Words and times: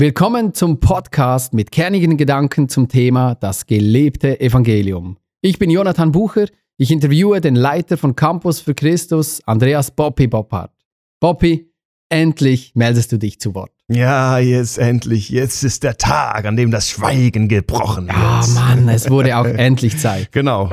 Willkommen 0.00 0.54
zum 0.54 0.78
Podcast 0.78 1.54
mit 1.54 1.72
kernigen 1.72 2.16
Gedanken 2.16 2.68
zum 2.68 2.86
Thema 2.86 3.34
das 3.34 3.66
gelebte 3.66 4.40
Evangelium. 4.40 5.16
Ich 5.40 5.58
bin 5.58 5.70
Jonathan 5.70 6.12
Bucher. 6.12 6.46
Ich 6.76 6.92
interviewe 6.92 7.40
den 7.40 7.56
Leiter 7.56 7.96
von 7.96 8.14
Campus 8.14 8.60
für 8.60 8.76
Christus, 8.76 9.40
Andreas 9.44 9.90
Boppi 9.90 10.28
Boppard. 10.28 10.70
Boppi, 11.18 11.72
endlich 12.10 12.70
meldest 12.76 13.10
du 13.10 13.18
dich 13.18 13.40
zu 13.40 13.56
Wort. 13.56 13.72
Ja, 13.88 14.38
jetzt 14.38 14.78
endlich. 14.78 15.30
Jetzt 15.30 15.64
ist 15.64 15.82
der 15.82 15.98
Tag, 15.98 16.44
an 16.44 16.54
dem 16.54 16.70
das 16.70 16.88
Schweigen 16.88 17.48
gebrochen 17.48 18.06
wird. 18.06 18.16
Ja, 18.16 18.46
Mann, 18.54 18.88
es 18.88 19.10
wurde 19.10 19.36
auch 19.36 19.46
endlich 19.46 19.98
Zeit. 19.98 20.30
Genau. 20.30 20.70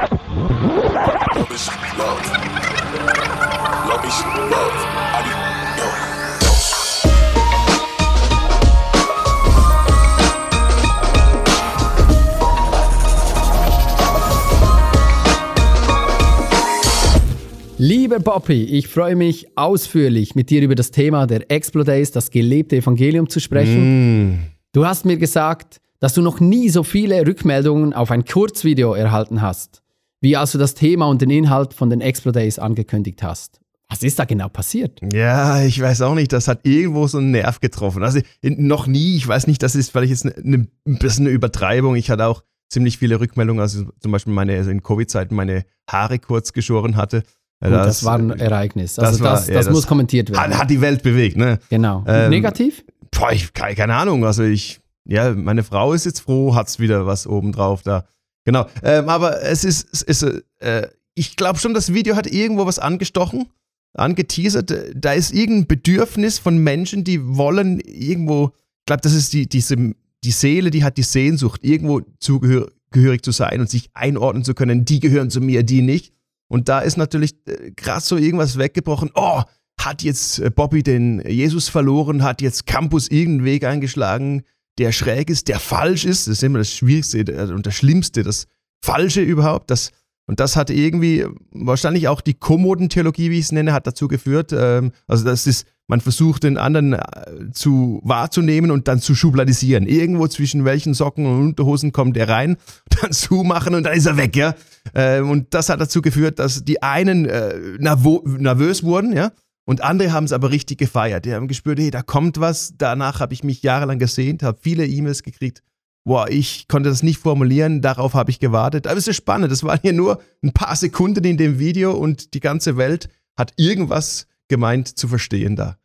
Lieber 17.88 18.20
Boppi, 18.20 18.64
ich 18.64 18.88
freue 18.88 19.16
mich 19.16 19.56
ausführlich 19.56 20.34
mit 20.34 20.50
dir 20.50 20.64
über 20.64 20.74
das 20.74 20.90
Thema 20.90 21.28
der 21.28 21.52
Explodays, 21.52 22.10
das 22.10 22.32
gelebte 22.32 22.78
Evangelium 22.78 23.30
zu 23.30 23.40
sprechen. 23.40 24.32
Mm. 24.32 24.40
Du 24.72 24.88
hast 24.88 25.06
mir 25.06 25.18
gesagt, 25.18 25.82
dass 26.00 26.16
du 26.16 26.24
noch 26.24 26.40
nie 26.40 26.70
so 26.70 26.82
viele 26.82 27.28
Rückmeldungen 27.28 27.94
auf 27.94 28.10
ein 28.10 28.26
Kurzvideo 28.26 28.96
erhalten 28.96 29.44
hast, 29.44 29.84
wie 30.20 30.36
als 30.36 30.54
du 30.54 30.58
das 30.58 30.74
Thema 30.74 31.06
und 31.06 31.22
den 31.22 31.30
Inhalt 31.30 31.76
von 31.76 31.92
den 31.92 32.02
Explodays 32.02 32.58
angekündigt 32.58 33.22
hast. 33.22 33.62
Was 33.88 34.02
ist 34.02 34.18
da 34.18 34.26
genau 34.26 34.50
passiert? 34.50 35.00
Ja, 35.14 35.62
ich 35.62 35.80
weiß 35.80 36.02
auch 36.02 36.16
nicht, 36.16 36.34
das 36.34 36.48
hat 36.48 36.62
irgendwo 36.64 37.06
so 37.06 37.20
einen 37.20 37.30
Nerv 37.30 37.60
getroffen. 37.60 38.02
Also 38.02 38.20
noch 38.42 38.88
nie, 38.88 39.16
ich 39.16 39.28
weiß 39.28 39.46
nicht, 39.46 39.62
das 39.62 39.76
ist 39.76 39.92
vielleicht 39.92 40.10
jetzt 40.10 40.26
eine, 40.26 40.68
ein 40.88 40.98
bisschen 40.98 41.28
eine 41.28 41.36
Übertreibung. 41.36 41.96
Ich 41.96 42.10
hatte 42.10 42.26
auch 42.26 42.42
ziemlich 42.68 42.98
viele 42.98 43.20
Rückmeldungen, 43.20 43.62
also 43.62 43.86
zum 44.00 44.12
Beispiel 44.12 44.34
meine, 44.34 44.56
also 44.56 44.72
in 44.72 44.82
Covid-Zeiten 44.82 45.36
meine 45.36 45.66
Haare 45.88 46.18
kurz 46.18 46.52
geschoren 46.52 46.96
hatte. 46.96 47.22
Gut, 47.62 47.72
das, 47.72 48.04
war 48.04 48.18
ein 48.18 48.32
Ereignis. 48.32 49.00
Also 49.00 49.12
das, 49.14 49.22
war- 49.22 49.32
das, 49.36 49.48
ja, 49.48 49.54
das 49.56 49.70
muss 49.70 49.88
kommentiert 49.88 50.30
werden. 50.30 50.54
hat, 50.54 50.60
hat 50.62 50.70
die 50.70 50.82
Welt 50.82 51.02
bewegt, 51.04 51.38
ne? 51.38 51.60
genau. 51.70 52.04
Ähm, 52.08 52.30
Negativ? 52.30 52.84
Boah, 53.12 53.32
ich, 53.32 53.54
keine, 53.54 53.76
keine 53.76 53.96
Ahnung. 53.96 54.26
Also 54.26 54.44
ich, 54.44 54.82
ja, 55.06 55.34
meine 55.34 55.64
Frau 55.64 55.94
ist 55.94 56.06
jetzt 56.06 56.20
froh, 56.20 56.54
hat's 56.54 56.80
wieder 56.80 57.06
was 57.06 57.26
obendrauf 57.28 57.82
da. 57.82 58.06
Genau. 58.44 58.68
Ähm, 58.84 59.10
aber 59.10 59.42
es 59.42 59.64
ist, 59.64 59.88
es 59.94 60.02
ist 60.02 60.44
äh, 60.60 60.88
ich 61.16 61.38
glaube 61.38 61.60
schon, 61.60 61.74
das 61.74 61.94
Video 61.94 62.16
hat 62.16 62.28
irgendwo 62.28 62.66
was 62.66 62.78
angestochen, 62.78 63.46
angeteasert. 63.94 64.74
Da 64.96 65.14
ist 65.14 65.34
irgendein 65.34 65.68
Bedürfnis 65.68 66.38
von 66.40 66.58
Menschen, 66.58 67.04
die 67.04 67.26
wollen 67.26 67.80
irgendwo, 67.80 68.52
ich 68.80 68.86
glaube, 68.86 69.02
das 69.02 69.14
ist 69.14 69.34
die, 69.34 69.48
diese, 69.48 69.76
die 70.24 70.32
Seele, 70.32 70.70
die 70.72 70.84
hat 70.84 70.98
die 70.98 71.04
Sehnsucht, 71.04 71.64
irgendwo 71.64 72.02
zugehörig 72.20 73.24
zu 73.24 73.32
sein 73.32 73.62
und 73.62 73.70
sich 73.70 73.90
einordnen 73.94 74.44
zu 74.44 74.54
können. 74.54 74.86
Die 74.86 75.00
gehören 75.00 75.30
zu 75.30 75.40
mir, 75.42 75.64
die 75.64 75.82
nicht. 75.82 76.14
Und 76.48 76.70
da 76.70 76.80
ist 76.80 76.98
natürlich 76.98 77.36
äh, 77.48 77.72
krass 77.72 78.08
so 78.08 78.18
irgendwas 78.18 78.58
weggebrochen. 78.58 79.12
Oh, 79.16 79.42
hat 79.80 80.04
jetzt 80.04 80.40
äh, 80.40 80.50
Bobby 80.50 80.84
den 80.84 81.22
Jesus 81.28 81.70
verloren, 81.70 82.24
hat 82.24 82.42
jetzt 82.42 82.66
Campus 82.66 83.08
irgendeinen 83.08 83.46
Weg 83.46 83.64
eingeschlagen, 83.66 84.44
der 84.78 84.92
schräg 84.92 85.30
ist, 85.30 85.48
der 85.48 85.60
falsch 85.60 86.06
ist. 86.06 86.28
Das 86.28 86.38
ist 86.38 86.44
immer 86.44 86.60
das 86.60 86.72
Schwierigste 86.72 87.20
äh, 87.20 87.52
und 87.52 87.66
das 87.66 87.76
Schlimmste, 87.76 88.24
das 88.24 88.48
Falsche 88.84 89.22
überhaupt. 89.22 89.72
Das, 89.72 89.92
und 90.28 90.40
das 90.40 90.56
hat 90.56 90.70
irgendwie 90.70 91.26
wahrscheinlich 91.52 92.08
auch 92.08 92.22
die 92.22 92.34
Kommodentheologie, 92.34 93.30
wie 93.30 93.40
ich 93.40 93.46
es 93.46 93.52
nenne, 93.52 93.74
hat 93.74 93.86
dazu 93.86 94.08
geführt. 94.08 94.54
Ähm, 94.58 94.92
also 95.08 95.24
das 95.24 95.46
ist, 95.46 95.68
man 95.88 96.02
versucht 96.02 96.44
den 96.44 96.58
anderen 96.58 96.94
äh, 96.94 97.52
zu 97.52 98.02
wahrzunehmen 98.04 98.72
und 98.72 98.88
dann 98.88 99.00
zu 99.00 99.14
schubladisieren. 99.14 99.86
Irgendwo 99.86 100.28
zwischen 100.28 100.66
welchen 100.66 100.96
Socken 100.96 101.28
und 101.28 101.40
Unterhosen 101.50 101.92
kommt 101.92 102.18
er 102.18 102.28
rein, 102.28 102.58
dann 103.02 103.12
zumachen 103.12 103.76
und 103.76 103.84
dann 103.84 103.94
ist 103.94 104.08
er 104.08 104.18
weg, 104.18 104.36
ja. 104.36 104.56
Ähm, 104.96 105.30
und 105.30 105.54
das 105.54 105.70
hat 105.70 105.80
dazu 105.80 106.02
geführt, 106.02 106.40
dass 106.40 106.64
die 106.64 106.82
einen 106.82 107.26
äh, 107.26 107.78
nervös 107.80 108.84
wurden, 108.84 109.14
ja. 109.14 109.32
Und 109.68 109.84
andere 109.84 110.12
haben 110.12 110.26
es 110.26 110.32
aber 110.32 110.52
richtig 110.52 110.78
gefeiert. 110.78 111.26
Die 111.26 111.34
haben 111.34 111.48
gespürt, 111.48 111.80
hey, 111.80 111.90
da 111.90 112.04
kommt 112.04 112.40
was. 112.40 112.76
Danach 112.78 113.20
habe 113.20 113.34
ich 113.34 113.44
mich 113.44 113.64
jahrelang 113.64 113.98
gesehnt, 113.98 114.44
habe 114.44 114.60
viele 114.62 114.86
E-Mails 114.86 115.24
gekriegt. 115.24 115.64
Boah, 116.08 116.30
ich 116.30 116.68
konnte 116.68 116.90
das 116.90 117.02
nicht 117.02 117.18
formulieren, 117.18 117.82
darauf 117.82 118.14
habe 118.14 118.30
ich 118.30 118.40
gewartet. 118.40 118.86
Aber 118.86 118.98
es 118.98 119.08
ist 119.08 119.16
spannend, 119.16 119.52
das 119.52 119.64
waren 119.64 119.80
hier 119.82 119.92
nur 119.92 120.22
ein 120.44 120.54
paar 120.54 120.76
Sekunden 120.76 121.24
in 121.24 121.36
dem 121.38 121.58
Video 121.58 121.94
und 121.94 122.36
die 122.36 122.40
ganze 122.40 122.78
Welt 122.78 123.10
hat 123.36 123.54
irgendwas 123.58 124.28
gemeint 124.48 124.88
zu 125.00 125.08
verstehen 125.08 125.56
da. 125.56 125.78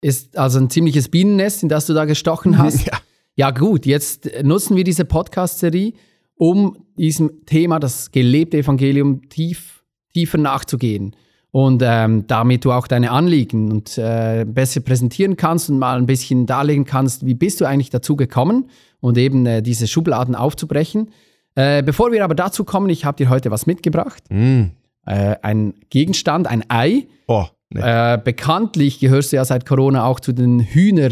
Ist 0.00 0.38
also 0.38 0.60
ein 0.60 0.70
ziemliches 0.70 1.08
Bienennest, 1.08 1.64
in 1.64 1.68
das 1.68 1.86
du 1.86 1.92
da 1.92 2.04
gestochen 2.04 2.56
hast. 2.56 2.86
Ja. 2.86 2.92
Ja 3.36 3.50
gut, 3.50 3.84
jetzt 3.84 4.30
nutzen 4.44 4.76
wir 4.76 4.84
diese 4.84 5.04
Podcast-Serie, 5.04 5.94
um 6.36 6.86
diesem 6.96 7.44
Thema, 7.46 7.80
das 7.80 8.12
gelebte 8.12 8.58
Evangelium, 8.58 9.28
tief, 9.28 9.82
tiefer 10.12 10.38
nachzugehen. 10.38 11.16
Und 11.50 11.82
ähm, 11.84 12.28
damit 12.28 12.64
du 12.64 12.70
auch 12.70 12.86
deine 12.86 13.10
Anliegen 13.10 13.72
und 13.72 13.98
äh, 13.98 14.44
besser 14.46 14.80
präsentieren 14.80 15.36
kannst 15.36 15.68
und 15.68 15.80
mal 15.80 15.98
ein 15.98 16.06
bisschen 16.06 16.46
darlegen 16.46 16.84
kannst, 16.84 17.26
wie 17.26 17.34
bist 17.34 17.60
du 17.60 17.64
eigentlich 17.64 17.90
dazu 17.90 18.14
gekommen 18.14 18.70
und 19.04 19.18
eben 19.18 19.44
äh, 19.44 19.60
diese 19.60 19.86
Schubladen 19.86 20.34
aufzubrechen. 20.34 21.10
Äh, 21.56 21.82
bevor 21.82 22.10
wir 22.10 22.24
aber 22.24 22.34
dazu 22.34 22.64
kommen, 22.64 22.88
ich 22.88 23.04
habe 23.04 23.18
dir 23.18 23.28
heute 23.28 23.50
was 23.50 23.66
mitgebracht. 23.66 24.22
Mm. 24.30 24.68
Äh, 25.04 25.36
ein 25.42 25.74
Gegenstand, 25.90 26.46
ein 26.46 26.64
Ei. 26.70 27.06
Oh, 27.28 27.44
ne. 27.68 28.14
Äh, 28.14 28.18
bekanntlich 28.24 29.00
gehörst 29.00 29.30
du 29.30 29.36
ja 29.36 29.44
seit 29.44 29.66
Corona 29.66 30.06
auch 30.06 30.20
zu 30.20 30.32
den 30.32 30.60
Hühner, 30.60 31.10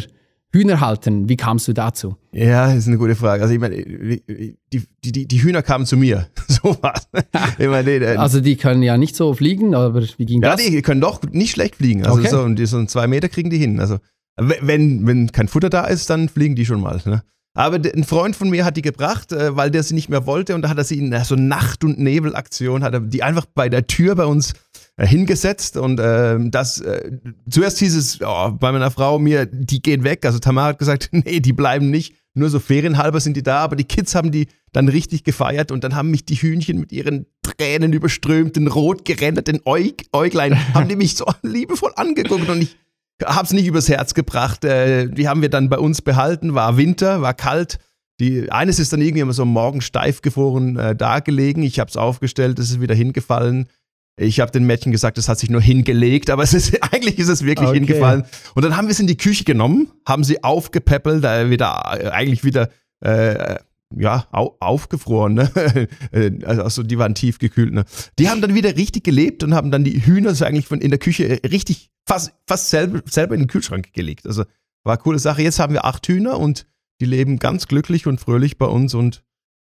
Hühnerhaltern. 0.55 1.29
Wie 1.29 1.37
kamst 1.37 1.69
du 1.69 1.75
dazu? 1.75 2.17
Ja, 2.33 2.69
das 2.69 2.79
ist 2.79 2.89
eine 2.89 2.97
gute 2.97 3.15
Frage. 3.15 3.43
Also 3.43 3.53
ich 3.53 3.61
meine, 3.61 3.77
die, 3.77 4.57
die, 5.05 5.27
die, 5.29 5.43
Hühner 5.43 5.61
kamen 5.61 5.85
zu 5.85 5.99
mir. 5.99 6.29
so 6.49 6.75
was. 6.81 7.09
Ich 7.59 7.69
meine, 7.69 8.01
die, 8.01 8.07
Also 8.07 8.41
die 8.41 8.57
können 8.57 8.83
ja 8.83 8.97
nicht 8.97 9.17
so 9.17 9.35
fliegen, 9.35 9.75
aber 9.75 10.03
wie 10.17 10.25
ging 10.25 10.41
ja, 10.41 10.57
das? 10.57 10.65
die 10.65 10.81
können 10.81 11.03
doch 11.03 11.21
nicht 11.31 11.51
schlecht 11.51 11.77
fliegen. 11.77 12.07
Also 12.07 12.21
Okay. 12.21 12.57
so, 12.57 12.65
so 12.65 12.87
zwei 12.87 13.07
Meter 13.07 13.29
kriegen 13.29 13.51
die 13.51 13.59
hin. 13.59 13.81
Also 13.81 13.99
wenn, 14.39 15.07
wenn 15.07 15.31
kein 15.31 15.49
Futter 15.49 15.69
da 15.69 15.85
ist, 15.85 16.09
dann 16.09 16.31
fliegen 16.31 16.57
die 16.57 16.65
schon 16.65 16.81
mal. 16.81 16.99
Ne? 17.05 17.23
Aber 17.55 17.77
ein 17.77 18.05
Freund 18.05 18.35
von 18.35 18.49
mir 18.49 18.65
hat 18.65 18.77
die 18.77 18.83
gebracht, 18.83 19.33
äh, 19.33 19.55
weil 19.57 19.71
der 19.71 19.83
sie 19.83 19.95
nicht 19.95 20.09
mehr 20.09 20.27
wollte 20.27 20.55
und 20.55 20.63
da 20.63 20.69
hat 20.71 20.79
er 20.79 20.85
sie 20.85 20.99
in 20.99 21.25
so 21.25 21.37
Nacht- 21.37 21.85
und 21.85 21.99
Nebelaktion, 21.99 22.83
hat 22.83 22.95
er 22.95 23.01
die 23.01 23.23
einfach 23.23 23.45
bei 23.47 23.69
der 23.69 23.87
Tür 23.87 24.15
bei 24.15 24.25
uns 24.25 24.55
äh, 24.97 25.07
hingesetzt 25.07 25.77
und 25.77 26.01
ähm, 26.03 26.51
das, 26.51 26.81
äh, 26.81 27.13
zuerst 27.51 27.79
hieß 27.79 27.95
es 27.95 28.21
oh, 28.23 28.53
bei 28.53 28.73
meiner 28.73 28.91
Frau 28.91 29.19
mir, 29.19 29.47
die 29.47 29.83
gehen 29.83 30.05
weg. 30.05 30.25
Also 30.25 30.39
Tamara 30.39 30.69
hat 30.69 30.79
gesagt, 30.79 31.11
nee, 31.13 31.41
die 31.41 31.53
bleiben 31.53 31.91
nicht. 31.91 32.15
Nur 32.35 32.49
so 32.49 32.61
ferienhalber 32.61 33.21
sind 33.21 33.37
die 33.37 33.43
da, 33.43 33.59
aber 33.59 33.77
die 33.77 33.85
Kids 33.85 34.15
haben 34.15 34.31
die 34.31 34.49
dann 34.73 34.89
richtig 34.89 35.23
gefeiert 35.25 35.71
und 35.71 35.85
dann 35.85 35.95
haben 35.95 36.11
mich 36.11 36.25
die 36.25 36.37
Hühnchen 36.37 36.81
mit 36.81 36.91
ihren 36.91 37.27
Tränen 37.43 37.93
überströmten, 37.93 38.69
rot 38.69 39.05
gerenderten 39.05 39.61
Äug 39.67 40.05
Äuglein, 40.13 40.57
haben 40.75 40.89
die 40.89 40.97
mich 40.97 41.17
so 41.17 41.27
liebevoll 41.43 41.93
angeguckt 41.97 42.49
und 42.49 42.63
ich 42.63 42.77
hab's 43.25 43.53
nicht 43.53 43.67
übers 43.67 43.89
Herz 43.89 44.15
gebracht. 44.15 44.65
Äh, 44.65 45.09
die 45.09 45.29
haben 45.29 45.43
wir 45.43 45.49
dann 45.49 45.69
bei 45.69 45.79
uns 45.79 46.03
behalten, 46.03 46.55
war 46.55 46.77
Winter, 46.77 47.23
war 47.23 47.35
kalt. 47.35 47.79
Die, 48.21 48.51
eines 48.53 48.79
ist 48.79 48.93
dann 48.93 49.01
irgendwie 49.01 49.21
immer 49.23 49.33
so 49.33 49.45
morgen 49.45 49.81
steif 49.81 50.23
gefroren 50.23 50.77
äh, 50.77 50.95
da 50.95 51.21
gelegen. 51.21 51.63
Ich 51.63 51.81
habe 51.81 51.89
es 51.89 51.97
aufgestellt, 51.97 52.59
es 52.59 52.71
ist 52.71 52.81
wieder 52.81 52.95
hingefallen. 52.95 53.69
Ich 54.17 54.41
habe 54.41 54.53
den 54.53 54.65
Mädchen 54.65 54.93
gesagt, 54.93 55.17
es 55.19 55.29
hat 55.29 55.39
sich 55.39 55.49
nur 55.51 55.63
hingelegt, 55.63 56.29
aber 56.31 56.43
es 56.43 56.53
ist, 56.53 56.79
eigentlich 56.93 57.19
ist 57.19 57.29
es 57.29 57.45
wirklich 57.45 57.69
Okay. 57.71 57.79
hingefallen. 57.79 58.25
Und 58.55 58.65
dann 58.65 58.77
haben 58.77 58.87
wir 58.87 58.93
es 58.93 59.01
in 59.01 59.07
die 59.07 59.17
Küche 59.17 59.45
genommen, 59.45 59.91
haben 60.07 60.23
sie 60.23 60.45
aufgepäppelt, 60.45 61.25
äh, 61.25 61.49
wieder, 61.51 61.83
äh, 61.99 62.09
eigentlich 62.09 62.45
wieder, 62.45 62.69
äh, 63.01 63.57
ja, 63.97 64.27
au, 64.33 64.57
aufgefroren. 64.61 65.35
Ne? 65.35 65.51
Äh, 66.13 66.45
also 66.45 66.83
die 66.83 66.99
waren 66.99 67.15
tiefgekühlt. 67.15 67.73
Ne? 67.73 67.85
Die 68.19 68.29
haben 68.29 68.41
dann 68.41 68.55
wieder 68.55 68.77
richtig 68.77 69.05
gelebt 69.05 69.43
und 69.43 69.55
haben 69.55 69.71
dann 69.71 69.85
die 69.85 70.05
Hühner 70.05 70.35
so 70.35 70.45
eigentlich 70.45 70.67
von 70.67 70.81
in 70.81 70.91
der 70.91 70.99
Küche 70.99 71.25
äh, 71.43 71.47
richtig 71.47 71.91
fast, 72.07 72.33
fast 72.47 72.71
selber, 72.71 73.03
selber 73.07 73.35
in 73.35 73.43
den 73.43 73.49
Kühlschrank 73.49 73.93
gelegt. 73.93 74.27
Also 74.27 74.45
war 74.85 74.95
eine 74.95 75.03
coole 75.03 75.19
Sache. 75.19 75.43
Jetzt 75.43 75.59
haben 75.59 75.73
wir 75.73 75.85
acht 75.85 76.07
Hühner 76.07 76.39
und 76.39 76.67
die 77.01 77.07
leben 77.07 77.39
ganz 77.39 77.69
glücklich 77.69 78.07
und 78.07 78.21
fröhlich 78.21 78.59
bei 78.59 78.67
uns 78.67 78.95
und 78.95 79.25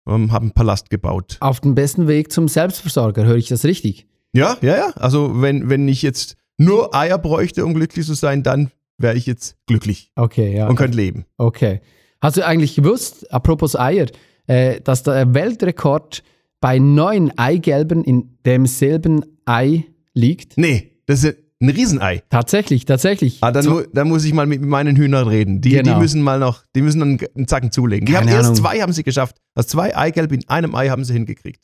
ähm, 0.08 0.32
haben 0.32 0.46
einen 0.46 0.52
Palast 0.52 0.90
gebaut. 0.90 1.38
Auf 1.40 1.62
dem 1.62 1.76
besten 1.76 2.08
Weg 2.08 2.32
zum 2.32 2.48
Selbstversorger, 2.48 3.26
höre 3.26 3.38
ich 3.38 3.48
das 3.48 3.64
richtig? 3.64 4.08
Ja, 4.34 4.58
ja, 4.62 4.76
ja. 4.76 4.90
Also 4.96 5.42
wenn, 5.42 5.70
wenn 5.70 5.88
ich 5.88 6.02
jetzt 6.02 6.38
nur 6.58 6.94
Eier 6.94 7.18
bräuchte, 7.18 7.66
um 7.66 7.74
glücklich 7.74 8.06
zu 8.06 8.14
sein, 8.14 8.44
dann 8.44 8.72
wäre 8.98 9.16
ich 9.16 9.26
jetzt 9.26 9.58
glücklich 9.68 10.12
Okay, 10.16 10.56
ja. 10.56 10.68
und 10.68 10.76
könnte 10.76 10.98
leben. 10.98 11.26
Okay. 11.38 11.82
Hast 12.22 12.38
du 12.38 12.46
eigentlich 12.46 12.76
gewusst, 12.76 13.32
apropos 13.32 13.76
Eier, 13.76 14.08
äh, 14.48 14.82
dass 14.82 15.04
der 15.04 15.34
Weltrekord 15.34 16.24
bei 16.62 16.80
neun 16.80 17.32
Eigelben 17.38 18.04
in 18.04 18.38
demselben 18.46 19.24
Ei 19.46 19.86
liegt? 20.14 20.58
Nee, 20.58 20.94
das 21.06 21.24
ist 21.24 21.38
ein 21.62 21.70
Riesenei. 21.70 22.24
Tatsächlich, 22.30 22.86
tatsächlich. 22.86 23.38
Ah, 23.42 23.52
dann, 23.52 23.66
mu 23.68 23.82
dann 23.94 24.08
muss 24.08 24.26
ich 24.26 24.34
mal 24.34 24.46
mit 24.46 24.62
meinen 24.62 24.96
Hühnern 24.96 25.28
reden. 25.28 25.62
Die, 25.62 25.70
Genau. 25.70 25.94
die 25.94 26.00
müssen 26.00 26.22
mal 26.22 26.40
noch, 26.40 26.64
die 26.76 26.82
müssen 26.82 27.02
einen, 27.02 27.20
einen 27.36 27.48
Zacken 27.48 27.72
zulegen. 27.72 28.06
Die 28.06 28.14
Keine 28.14 28.28
haben 28.28 28.36
erst 28.36 28.46
Ahnung. 28.50 28.56
zwei 28.58 28.82
haben 28.82 28.94
sie 28.94 29.04
geschafft. 29.04 29.38
Also 29.54 29.70
zwei 29.70 29.96
Eigelbe 29.96 30.36
in 30.36 30.48
einem 30.50 30.76
Ei 30.76 30.90
haben 30.90 31.04
sie 31.04 31.14
hingekriegt. 31.14 31.64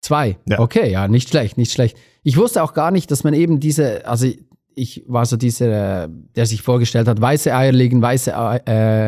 Zwei. 0.00 0.36
Ja. 0.48 0.60
Okay, 0.60 0.90
ja, 0.90 1.08
nicht 1.08 1.28
schlecht, 1.30 1.58
nicht 1.58 1.72
schlecht. 1.72 1.96
Ich 2.22 2.36
wusste 2.36 2.62
auch 2.62 2.74
gar 2.74 2.90
nicht, 2.90 3.10
dass 3.10 3.24
man 3.24 3.34
eben 3.34 3.58
diese, 3.60 4.06
also 4.06 4.28
ich 4.74 5.04
war 5.08 5.26
so 5.26 5.36
dieser, 5.36 6.06
der 6.08 6.46
sich 6.46 6.62
vorgestellt 6.62 7.08
hat, 7.08 7.20
weiße 7.20 7.52
Eier 7.54 7.72
legen 7.72 8.00
weiße 8.02 8.36
Ei- 8.36 8.56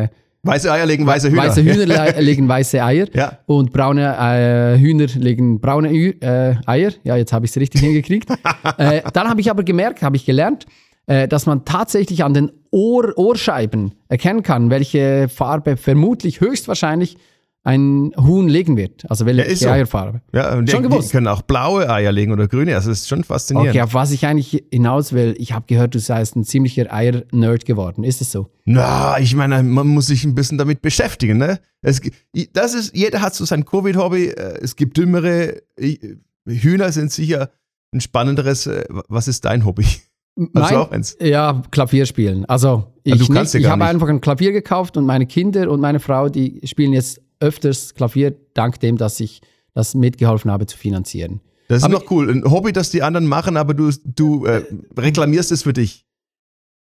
äh, 0.03 0.07
Weiße 0.43 0.71
Eier 0.71 0.85
legen 0.85 1.05
weiße 1.05 1.29
Hühner. 1.29 1.43
Weiße 1.43 1.63
Hühner 1.63 1.85
le- 2.15 2.21
legen 2.21 2.47
weiße 2.47 2.81
Eier 2.83 3.07
Ja. 3.13 3.39
und 3.45 3.73
braune 3.73 4.15
äh, 4.17 4.79
Hühner 4.79 5.07
legen 5.15 5.59
braune 5.59 5.91
Ü 5.91 6.13
äh, 6.21 6.55
Eier. 6.65 6.91
Ja, 7.03 7.17
jetzt 7.17 7.33
habe 7.33 7.45
ich 7.45 7.51
es 7.51 7.57
richtig 7.57 7.81
hingekriegt. 7.81 8.29
äh, 8.77 9.01
dann 9.13 9.27
habe 9.27 9.41
ich 9.41 9.49
aber 9.51 9.63
gemerkt, 9.63 10.01
habe 10.01 10.15
ich 10.15 10.25
gelernt, 10.25 10.65
äh, 11.07 11.27
dass 11.27 11.45
man 11.45 11.65
tatsächlich 11.65 12.23
an 12.23 12.33
den 12.33 12.51
Ohr 12.71 13.17
Ohrscheiben 13.17 13.93
erkennen 14.07 14.43
kann, 14.43 14.69
welche 14.69 15.27
Farbe 15.27 15.75
vermutlich 15.75 16.39
höchstwahrscheinlich 16.39 17.17
ein 17.63 18.11
Huhn 18.17 18.47
legen 18.47 18.77
wird. 18.77 19.03
Also 19.11 19.25
welche 19.25 19.41
ist 19.41 19.59
so. 19.61 19.69
Eierfarbe. 19.69 20.21
Ja, 20.33 20.55
und 20.55 20.69
Schon 20.69 20.81
die, 20.81 20.87
die 20.87 20.93
gewusst. 20.93 21.11
können 21.11 21.27
auch 21.27 21.41
blaue 21.41 21.89
Eier 21.89 22.11
legen 22.11 22.31
oder 22.31 22.47
grüne. 22.47 22.73
Also 22.75 22.89
das 22.89 22.99
ist 23.01 23.07
schon 23.09 23.23
faszinierend. 23.23 23.71
Okay, 23.71 23.81
auf 23.81 23.93
was 23.93 24.11
ich 24.11 24.25
eigentlich 24.25 24.63
hinaus 24.71 25.11
will, 25.13 25.35
ich 25.37 25.51
habe 25.53 25.65
gehört, 25.67 25.93
du 25.93 25.99
seist 25.99 26.35
ein 26.37 26.45
ziemlicher 26.45 26.91
Eier-Nerd 26.93 27.65
geworden. 27.65 28.03
Ist 28.03 28.21
es 28.21 28.31
so? 28.31 28.47
Na, 28.65 29.19
ich 29.19 29.35
meine, 29.35 29.61
man 29.61 29.87
muss 29.87 30.07
sich 30.07 30.23
ein 30.23 30.35
bisschen 30.35 30.57
damit 30.57 30.81
beschäftigen, 30.81 31.37
ne? 31.37 31.59
Es, 31.81 32.01
das 32.53 32.73
ist, 32.73 32.95
jeder 32.95 33.21
hat 33.21 33.35
so 33.35 33.43
sein 33.45 33.65
Covid-Hobby. 33.65 34.27
äh, 34.29 34.59
Es 34.61 34.75
gibt 34.75 34.95
dümmere. 34.97 35.61
Hühner 36.45 36.91
sind 36.91 37.11
sicher 37.11 37.49
ein 37.93 38.01
spannenderes. 38.01 38.67
äh, 38.67 38.85
Was 39.07 39.27
ist 39.27 39.45
dein 39.45 39.65
Hobby? 39.65 39.85
Hast 40.55 40.71
du 40.71 40.77
auch 40.77 40.91
eins? 40.91 41.17
Ja, 41.19 41.61
Klavier 41.71 42.05
spielen. 42.05 42.45
Also 42.45 42.85
ich, 43.03 43.15
Ja, 43.27 43.35
ja 43.43 43.43
ich 43.59 43.65
habe 43.67 43.83
einfach 43.83 44.07
ein 44.07 44.21
Klavier 44.21 44.53
gekauft 44.53 44.95
und 44.95 45.05
meine 45.05 45.25
Kinder 45.25 45.69
und 45.69 45.81
meine 45.81 45.99
Frau, 45.99 46.29
die 46.29 46.61
spielen 46.63 46.93
jetzt 46.93 47.19
öfters 47.39 47.93
Klavier, 47.95 48.35
dank 48.53 48.79
dem, 48.79 48.97
dass 48.97 49.19
ich 49.19 49.41
das 49.73 49.95
mitgeholfen 49.95 50.51
habe 50.51 50.65
zu 50.65 50.77
finanzieren. 50.77 51.41
Das 51.67 51.79
ist 51.79 51.83
Aber- 51.83 51.93
noch 51.95 52.11
cool. 52.11 52.29
Ein 52.29 52.43
Hobby, 52.49 52.73
das 52.73 52.89
die 52.89 53.03
anderen 53.03 53.27
machen, 53.27 53.55
aber 53.57 53.73
du, 53.73 53.91
du 54.03 54.45
äh, 54.45 54.63
reklamierst 54.97 55.51
es 55.51 55.63
für 55.63 55.73
dich. 55.73 56.05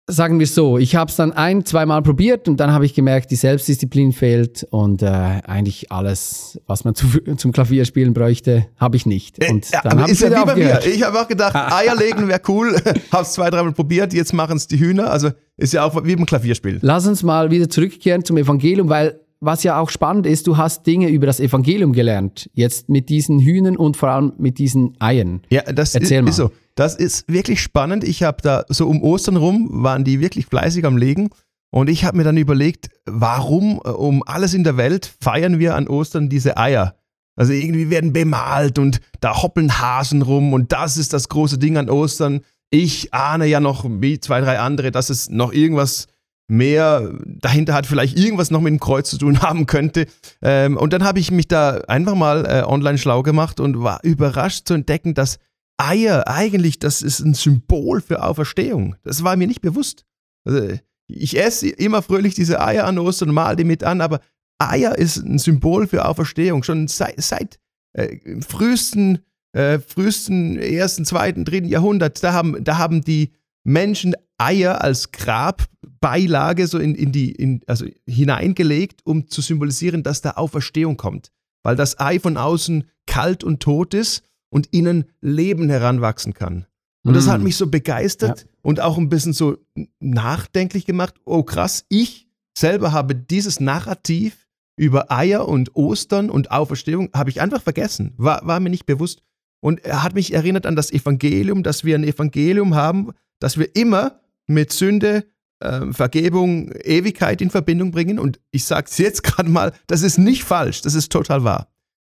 Sagen 0.07 0.37
wir 0.39 0.45
so, 0.45 0.77
ich 0.77 0.95
habe 0.95 1.09
es 1.09 1.15
dann 1.15 1.31
ein, 1.33 1.65
zweimal 1.65 2.03
probiert 2.03 2.47
und 2.47 2.59
dann 2.59 2.71
habe 2.71 2.85
ich 2.85 2.93
gemerkt, 2.93 3.31
die 3.31 3.35
Selbstdisziplin 3.35 4.11
fehlt 4.13 4.63
und 4.69 5.01
äh, 5.01 5.07
eigentlich 5.07 5.91
alles, 5.91 6.61
was 6.67 6.83
man 6.83 6.93
zu, 6.93 7.07
zum 7.37 7.51
Klavierspielen 7.51 8.13
bräuchte, 8.13 8.67
habe 8.77 8.97
ich 8.97 9.07
nicht. 9.07 9.43
Und 9.49 9.67
Ja, 9.71 9.81
dann 9.81 9.93
aber 9.93 10.01
habe 10.03 10.11
ist 10.11 10.21
ich 10.21 10.29
ja 10.29 10.41
wie 10.41 10.45
bei 10.45 10.55
mir. 10.55 10.79
Ich 10.85 11.01
habe 11.01 11.19
auch 11.19 11.27
gedacht, 11.27 11.55
Eier 11.73 11.95
legen 11.95 12.27
wäre 12.27 12.41
cool. 12.47 12.75
Hab's 13.11 13.33
zwei, 13.33 13.49
dreimal 13.49 13.73
probiert. 13.73 14.13
Jetzt 14.13 14.31
machen 14.31 14.57
es 14.57 14.67
die 14.67 14.79
Hühner. 14.79 15.09
Also 15.09 15.31
ist 15.57 15.73
ja 15.73 15.83
auch 15.83 16.05
wie 16.05 16.15
beim 16.15 16.27
Klavierspiel. 16.27 16.77
Lass 16.83 17.07
uns 17.07 17.23
mal 17.23 17.49
wieder 17.49 17.67
zurückkehren 17.67 18.23
zum 18.23 18.37
Evangelium, 18.37 18.87
weil 18.89 19.19
was 19.45 19.63
ja 19.63 19.79
auch 19.79 19.89
spannend 19.89 20.25
ist, 20.25 20.47
du 20.47 20.57
hast 20.57 20.85
Dinge 20.85 21.09
über 21.09 21.25
das 21.25 21.39
Evangelium 21.39 21.93
gelernt. 21.93 22.49
Jetzt 22.53 22.89
mit 22.89 23.09
diesen 23.09 23.39
Hühnern 23.39 23.77
und 23.77 23.97
vor 23.97 24.09
allem 24.09 24.33
mit 24.37 24.57
diesen 24.57 24.95
Eiern. 24.99 25.41
Ja, 25.49 25.61
das 25.61 25.95
Erzähl 25.95 26.19
ist, 26.19 26.23
mal. 26.23 26.29
ist 26.29 26.35
so. 26.35 26.51
Das 26.75 26.95
ist 26.95 27.31
wirklich 27.31 27.61
spannend. 27.61 28.03
Ich 28.03 28.23
habe 28.23 28.41
da 28.41 28.65
so 28.67 28.87
um 28.87 29.01
Ostern 29.01 29.37
rum 29.37 29.69
waren 29.71 30.03
die 30.03 30.19
wirklich 30.19 30.47
fleißig 30.47 30.85
am 30.85 30.97
Legen 30.97 31.29
und 31.71 31.89
ich 31.89 32.05
habe 32.05 32.17
mir 32.17 32.23
dann 32.23 32.37
überlegt, 32.37 32.89
warum 33.05 33.81
äh, 33.83 33.89
um 33.89 34.23
alles 34.25 34.53
in 34.53 34.63
der 34.63 34.77
Welt 34.77 35.13
feiern 35.21 35.59
wir 35.59 35.75
an 35.75 35.87
Ostern 35.87 36.29
diese 36.29 36.57
Eier? 36.57 36.95
Also 37.35 37.51
irgendwie 37.51 37.89
werden 37.89 38.13
bemalt 38.13 38.79
und 38.79 39.01
da 39.19 39.41
hoppeln 39.41 39.79
Hasen 39.79 40.21
rum 40.21 40.53
und 40.53 40.71
das 40.71 40.97
ist 40.97 41.11
das 41.11 41.27
große 41.27 41.57
Ding 41.57 41.77
an 41.77 41.89
Ostern. 41.89 42.41
Ich 42.69 43.13
ahne 43.13 43.45
ja 43.45 43.59
noch 43.59 43.85
wie 43.85 44.19
zwei, 44.19 44.41
drei 44.41 44.59
andere, 44.59 44.91
dass 44.91 45.09
es 45.09 45.29
noch 45.29 45.51
irgendwas 45.51 46.07
mehr 46.47 47.11
dahinter 47.25 47.73
hat, 47.73 47.87
vielleicht 47.87 48.17
irgendwas 48.17 48.51
noch 48.51 48.61
mit 48.61 48.71
dem 48.71 48.79
Kreuz 48.79 49.09
zu 49.09 49.17
tun 49.17 49.41
haben 49.41 49.65
könnte. 49.65 50.05
Ähm, 50.41 50.77
und 50.77 50.93
dann 50.93 51.03
habe 51.03 51.19
ich 51.19 51.31
mich 51.31 51.47
da 51.47 51.81
einfach 51.87 52.15
mal 52.15 52.45
äh, 52.45 52.63
online 52.63 52.97
schlau 52.97 53.23
gemacht 53.23 53.59
und 53.59 53.81
war 53.81 53.99
überrascht 54.03 54.67
zu 54.67 54.73
entdecken, 54.73 55.13
dass 55.13 55.39
Eier 55.77 56.27
eigentlich, 56.27 56.79
das 56.79 57.01
ist 57.01 57.19
ein 57.19 57.33
Symbol 57.33 58.01
für 58.01 58.23
Auferstehung. 58.23 58.95
Das 59.03 59.23
war 59.23 59.35
mir 59.35 59.47
nicht 59.47 59.61
bewusst. 59.61 60.05
Also, 60.45 60.77
ich 61.07 61.37
esse 61.37 61.69
immer 61.69 62.01
fröhlich 62.01 62.33
diese 62.33 62.61
Eier 62.61 62.85
an 62.85 62.97
Ostern 62.97 63.29
und 63.29 63.35
mal 63.35 63.55
die 63.55 63.63
mit 63.63 63.83
an, 63.83 64.01
aber 64.01 64.21
Eier 64.57 64.97
ist 64.97 65.17
ein 65.17 65.37
Symbol 65.37 65.87
für 65.87 66.05
Auferstehung. 66.05 66.63
Schon 66.63 66.87
seit, 66.87 67.21
seit 67.21 67.59
äh, 67.93 68.17
frühesten, 68.41 69.19
äh, 69.51 69.79
frühesten 69.79 70.57
ersten, 70.57 71.05
zweiten, 71.05 71.45
dritten 71.45 71.67
Jahrhundert, 71.67 72.23
da 72.23 72.33
haben, 72.33 72.63
da 72.63 72.77
haben 72.77 73.01
die 73.01 73.33
Menschen 73.63 74.15
Eier 74.37 74.81
als 74.81 75.11
Grabbeilage 75.11 76.67
so 76.67 76.77
in, 76.77 76.95
in 76.95 77.11
die, 77.11 77.31
in, 77.31 77.61
also 77.67 77.85
hineingelegt, 78.07 79.01
um 79.05 79.27
zu 79.27 79.41
symbolisieren, 79.41 80.03
dass 80.03 80.21
da 80.21 80.31
Auferstehung 80.31 80.97
kommt. 80.97 81.31
Weil 81.63 81.75
das 81.75 81.99
Ei 81.99 82.19
von 82.19 82.37
außen 82.37 82.85
kalt 83.07 83.43
und 83.43 83.61
tot 83.61 83.93
ist 83.93 84.23
und 84.49 84.67
innen 84.67 85.05
Leben 85.21 85.69
heranwachsen 85.69 86.33
kann. 86.33 86.65
Und 87.03 87.13
das 87.13 87.27
Mm. 87.27 87.29
hat 87.29 87.41
mich 87.41 87.55
so 87.55 87.67
begeistert 87.67 88.47
und 88.61 88.79
auch 88.79 88.97
ein 88.97 89.09
bisschen 89.09 89.33
so 89.33 89.57
nachdenklich 89.99 90.85
gemacht. 90.85 91.15
Oh 91.23 91.43
krass, 91.43 91.85
ich 91.89 92.27
selber 92.57 92.91
habe 92.91 93.15
dieses 93.15 93.59
Narrativ 93.59 94.47
über 94.77 95.11
Eier 95.11 95.47
und 95.47 95.75
Ostern 95.75 96.29
und 96.29 96.51
Auferstehung, 96.51 97.09
habe 97.13 97.29
ich 97.29 97.41
einfach 97.41 97.61
vergessen. 97.61 98.13
War, 98.17 98.45
war 98.45 98.59
mir 98.59 98.69
nicht 98.69 98.85
bewusst. 98.85 99.21
Und 99.61 99.83
er 99.85 100.03
hat 100.03 100.15
mich 100.15 100.33
erinnert 100.33 100.65
an 100.65 100.75
das 100.75 100.91
Evangelium, 100.91 101.63
dass 101.63 101.83
wir 101.83 101.95
ein 101.95 102.03
Evangelium 102.03 102.75
haben, 102.75 103.11
dass 103.39 103.57
wir 103.57 103.75
immer 103.75 104.19
mit 104.47 104.71
Sünde, 104.71 105.25
ähm, 105.61 105.93
Vergebung, 105.93 106.71
Ewigkeit 106.83 107.41
in 107.41 107.49
Verbindung 107.49 107.91
bringen. 107.91 108.19
Und 108.19 108.39
ich 108.51 108.65
sage 108.65 108.87
es 108.89 108.97
jetzt 108.97 109.23
gerade 109.23 109.49
mal, 109.49 109.73
das 109.87 110.01
ist 110.01 110.17
nicht 110.17 110.43
falsch, 110.43 110.81
das 110.81 110.95
ist 110.95 111.11
total 111.11 111.43
wahr. 111.43 111.67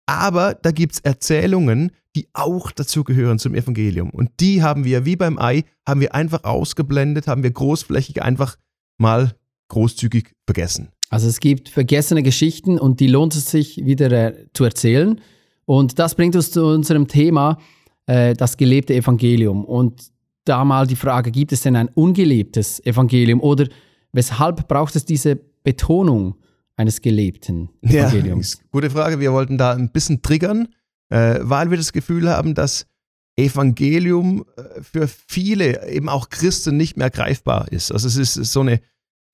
Aber 0.05 0.53
da 0.53 0.71
gibt 0.71 0.93
es 0.93 0.99
Erzählungen, 0.99 1.91
die 2.15 2.27
auch 2.33 2.71
dazugehören 2.71 3.39
zum 3.39 3.55
Evangelium. 3.55 4.09
Und 4.09 4.31
die 4.39 4.61
haben 4.61 4.83
wir, 4.85 5.05
wie 5.05 5.15
beim 5.15 5.39
Ei, 5.39 5.63
haben 5.87 6.01
wir 6.01 6.13
einfach 6.13 6.43
ausgeblendet, 6.43 7.27
haben 7.27 7.43
wir 7.43 7.51
großflächig 7.51 8.21
einfach 8.21 8.57
mal 8.97 9.35
großzügig 9.69 10.33
vergessen. 10.45 10.89
Also 11.09 11.27
es 11.27 11.39
gibt 11.39 11.69
vergessene 11.69 12.23
Geschichten 12.23 12.79
und 12.79 12.99
die 12.99 13.07
lohnt 13.07 13.35
es 13.35 13.49
sich 13.49 13.85
wieder 13.85 14.11
äh, 14.11 14.47
zu 14.53 14.63
erzählen. 14.63 15.21
Und 15.65 15.99
das 15.99 16.15
bringt 16.15 16.35
uns 16.35 16.51
zu 16.51 16.65
unserem 16.65 17.07
Thema, 17.07 17.59
äh, 18.05 18.33
das 18.33 18.57
gelebte 18.57 18.93
Evangelium. 18.93 19.63
Und 19.63 20.12
da 20.45 20.63
mal 20.65 20.87
die 20.87 20.95
Frage, 20.95 21.31
gibt 21.31 21.51
es 21.51 21.61
denn 21.61 21.75
ein 21.75 21.89
ungelebtes 21.89 22.83
Evangelium 22.85 23.41
oder 23.41 23.67
weshalb 24.11 24.67
braucht 24.67 24.95
es 24.95 25.05
diese 25.05 25.39
Betonung 25.63 26.35
eines 26.75 27.01
gelebten 27.01 27.69
Evangeliums? 27.81 28.55
Ja, 28.55 28.63
gute 28.71 28.89
Frage. 28.89 29.19
Wir 29.19 29.33
wollten 29.33 29.57
da 29.57 29.73
ein 29.73 29.91
bisschen 29.91 30.21
triggern, 30.21 30.67
äh, 31.09 31.39
weil 31.41 31.69
wir 31.69 31.77
das 31.77 31.93
Gefühl 31.93 32.29
haben, 32.29 32.55
dass 32.55 32.87
Evangelium 33.35 34.45
äh, 34.55 34.81
für 34.81 35.07
viele, 35.07 35.87
eben 35.89 36.09
auch 36.09 36.29
Christen, 36.29 36.77
nicht 36.77 36.97
mehr 36.97 37.09
greifbar 37.09 37.71
ist. 37.71 37.91
Also 37.91 38.07
es 38.07 38.17
ist 38.17 38.51
so 38.51 38.61
eine, 38.61 38.79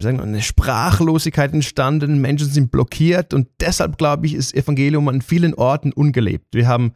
sagen 0.01 0.19
eine 0.19 0.41
Sprachlosigkeit 0.41 1.53
entstanden, 1.53 2.21
Menschen 2.21 2.49
sind 2.49 2.71
blockiert 2.71 3.33
und 3.33 3.47
deshalb, 3.59 3.97
glaube 3.97 4.25
ich, 4.25 4.33
ist 4.33 4.53
Evangelium 4.53 5.07
an 5.09 5.21
vielen 5.21 5.53
Orten 5.53 5.91
ungelebt. 5.91 6.53
Wir 6.53 6.67
haben 6.67 6.93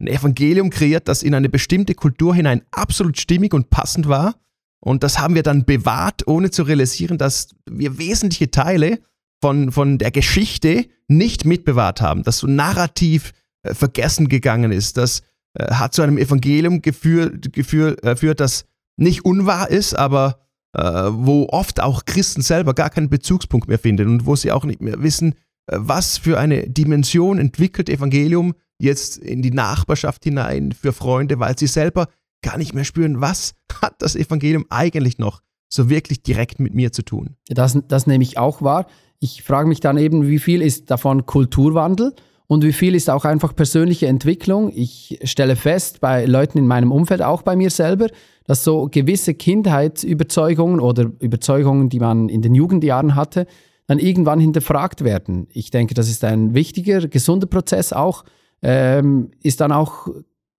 ein 0.00 0.06
Evangelium 0.06 0.70
kreiert, 0.70 1.08
das 1.08 1.22
in 1.22 1.34
eine 1.34 1.48
bestimmte 1.48 1.94
Kultur 1.94 2.34
hinein 2.34 2.62
absolut 2.70 3.18
stimmig 3.18 3.54
und 3.54 3.70
passend 3.70 4.08
war. 4.08 4.34
Und 4.80 5.02
das 5.02 5.18
haben 5.18 5.34
wir 5.34 5.42
dann 5.42 5.64
bewahrt, 5.64 6.26
ohne 6.26 6.50
zu 6.50 6.62
realisieren, 6.64 7.16
dass 7.16 7.54
wir 7.68 7.96
wesentliche 7.98 8.50
Teile 8.50 8.98
von, 9.40 9.72
von 9.72 9.98
der 9.98 10.10
Geschichte 10.10 10.86
nicht 11.08 11.44
mitbewahrt 11.44 12.00
haben, 12.00 12.22
dass 12.22 12.38
so 12.38 12.46
narrativ 12.46 13.32
äh, 13.62 13.74
vergessen 13.74 14.28
gegangen 14.28 14.72
ist. 14.72 14.96
Das 14.96 15.22
äh, 15.54 15.72
hat 15.72 15.94
zu 15.94 16.02
einem 16.02 16.18
Evangelium 16.18 16.82
geführt, 16.82 17.52
geführt, 17.52 18.02
äh, 18.04 18.34
das 18.34 18.66
nicht 18.96 19.24
unwahr 19.24 19.70
ist, 19.70 19.94
aber 19.94 20.40
äh, 20.74 20.82
wo 20.82 21.48
oft 21.50 21.80
auch 21.80 22.04
Christen 22.04 22.42
selber 22.42 22.74
gar 22.74 22.90
keinen 22.90 23.08
Bezugspunkt 23.08 23.68
mehr 23.68 23.78
finden 23.78 24.08
und 24.08 24.26
wo 24.26 24.36
sie 24.36 24.52
auch 24.52 24.64
nicht 24.64 24.80
mehr 24.80 25.02
wissen, 25.02 25.34
äh, 25.66 25.76
was 25.78 26.18
für 26.18 26.38
eine 26.38 26.68
Dimension 26.68 27.38
entwickelt 27.38 27.88
Evangelium 27.88 28.54
jetzt 28.78 29.18
in 29.18 29.42
die 29.42 29.50
Nachbarschaft 29.50 30.24
hinein 30.24 30.72
für 30.72 30.92
Freunde, 30.92 31.38
weil 31.38 31.58
sie 31.58 31.66
selber 31.66 32.08
gar 32.42 32.58
nicht 32.58 32.74
mehr 32.74 32.84
spüren, 32.84 33.20
was 33.20 33.54
hat 33.72 34.00
das 34.00 34.16
Evangelium 34.16 34.66
eigentlich 34.70 35.18
noch 35.18 35.40
so 35.68 35.90
wirklich 35.90 36.22
direkt 36.22 36.60
mit 36.60 36.74
mir 36.74 36.92
zu 36.92 37.02
tun. 37.02 37.36
Das, 37.48 37.78
das 37.88 38.06
nehme 38.06 38.22
ich 38.22 38.38
auch 38.38 38.62
wahr. 38.62 38.86
Ich 39.18 39.42
frage 39.42 39.68
mich 39.68 39.80
dann 39.80 39.96
eben, 39.96 40.28
wie 40.28 40.38
viel 40.38 40.62
ist 40.62 40.90
davon 40.90 41.26
Kulturwandel 41.26 42.14
und 42.46 42.62
wie 42.62 42.72
viel 42.72 42.94
ist 42.94 43.08
auch 43.08 43.24
einfach 43.24 43.56
persönliche 43.56 44.06
Entwicklung. 44.06 44.70
Ich 44.74 45.18
stelle 45.24 45.56
fest, 45.56 46.00
bei 46.00 46.26
Leuten 46.26 46.58
in 46.58 46.66
meinem 46.66 46.92
Umfeld, 46.92 47.22
auch 47.22 47.42
bei 47.42 47.56
mir 47.56 47.70
selber, 47.70 48.08
dass 48.44 48.62
so 48.62 48.88
gewisse 48.90 49.34
Kindheitsüberzeugungen 49.34 50.80
oder 50.80 51.10
Überzeugungen, 51.20 51.88
die 51.88 52.00
man 52.00 52.28
in 52.28 52.42
den 52.42 52.54
Jugendjahren 52.54 53.14
hatte, 53.14 53.46
dann 53.86 53.98
irgendwann 53.98 54.40
hinterfragt 54.40 55.04
werden. 55.04 55.48
Ich 55.52 55.70
denke, 55.70 55.94
das 55.94 56.08
ist 56.08 56.24
ein 56.24 56.54
wichtiger, 56.54 57.08
gesunder 57.08 57.46
Prozess 57.46 57.92
auch, 57.92 58.24
ähm, 58.64 59.30
ist 59.42 59.60
dann 59.60 59.72
auch, 59.72 60.08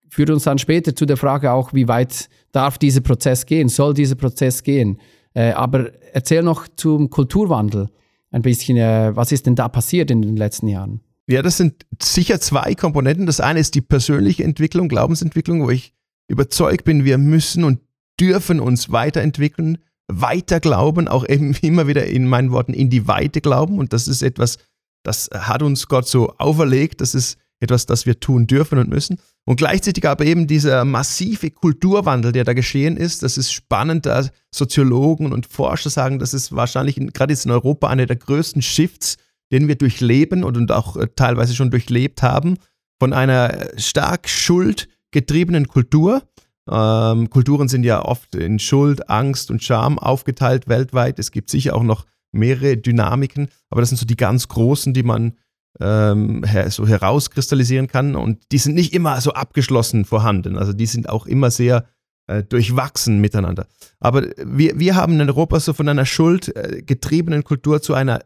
führt 0.08 0.30
uns 0.30 0.44
dann 0.44 0.58
später 0.58 0.94
zu 0.94 1.06
der 1.06 1.16
Frage 1.16 1.52
auch, 1.52 1.74
wie 1.74 1.88
weit 1.88 2.28
darf 2.52 2.78
dieser 2.78 3.00
Prozess 3.00 3.44
gehen, 3.44 3.68
soll 3.68 3.94
dieser 3.94 4.14
Prozess 4.14 4.62
gehen. 4.62 5.00
Äh, 5.34 5.50
aber 5.50 5.90
erzähl 6.14 6.42
noch 6.42 6.68
zum 6.76 7.10
Kulturwandel 7.10 7.88
ein 8.30 8.42
bisschen, 8.42 8.76
äh, 8.76 9.14
was 9.14 9.32
ist 9.32 9.46
denn 9.46 9.56
da 9.56 9.68
passiert 9.68 10.10
in 10.10 10.22
den 10.22 10.36
letzten 10.36 10.68
Jahren? 10.68 11.00
Ja, 11.26 11.42
das 11.42 11.56
sind 11.56 11.84
sicher 12.00 12.40
zwei 12.40 12.74
Komponenten. 12.76 13.26
Das 13.26 13.40
eine 13.40 13.58
ist 13.58 13.74
die 13.74 13.80
persönliche 13.80 14.44
Entwicklung, 14.44 14.88
Glaubensentwicklung, 14.88 15.62
wo 15.62 15.70
ich 15.70 15.92
überzeugt 16.28 16.84
bin, 16.84 17.04
wir 17.04 17.18
müssen 17.18 17.64
und 17.64 17.80
dürfen 18.20 18.60
uns 18.60 18.92
weiterentwickeln, 18.92 19.78
weiter 20.06 20.60
glauben, 20.60 21.08
auch 21.08 21.28
eben 21.28 21.54
immer 21.62 21.88
wieder 21.88 22.06
in 22.06 22.28
meinen 22.28 22.52
Worten 22.52 22.72
in 22.72 22.88
die 22.88 23.08
Weite 23.08 23.40
glauben. 23.40 23.78
Und 23.78 23.92
das 23.92 24.06
ist 24.06 24.22
etwas, 24.22 24.58
das 25.02 25.28
hat 25.32 25.62
uns 25.62 25.88
Gott 25.88 26.06
so 26.06 26.34
auferlegt. 26.38 27.00
Das 27.00 27.16
ist 27.16 27.36
etwas, 27.60 27.86
das 27.86 28.06
wir 28.06 28.20
tun 28.20 28.46
dürfen 28.46 28.78
und 28.78 28.88
müssen. 28.88 29.18
Und 29.44 29.56
gleichzeitig 29.56 30.06
aber 30.06 30.24
eben 30.24 30.46
dieser 30.46 30.84
massive 30.84 31.50
Kulturwandel, 31.50 32.32
der 32.32 32.44
da 32.44 32.52
geschehen 32.52 32.96
ist, 32.96 33.22
das 33.22 33.38
ist 33.38 33.52
spannend, 33.52 34.06
da 34.06 34.26
Soziologen 34.54 35.32
und 35.32 35.46
Forscher 35.46 35.90
sagen, 35.90 36.18
das 36.18 36.34
ist 36.34 36.54
wahrscheinlich 36.54 36.96
in, 36.96 37.12
gerade 37.12 37.32
jetzt 37.32 37.46
in 37.46 37.52
Europa 37.52 37.88
einer 37.88 38.06
der 38.06 38.16
größten 38.16 38.62
Shifts, 38.62 39.16
den 39.52 39.68
wir 39.68 39.76
durchleben 39.76 40.44
und, 40.44 40.70
auch 40.72 40.96
äh, 40.96 41.08
teilweise 41.14 41.54
schon 41.54 41.70
durchlebt 41.70 42.22
haben, 42.22 42.56
von 42.98 43.12
einer 43.12 43.68
stark 43.76 44.28
schuldgetriebenen 44.28 45.68
Kultur. 45.68 46.22
Ähm, 46.68 47.30
Kulturen 47.30 47.68
sind 47.68 47.84
ja 47.84 48.04
oft 48.04 48.34
in 48.34 48.58
Schuld, 48.58 49.08
Angst 49.08 49.50
und 49.50 49.62
Scham 49.62 49.98
aufgeteilt 49.98 50.68
weltweit. 50.68 51.18
Es 51.18 51.30
gibt 51.30 51.50
sicher 51.50 51.76
auch 51.76 51.82
noch 51.82 52.06
mehrere 52.32 52.76
Dynamiken, 52.76 53.48
aber 53.70 53.80
das 53.80 53.90
sind 53.90 53.98
so 53.98 54.06
die 54.06 54.16
ganz 54.16 54.48
großen, 54.48 54.92
die 54.92 55.02
man 55.02 55.34
ähm, 55.80 56.44
so 56.68 56.86
herauskristallisieren 56.86 57.86
kann. 57.86 58.16
Und 58.16 58.42
die 58.52 58.58
sind 58.58 58.74
nicht 58.74 58.92
immer 58.94 59.20
so 59.20 59.32
abgeschlossen 59.32 60.04
vorhanden. 60.04 60.56
Also 60.56 60.72
die 60.72 60.86
sind 60.86 61.08
auch 61.08 61.26
immer 61.26 61.50
sehr 61.50 61.86
äh, 62.26 62.42
durchwachsen 62.42 63.20
miteinander. 63.20 63.66
Aber 64.00 64.22
wir, 64.44 64.78
wir 64.78 64.96
haben 64.96 65.20
in 65.20 65.28
Europa 65.28 65.60
so 65.60 65.72
von 65.72 65.88
einer 65.88 66.06
schuldgetriebenen 66.06 67.44
Kultur 67.44 67.82
zu 67.82 67.94
einer 67.94 68.20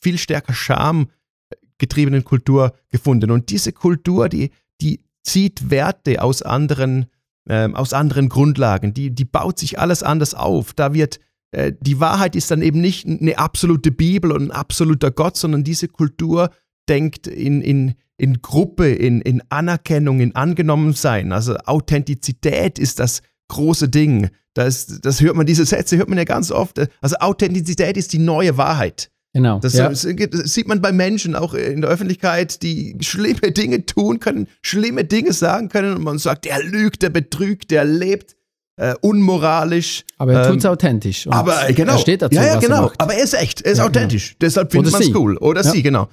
viel 0.00 0.18
stärker 0.18 0.54
schamgetriebenen 0.54 2.24
Kultur 2.24 2.74
gefunden. 2.90 3.30
Und 3.30 3.50
diese 3.50 3.72
Kultur, 3.72 4.28
die, 4.28 4.50
die 4.80 5.04
zieht 5.22 5.70
Werte 5.70 6.22
aus 6.22 6.42
anderen, 6.42 7.06
ähm, 7.48 7.74
aus 7.74 7.92
anderen 7.92 8.28
Grundlagen. 8.28 8.94
Die, 8.94 9.10
die 9.10 9.24
baut 9.24 9.58
sich 9.58 9.78
alles 9.78 10.02
anders 10.02 10.34
auf. 10.34 10.72
Da 10.72 10.94
wird 10.94 11.20
äh, 11.54 11.72
die 11.80 12.00
Wahrheit 12.00 12.36
ist 12.36 12.50
dann 12.50 12.62
eben 12.62 12.80
nicht 12.80 13.06
eine 13.06 13.38
absolute 13.38 13.90
Bibel 13.90 14.32
und 14.32 14.42
ein 14.42 14.50
absoluter 14.50 15.10
Gott, 15.10 15.36
sondern 15.36 15.64
diese 15.64 15.88
Kultur 15.88 16.50
denkt 16.88 17.26
in, 17.26 17.60
in, 17.60 17.94
in 18.16 18.42
Gruppe, 18.42 18.88
in, 18.88 19.20
in 19.20 19.42
Anerkennung, 19.48 20.20
in 20.20 20.34
Angenommensein. 20.34 21.32
Also 21.32 21.56
Authentizität 21.56 22.78
ist 22.78 22.98
das 22.98 23.22
große 23.48 23.88
Ding. 23.88 24.30
Das, 24.54 24.86
das 24.86 25.20
hört 25.20 25.36
man, 25.36 25.46
diese 25.46 25.64
Sätze 25.64 25.96
hört 25.96 26.08
man 26.08 26.18
ja 26.18 26.24
ganz 26.24 26.50
oft. 26.50 26.80
Also 27.00 27.16
Authentizität 27.16 27.96
ist 27.96 28.12
die 28.12 28.18
neue 28.18 28.56
Wahrheit. 28.56 29.10
Genau. 29.34 29.58
Das, 29.58 29.72
ja. 29.74 29.88
das, 29.88 30.02
sieht 30.02 30.68
man 30.68 30.80
bei 30.80 30.92
Menschen 30.92 31.34
auch 31.34 31.54
in 31.54 31.80
der 31.80 31.90
Öffentlichkeit, 31.90 32.62
die 32.62 32.96
schlimme 33.00 33.50
Dinge 33.50 33.84
tun 33.84 34.20
können, 34.20 34.46
schlimme 34.62 35.04
Dinge 35.04 35.32
sagen 35.32 35.68
können 35.68 35.96
und 35.96 36.04
man 36.04 36.18
sagt, 36.18 36.44
der 36.44 36.62
lügt, 36.62 37.02
der 37.02 37.10
betrügt, 37.10 37.72
der 37.72 37.84
lebt 37.84 38.36
äh, 38.76 38.94
unmoralisch. 39.00 40.04
Aber 40.18 40.34
er 40.34 40.48
tut 40.48 40.58
es 40.58 40.64
ähm, 40.64 40.70
authentisch. 40.70 41.26
Aber 41.28 41.66
genau. 41.72 41.94
Er 41.94 41.98
steht 41.98 42.22
dazu, 42.22 42.36
ja, 42.36 42.46
ja, 42.46 42.58
genau. 42.60 42.92
Aber 42.98 43.14
er 43.14 43.24
ist 43.24 43.34
echt, 43.34 43.62
er 43.62 43.72
ist 43.72 43.78
ja, 43.78 43.86
authentisch. 43.86 44.30
Genau. 44.30 44.38
Deshalb 44.40 44.70
findet 44.72 44.92
man 44.92 45.02
es 45.02 45.14
cool. 45.14 45.36
Oder 45.38 45.62
ja. 45.62 45.70
sie, 45.70 45.82
genau. 45.82 46.08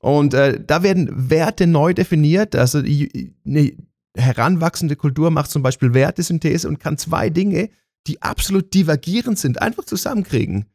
Und 0.00 0.34
äh, 0.34 0.62
da 0.64 0.82
werden 0.82 1.30
Werte 1.30 1.66
neu 1.66 1.94
definiert. 1.94 2.54
Also 2.54 2.78
eine 2.78 3.72
heranwachsende 4.16 4.96
Kultur 4.96 5.30
macht 5.30 5.50
zum 5.50 5.62
Beispiel 5.62 5.94
Wertesynthese 5.94 6.68
und 6.68 6.78
kann 6.78 6.98
zwei 6.98 7.30
Dinge, 7.30 7.70
die 8.06 8.20
absolut 8.22 8.74
divergierend 8.74 9.38
sind, 9.38 9.62
einfach 9.62 9.84
zusammenkriegen. 9.84 10.66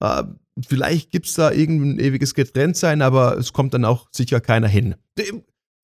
Äh, 0.00 0.22
vielleicht 0.66 1.10
gibt 1.10 1.26
es 1.26 1.34
da 1.34 1.50
irgendein 1.50 1.98
ewiges 1.98 2.34
Getrenntsein, 2.34 3.02
aber 3.02 3.36
es 3.38 3.52
kommt 3.52 3.74
dann 3.74 3.84
auch 3.84 4.08
sicher 4.12 4.40
keiner 4.40 4.68
hin. 4.68 4.94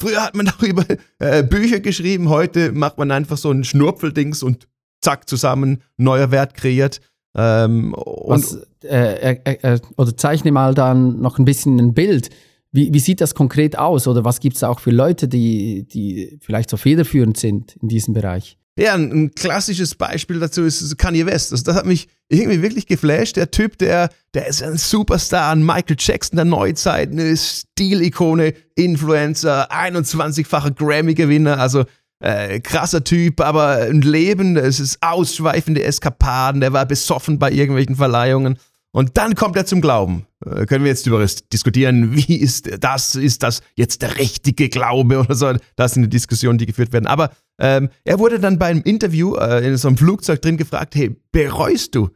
Früher 0.01 0.23
hat 0.23 0.35
man 0.35 0.47
darüber 0.59 0.85
äh, 1.19 1.43
Bücher 1.43 1.81
geschrieben, 1.81 2.29
heute 2.29 2.73
macht 2.73 2.99
man 2.99 3.11
einfach 3.11 3.37
so 3.37 3.51
ein 3.51 3.65
Schnurpfeldings 3.65 4.43
und 4.43 4.69
zack, 5.01 5.29
zusammen, 5.29 5.83
neuer 5.97 6.31
Wert 6.31 6.55
kreiert. 6.55 7.01
Ähm, 7.35 7.95
Was, 7.97 8.59
äh, 8.85 9.39
äh, 9.45 9.81
oder 9.97 10.17
zeichne 10.17 10.53
mal 10.53 10.75
dann 10.75 11.21
noch 11.21 11.39
ein 11.39 11.45
bisschen 11.45 11.81
ein 11.81 11.95
Bild 11.95 12.31
wie, 12.73 12.93
wie 12.93 12.99
sieht 12.99 13.21
das 13.21 13.35
konkret 13.35 13.79
aus 13.79 14.09
oder 14.09 14.25
was 14.25 14.41
gibt 14.41 14.57
es 14.57 14.65
auch 14.65 14.81
für 14.81 14.91
Leute, 14.91 15.29
die, 15.29 15.87
die 15.87 16.39
vielleicht 16.41 16.71
so 16.71 16.77
federführend 16.77 17.37
sind 17.37 17.77
in 17.77 17.89
diesem 17.89 18.15
Bereich? 18.15 18.57
Ja, 18.79 18.95
ein, 18.95 19.13
ein, 19.13 19.35
klassisches 19.35 19.95
Beispiel 19.95 20.41
dazu 20.41 20.63
ist 20.63 20.97
Kanye 20.97 21.27
West. 21.27 21.53
Also 21.53 21.65
das 21.65 21.77
hat 21.77 21.85
mich 21.85 22.09
irgendwie 22.31 22.63
wirklich 22.63 22.87
geflasht. 22.87 23.37
Der 23.37 23.51
Typ, 23.51 23.77
der, 23.77 24.09
der 24.33 24.47
ist 24.47 24.63
ein 24.63 24.79
Superstar, 24.79 25.53
ein 25.53 25.65
Michael 25.65 25.97
Jackson 25.99 26.37
der 26.37 26.47
Neuzeit, 26.47 27.11
eine 27.11 27.37
Stilikone, 27.37 28.55
Influencer, 28.75 29.71
21-facher 29.71 30.71
Grammy-Gewinner, 30.71 31.59
also 31.59 31.85
äh, 32.21 32.61
krasser 32.61 33.05
Typ, 33.05 33.43
aber 33.43 33.83
ein 33.83 34.01
Leben, 34.01 34.57
es 34.57 34.81
ist 34.81 35.03
ausschweifende 35.03 35.83
Eskapaden, 35.83 36.63
der 36.63 36.73
war 36.73 36.87
besoffen 36.87 37.39
bei 37.39 37.51
irgendwelchen 37.51 37.97
Verleihungen. 37.97 38.59
Und 38.95 39.17
dann 39.17 39.35
kommt 39.35 39.57
er 39.57 39.65
zum 39.65 39.81
Glauben. 39.81 40.27
Äh, 40.45 40.67
können 40.67 40.85
wir 40.85 40.91
jetzt 40.91 41.07
über 41.07 41.19
das 41.19 41.49
diskutieren, 41.49 42.15
wie 42.17 42.37
ist 42.37 42.71
das, 42.81 43.15
ist 43.15 43.43
das 43.43 43.63
jetzt 43.75 44.03
der 44.03 44.19
richtige 44.19 44.69
Glaube 44.69 45.19
oder 45.21 45.35
so? 45.35 45.53
Das 45.77 45.95
sind 45.95 46.05
die 46.05 46.11
Diskussionen, 46.11 46.59
die 46.59 46.67
geführt 46.67 46.93
werden. 46.93 47.07
Aber 47.07 47.33
ähm, 47.59 47.89
er 48.05 48.19
wurde 48.19 48.39
dann 48.39 48.59
beim 48.59 48.83
Interview 48.83 49.35
äh, 49.37 49.67
in 49.67 49.77
so 49.77 49.89
einem 49.89 49.97
Flugzeug 49.97 50.43
drin 50.43 50.57
gefragt, 50.57 50.95
hey, 50.95 51.17
bereust 51.33 51.95
du, 51.95 52.11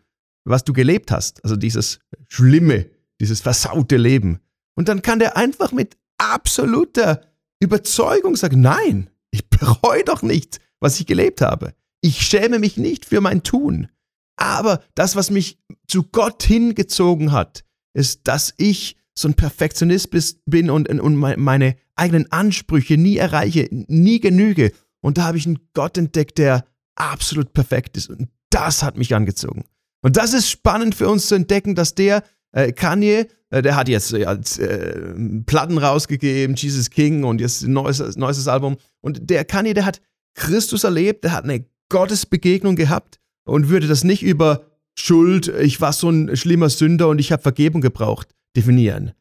was 0.45 0.65
du 0.65 0.73
gelebt 0.73 1.11
hast? 1.11 1.43
Also 1.43 1.57
dieses 1.57 1.99
schlimme, 2.29 2.87
dieses 3.21 3.41
versaute 3.41 3.97
Leben. 3.97 4.41
Und 4.75 4.89
dann 4.89 5.03
kann 5.03 5.19
der 5.19 5.37
einfach 5.37 5.73
mit 5.73 5.97
absoluter 6.19 7.23
Überzeugung 7.59 8.37
sagen, 8.37 8.61
nein, 8.61 9.09
ich 9.31 9.49
bereue 9.49 10.05
doch 10.05 10.23
nicht, 10.23 10.61
was 10.79 11.01
ich 11.01 11.07
gelebt 11.07 11.41
habe. 11.41 11.75
Ich 12.03 12.21
schäme 12.21 12.59
mich 12.59 12.77
nicht 12.77 13.07
für 13.07 13.23
mein 13.23 13.43
Tun. 13.43 13.89
Aber 14.37 14.83
das, 14.95 15.17
was 15.17 15.31
mich 15.31 15.59
zu 15.89 16.05
Gott 16.05 16.43
hingezogen 16.43 17.33
hat, 17.33 17.65
ist, 17.95 18.29
dass 18.29 18.53
ich 18.59 18.97
so 19.19 19.29
ein 19.29 19.35
Perfektionist 19.35 20.11
bin 20.45 20.71
und, 20.71 20.89
und 20.89 21.17
meine 21.17 21.77
eigenen 21.95 22.31
Ansprüche 22.31 22.99
nie 22.99 23.17
erreiche, 23.17 23.69
nie 23.71 24.21
genüge. 24.21 24.73
Und 25.01 25.19
da 25.19 25.25
habe 25.25 25.39
ich 25.39 25.47
einen 25.47 25.59
Gott 25.73 25.97
entdeckt, 25.97 26.37
der 26.39 26.67
absolut 26.97 27.55
perfekt 27.55 27.97
ist. 27.97 28.11
Und 28.11 28.29
das 28.51 28.83
hat 28.83 28.99
mich 28.99 29.15
angezogen. 29.15 29.65
Und 30.03 30.17
das 30.17 30.35
ist 30.35 30.51
spannend 30.51 30.95
für 30.95 31.09
uns 31.09 31.29
zu 31.29 31.35
entdecken, 31.35 31.75
dass 31.75 31.95
der 31.95 32.23
äh, 32.53 32.73
Kanye, 32.73 33.27
äh, 33.51 33.63
der 33.63 33.77
hat 33.77 33.89
jetzt 33.89 34.13
äh, 34.13 34.23
äh, 34.23 35.43
Platten 35.47 35.79
rausgegeben, 35.79 36.57
Jesus 36.57 36.91
King 36.91 37.25
und 37.25 37.41
jetzt 37.41 37.67
neues, 37.67 38.17
neues 38.17 38.47
Album. 38.49 38.77
Und 39.01 39.31
der 39.31 39.47
Kanye, 39.47 39.73
der 39.73 39.87
hat 39.87 40.03
Christus 40.35 40.85
erlebt, 40.85 41.25
der 41.25 41.33
hat 41.33 41.45
eine 41.45 41.65
Gottesbegegnung 41.89 42.77
gehabt 42.77 43.19
und 43.47 43.69
würde 43.69 43.87
das 43.87 44.05
nicht 44.05 44.23
über 44.23 44.67
Schuld, 44.95 45.49
ich 45.49 45.81
war 45.81 45.93
so 45.93 46.11
ein 46.11 46.37
schlimmer 46.37 46.69
Sünder 46.69 47.09
und 47.09 47.19
ich 47.19 47.33
habe 47.33 47.43
Vergebung 47.43 47.81
gebraucht, 47.81 48.29
definieren. 48.57 49.13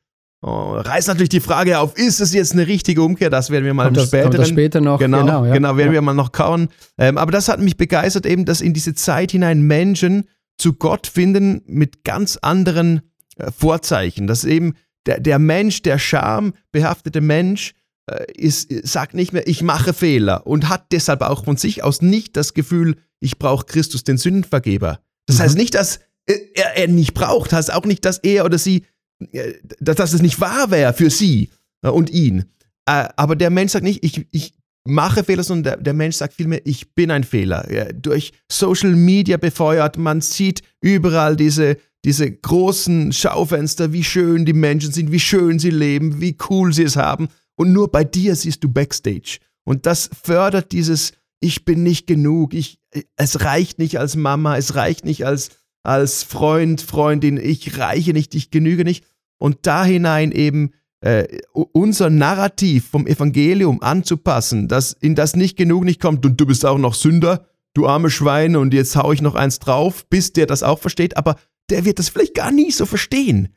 Oh, 0.41 0.75
reißt 0.77 1.08
natürlich 1.08 1.29
die 1.29 1.39
Frage 1.39 1.79
auf, 1.79 1.98
ist 1.98 2.22
es 2.22 2.34
jetzt 2.34 2.53
eine 2.53 2.67
richtige 2.67 3.01
Umkehr? 3.01 3.29
Das 3.29 3.50
werden 3.50 3.65
wir 3.65 3.74
mal 3.74 3.86
kommt 3.86 3.98
im 3.98 4.05
späteren. 4.05 4.32
Das 4.32 4.50
später 4.50 4.79
noch. 4.79 5.00
Genau, 5.00 5.22
genau, 5.22 5.46
ja. 5.46 5.53
genau 5.53 5.75
werden 5.75 5.88
ja. 5.88 5.94
wir 5.94 6.01
mal 6.01 6.13
noch 6.13 6.32
kauen. 6.32 6.70
Ähm, 7.00 7.17
aber 7.17 7.32
das 7.32 7.50
hat 7.50 7.60
mich 7.60 7.77
begeistert, 7.77 8.25
eben, 8.25 8.46
dass 8.46 8.62
in 8.62 8.74
diese 8.74 8.94
Zeit 8.94 9.32
hinein 9.32 9.62
Menschen 9.62 10.25
zu 10.58 10.74
Gott 10.74 11.08
finden 11.08 11.63
mit 11.65 12.03
ganz 12.03 12.38
anderen 12.38 13.01
äh, 13.38 13.51
Vorzeichen. 13.51 14.27
Dass 14.27 14.44
eben 14.44 14.75
der, 15.08 15.20
der 15.20 15.39
Mensch, 15.39 15.82
der 15.82 15.98
schambehaftete 15.98 17.22
Mensch, 17.22 17.74
äh, 18.05 18.32
ist, 18.34 18.72
sagt 18.88 19.15
nicht 19.15 19.34
mehr, 19.34 19.48
ich 19.48 19.63
mache 19.63 19.94
Fehler 19.94 20.46
und 20.46 20.70
hat 20.70 20.91
deshalb 20.91 21.22
auch 21.22 21.46
von 21.46 21.58
sich 21.58 21.84
aus 21.84 22.03
nicht 22.03 22.38
das 22.38 22.53
Gefühl, 22.53 22.98
ich 23.19 23.39
brauche 23.39 23.65
Christus, 23.65 24.03
den 24.03 24.17
Sündenvergeber. 24.17 25.00
Das 25.25 25.38
mhm. 25.38 25.41
heißt 25.41 25.57
nicht, 25.57 25.75
dass 25.75 26.00
er, 26.25 26.77
er 26.77 26.88
nicht 26.88 27.13
braucht, 27.13 27.53
heißt 27.53 27.74
auch 27.74 27.86
nicht, 27.86 28.05
dass 28.05 28.17
er 28.19 28.45
oder 28.45 28.57
sie, 28.57 28.84
äh, 29.31 29.53
dass, 29.79 29.98
dass 29.98 30.13
es 30.13 30.22
nicht 30.22 30.39
wahr 30.39 30.72
wäre 30.72 30.93
für 30.93 31.10
sie 31.10 31.50
äh, 31.84 31.89
und 31.89 32.10
ihn. 32.10 32.45
Aber 32.88 33.36
der 33.36 33.50
Mensch 33.50 33.72
sagt 33.72 33.84
nicht, 33.84 34.03
ich, 34.03 34.27
ich 34.29 34.53
mache 34.88 35.24
Fehler, 35.24 35.43
sondern 35.43 35.63
der, 35.63 35.84
der 35.84 35.93
Mensch 35.93 36.17
sagt 36.17 36.36
vielmehr, 36.36 36.62
ich 36.63 36.93
bin 36.93 37.10
ein 37.10 37.24
Fehler. 37.24 37.72
Ja, 37.74 37.91
durch 37.91 38.31
Social 38.51 38.95
Media 38.95 39.38
befeuert, 39.38 39.98
man 39.98 40.22
sieht 40.22 40.62
überall 40.81 41.36
diese, 41.36 41.77
diese 42.05 42.31
großen 42.31 43.12
Schaufenster, 43.12 43.91
wie 43.91 44.03
schön 44.03 44.45
die 44.45 44.53
Menschen 44.53 44.91
sind, 44.91 45.12
wie 45.12 45.19
schön 45.19 45.57
sie 45.57 45.72
leben, 45.72 46.22
wie 46.22 46.38
cool 46.50 46.72
sie 46.72 46.84
es 46.84 46.95
haben. 46.95 47.27
Und 47.55 47.74
nur 47.74 47.91
bei 47.91 48.03
dir 48.03 48.36
siehst 48.36 48.63
du 48.63 48.69
Backstage. 48.69 49.39
Und 49.63 49.88
das 49.88 50.12
fördert 50.24 50.72
dieses, 50.72 51.13
ich 51.39 51.65
bin 51.65 51.81
nicht 51.81 52.05
genug, 52.05 52.53
ich, 52.53 52.79
es 53.16 53.42
reicht 53.42 53.80
nicht 53.80 54.00
als 54.00 54.16
Mama, 54.16 54.58
es 54.58 54.75
reicht 54.75 55.06
nicht 55.06 55.25
als, 55.25 55.50
als 55.84 56.24
Freund, 56.24 56.82
Freundin, 56.82 57.38
ich 57.38 57.78
reiche 57.78 58.14
nicht, 58.14 58.36
ich 58.36 58.52
genüge 58.52 58.84
nicht. 58.84 59.06
Und 59.38 59.60
da 59.64 59.84
hinein 59.84 60.32
eben 60.32 60.72
äh, 61.02 61.40
unser 61.52 62.10
Narrativ 62.10 62.88
vom 62.90 63.06
Evangelium 63.06 63.82
anzupassen, 63.82 64.68
dass 64.68 64.94
in 64.94 65.16
das 65.16 65.36
nicht 65.36 65.58
genug 65.58 65.84
nicht 65.84 66.02
kommt 66.02 66.25
und 66.25 66.40
du 66.40 66.46
bist 66.46 66.66
auch 66.66 66.78
noch 66.78 66.94
Sünder, 66.94 67.48
du 67.74 67.88
arme 67.88 68.10
Schwein 68.10 68.56
und 68.56 68.74
jetzt 68.74 68.96
hau 68.96 69.12
ich 69.12 69.22
noch 69.22 69.36
eins 69.36 69.60
drauf, 69.60 70.08
bis 70.10 70.34
der 70.34 70.48
das 70.48 70.64
auch 70.64 70.80
versteht, 70.80 71.18
aber 71.18 71.36
der 71.70 71.86
wird 71.86 72.00
das 72.00 72.10
vielleicht 72.10 72.36
gar 72.36 72.52
nie 72.52 72.72
so 72.72 72.86
verstehen. 72.86 73.50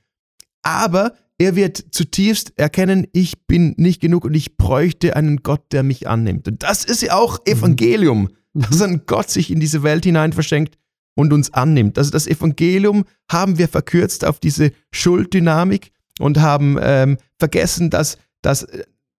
Aber 0.63 1.15
er 1.39 1.55
wird 1.55 1.85
zutiefst 1.93 2.53
erkennen, 2.57 3.07
ich 3.13 3.47
bin 3.47 3.75
nicht 3.77 4.01
genug 4.01 4.25
und 4.25 4.35
ich 4.35 4.57
bräuchte 4.57 5.15
einen 5.15 5.43
Gott, 5.43 5.73
der 5.73 5.85
mich 5.85 6.09
annimmt. 6.09 6.49
Und 6.49 6.63
das 6.65 6.85
ist 6.85 7.03
ja 7.03 7.15
auch 7.15 7.39
mhm. 7.39 7.53
Evangelium, 7.53 8.21
mhm. 8.23 8.29
Dass 8.61 8.83
ein 8.83 9.03
Gott 9.07 9.31
sich 9.31 9.51
in 9.51 9.61
diese 9.61 9.83
Welt 9.83 10.05
hinein 10.05 10.33
verschenkt 10.33 10.77
und 11.15 11.33
uns 11.33 11.53
annimmt. 11.53 11.99
Also 11.99 12.11
das 12.11 12.27
Evangelium 12.27 13.05
haben 13.31 13.59
wir 13.59 13.69
verkürzt 13.69 14.25
auf 14.25 14.39
diese 14.39 14.71
Schulddynamik 14.93 15.91
und 16.21 16.41
haben 16.41 16.79
ähm, 16.81 17.19
vergessen, 17.39 17.91
dass, 17.91 18.19
dass, 18.43 18.67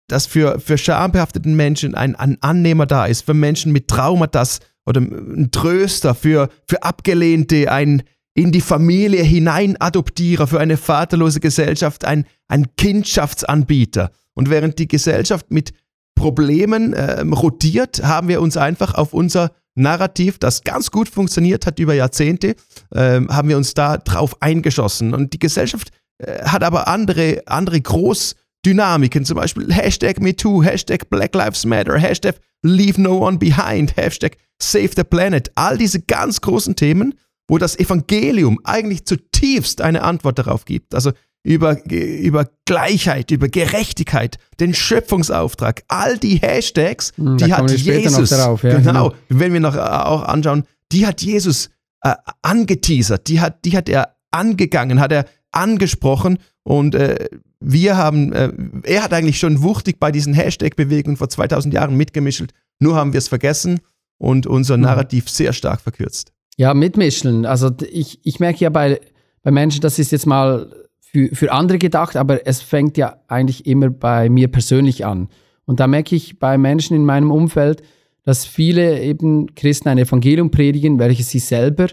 dass 0.08 0.26
für, 0.26 0.60
für 0.60 0.78
schambehafteten 0.78 1.56
Menschen 1.56 1.96
ein, 1.96 2.16
ein 2.16 2.38
Annehmer 2.42 2.86
da 2.86 3.06
ist, 3.06 3.26
für 3.26 3.34
Menschen 3.34 3.72
mit 3.72 3.88
Traumata 3.88 4.44
oder 4.86 5.02
ein 5.02 5.50
Tröster, 5.52 6.16
für, 6.16 6.50
für 6.68 6.84
Abgelehnte 6.84 7.72
ein 7.72 8.04
in 8.34 8.54
die 8.54 8.62
Familie 8.62 9.22
hinein 9.22 9.76
Adoptierer, 9.82 10.48
für 10.48 10.62
eine 10.62 10.78
vaterlose 10.78 11.42
Gesellschaft 11.42 12.06
ein, 12.06 12.26
ein 12.48 12.68
Kindschaftsanbieter. 12.78 14.12
Und 14.34 14.50
während 14.50 14.80
die 14.80 14.88
Gesellschaft 14.88 15.52
mit 15.52 15.74
Problemen 16.20 16.94
äh, 16.94 17.22
rotiert, 17.22 18.04
haben 18.04 18.28
wir 18.28 18.42
uns 18.42 18.58
einfach 18.58 18.94
auf 18.94 19.14
unser 19.14 19.52
Narrativ, 19.76 20.38
das 20.38 20.64
ganz 20.64 20.92
gut 20.92 21.08
funktioniert 21.08 21.66
hat 21.66 21.80
über 21.80 21.94
Jahrzehnte, 21.94 22.56
äh, 22.92 23.22
haben 23.30 23.48
wir 23.48 23.56
uns 23.56 23.74
da 23.74 23.98
drauf 23.98 24.36
eingeschossen. 24.42 25.14
Und 25.14 25.32
die 25.32 25.40
Gesellschaft 25.40 25.92
äh, 26.18 26.44
hat 26.44 26.64
aber 26.64 26.90
andere, 26.90 27.44
andere 27.46 27.80
Großdynamiken, 27.80 29.24
zum 29.24 29.38
Beispiel 29.38 29.74
Hashtag 29.74 30.20
MeToo, 30.20 30.62
Hashtag 30.62 31.10
Black 31.10 31.34
Lives 31.34 31.66
Matter, 31.66 31.98
Hashtag 31.98 32.36
Leave 32.64 33.02
No 33.02 33.26
One 33.26 33.38
Behind, 33.38 33.96
Hashtag 33.96 34.36
Save 34.62 34.92
the 34.98 35.06
Planet. 35.06 35.50
All 35.56 35.78
diese 35.78 36.02
ganz 36.02 36.42
großen 36.42 36.76
Themen, 36.76 37.14
wo 37.48 37.58
das 37.58 37.80
Evangelium 37.80 38.60
eigentlich 38.66 39.06
zutiefst 39.06 39.82
eine 39.82 40.04
Antwort 40.04 40.38
darauf 40.38 40.66
gibt. 40.66 40.94
Also 40.94 41.14
über, 41.44 41.78
über 41.90 42.48
Gleichheit, 42.66 43.32
über 43.32 43.48
Gerechtigkeit, 43.48 44.38
den 44.60 44.74
Schöpfungsauftrag, 44.74 45.84
all 45.88 46.18
die 46.18 46.38
Hashtags, 46.38 47.14
Hm, 47.16 47.38
die 47.38 47.54
hat 47.54 47.72
Jesus, 47.72 48.32
noch 48.32 48.38
darauf, 48.38 48.64
ja, 48.64 48.78
genau, 48.78 49.10
genau. 49.10 49.16
wenn 49.30 49.54
wir 49.54 49.60
noch 49.60 49.76
äh, 49.76 49.80
auch 49.80 50.24
anschauen, 50.24 50.64
die 50.92 51.06
hat 51.08 51.22
Jesus 51.22 51.70
äh, 52.04 52.14
angeteasert, 52.42 53.28
die 53.28 53.40
hat, 53.40 53.64
die 53.66 53.76
hat 53.76 53.90
er 53.90 54.16
angegangen, 54.32 55.00
hat 55.00 55.12
er 55.12 55.26
angesprochen 55.52 56.40
und 56.64 56.94
äh, 56.96 57.30
wir 57.60 57.98
haben, 57.98 58.32
äh, 58.34 58.52
er 58.84 59.04
hat 59.04 59.14
eigentlich 59.14 59.40
schon 59.40 59.62
wuchtig 59.64 60.00
bei 60.00 60.12
diesen 60.12 60.34
Hashtag-Bewegungen 60.34 61.18
vor 61.18 61.30
2000 61.30 61.74
Jahren 61.74 61.96
mitgemischelt, 61.96 62.54
nur 62.80 62.96
haben 62.96 63.14
wir 63.14 63.18
es 63.18 63.28
vergessen 63.28 63.80
und 64.18 64.46
unser 64.48 64.78
Mhm. 64.78 64.84
Narrativ 64.84 65.30
sehr 65.30 65.54
stark 65.54 65.82
verkürzt. 65.82 66.32
Ja, 66.58 66.74
mitmischen. 66.74 67.46
Also 67.46 67.72
ich, 67.90 68.20
ich 68.24 68.40
merke 68.40 68.60
ja 68.60 68.70
bei, 68.70 69.00
bei 69.44 69.52
Menschen, 69.52 69.82
das 69.82 69.98
ist 69.98 70.12
jetzt 70.12 70.26
mal 70.26 70.72
für, 71.12 71.36
für 71.36 71.52
andere 71.52 71.78
gedacht, 71.80 72.16
aber 72.16 72.46
es 72.46 72.62
fängt 72.62 72.98
ja 72.98 73.18
eigentlich 73.28 73.66
immer 73.66 73.90
bei 73.90 74.30
mir 74.30 74.48
persönlich 74.48 75.06
an. 75.06 75.30
Und 75.66 75.80
da 75.80 75.88
merke 75.88 76.16
ich 76.16 76.40
bei 76.40 76.58
Menschen 76.58 76.96
in 76.96 77.06
meinem 77.06 77.32
Umfeld, 77.32 77.82
dass 78.24 78.46
viele 78.46 79.02
eben 79.02 79.56
Christen 79.56 79.90
ein 79.90 79.98
Evangelium 79.98 80.52
predigen, 80.52 81.00
welches 81.00 81.30
sie 81.30 81.40
selber 81.40 81.88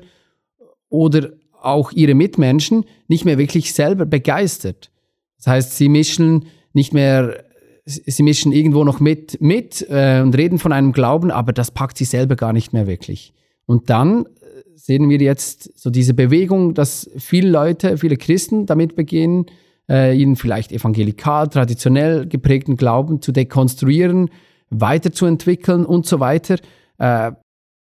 oder 0.89 1.31
auch 1.63 1.93
ihre 1.93 2.15
Mitmenschen 2.15 2.85
nicht 3.09 3.25
mehr 3.25 3.39
wirklich 3.39 3.73
selber 3.73 4.05
begeistert. 4.07 4.91
Das 5.39 5.47
heißt, 5.47 5.77
sie 5.77 5.89
mischen 5.89 6.47
nicht 6.73 6.93
mehr, 6.93 7.43
sie 7.85 8.23
mischen 8.23 8.53
irgendwo 8.53 8.85
noch 8.85 9.01
mit, 9.01 9.41
mit 9.41 9.85
äh, 9.89 10.21
und 10.21 10.37
reden 10.37 10.59
von 10.59 10.73
einem 10.73 10.93
Glauben, 10.93 11.31
aber 11.31 11.53
das 11.53 11.71
packt 11.71 11.97
sie 11.97 12.05
selber 12.05 12.37
gar 12.37 12.53
nicht 12.53 12.73
mehr 12.73 12.87
wirklich. 12.87 13.33
Und 13.65 13.89
dann 13.89 14.27
sehen 14.77 15.09
wir 15.09 15.19
jetzt 15.19 15.79
so 15.79 15.91
diese 15.91 16.15
Bewegung, 16.15 16.75
dass 16.75 17.11
viele 17.17 17.49
Leute, 17.49 17.99
viele 17.99 18.17
Christen 18.17 18.67
damit 18.67 18.95
beginnen, 18.95 19.47
äh, 19.89 20.17
ihren 20.17 20.37
vielleicht 20.37 20.73
evangelikal, 20.73 21.49
traditionell 21.49 22.27
geprägten 22.27 22.77
Glauben 22.77 23.23
zu 23.23 23.33
dekonstruieren, 23.33 24.31
weiterzuentwickeln 24.71 25.87
und 25.87 26.07
so 26.07 26.21
weiter. 26.21 26.57
Äh, 26.99 27.33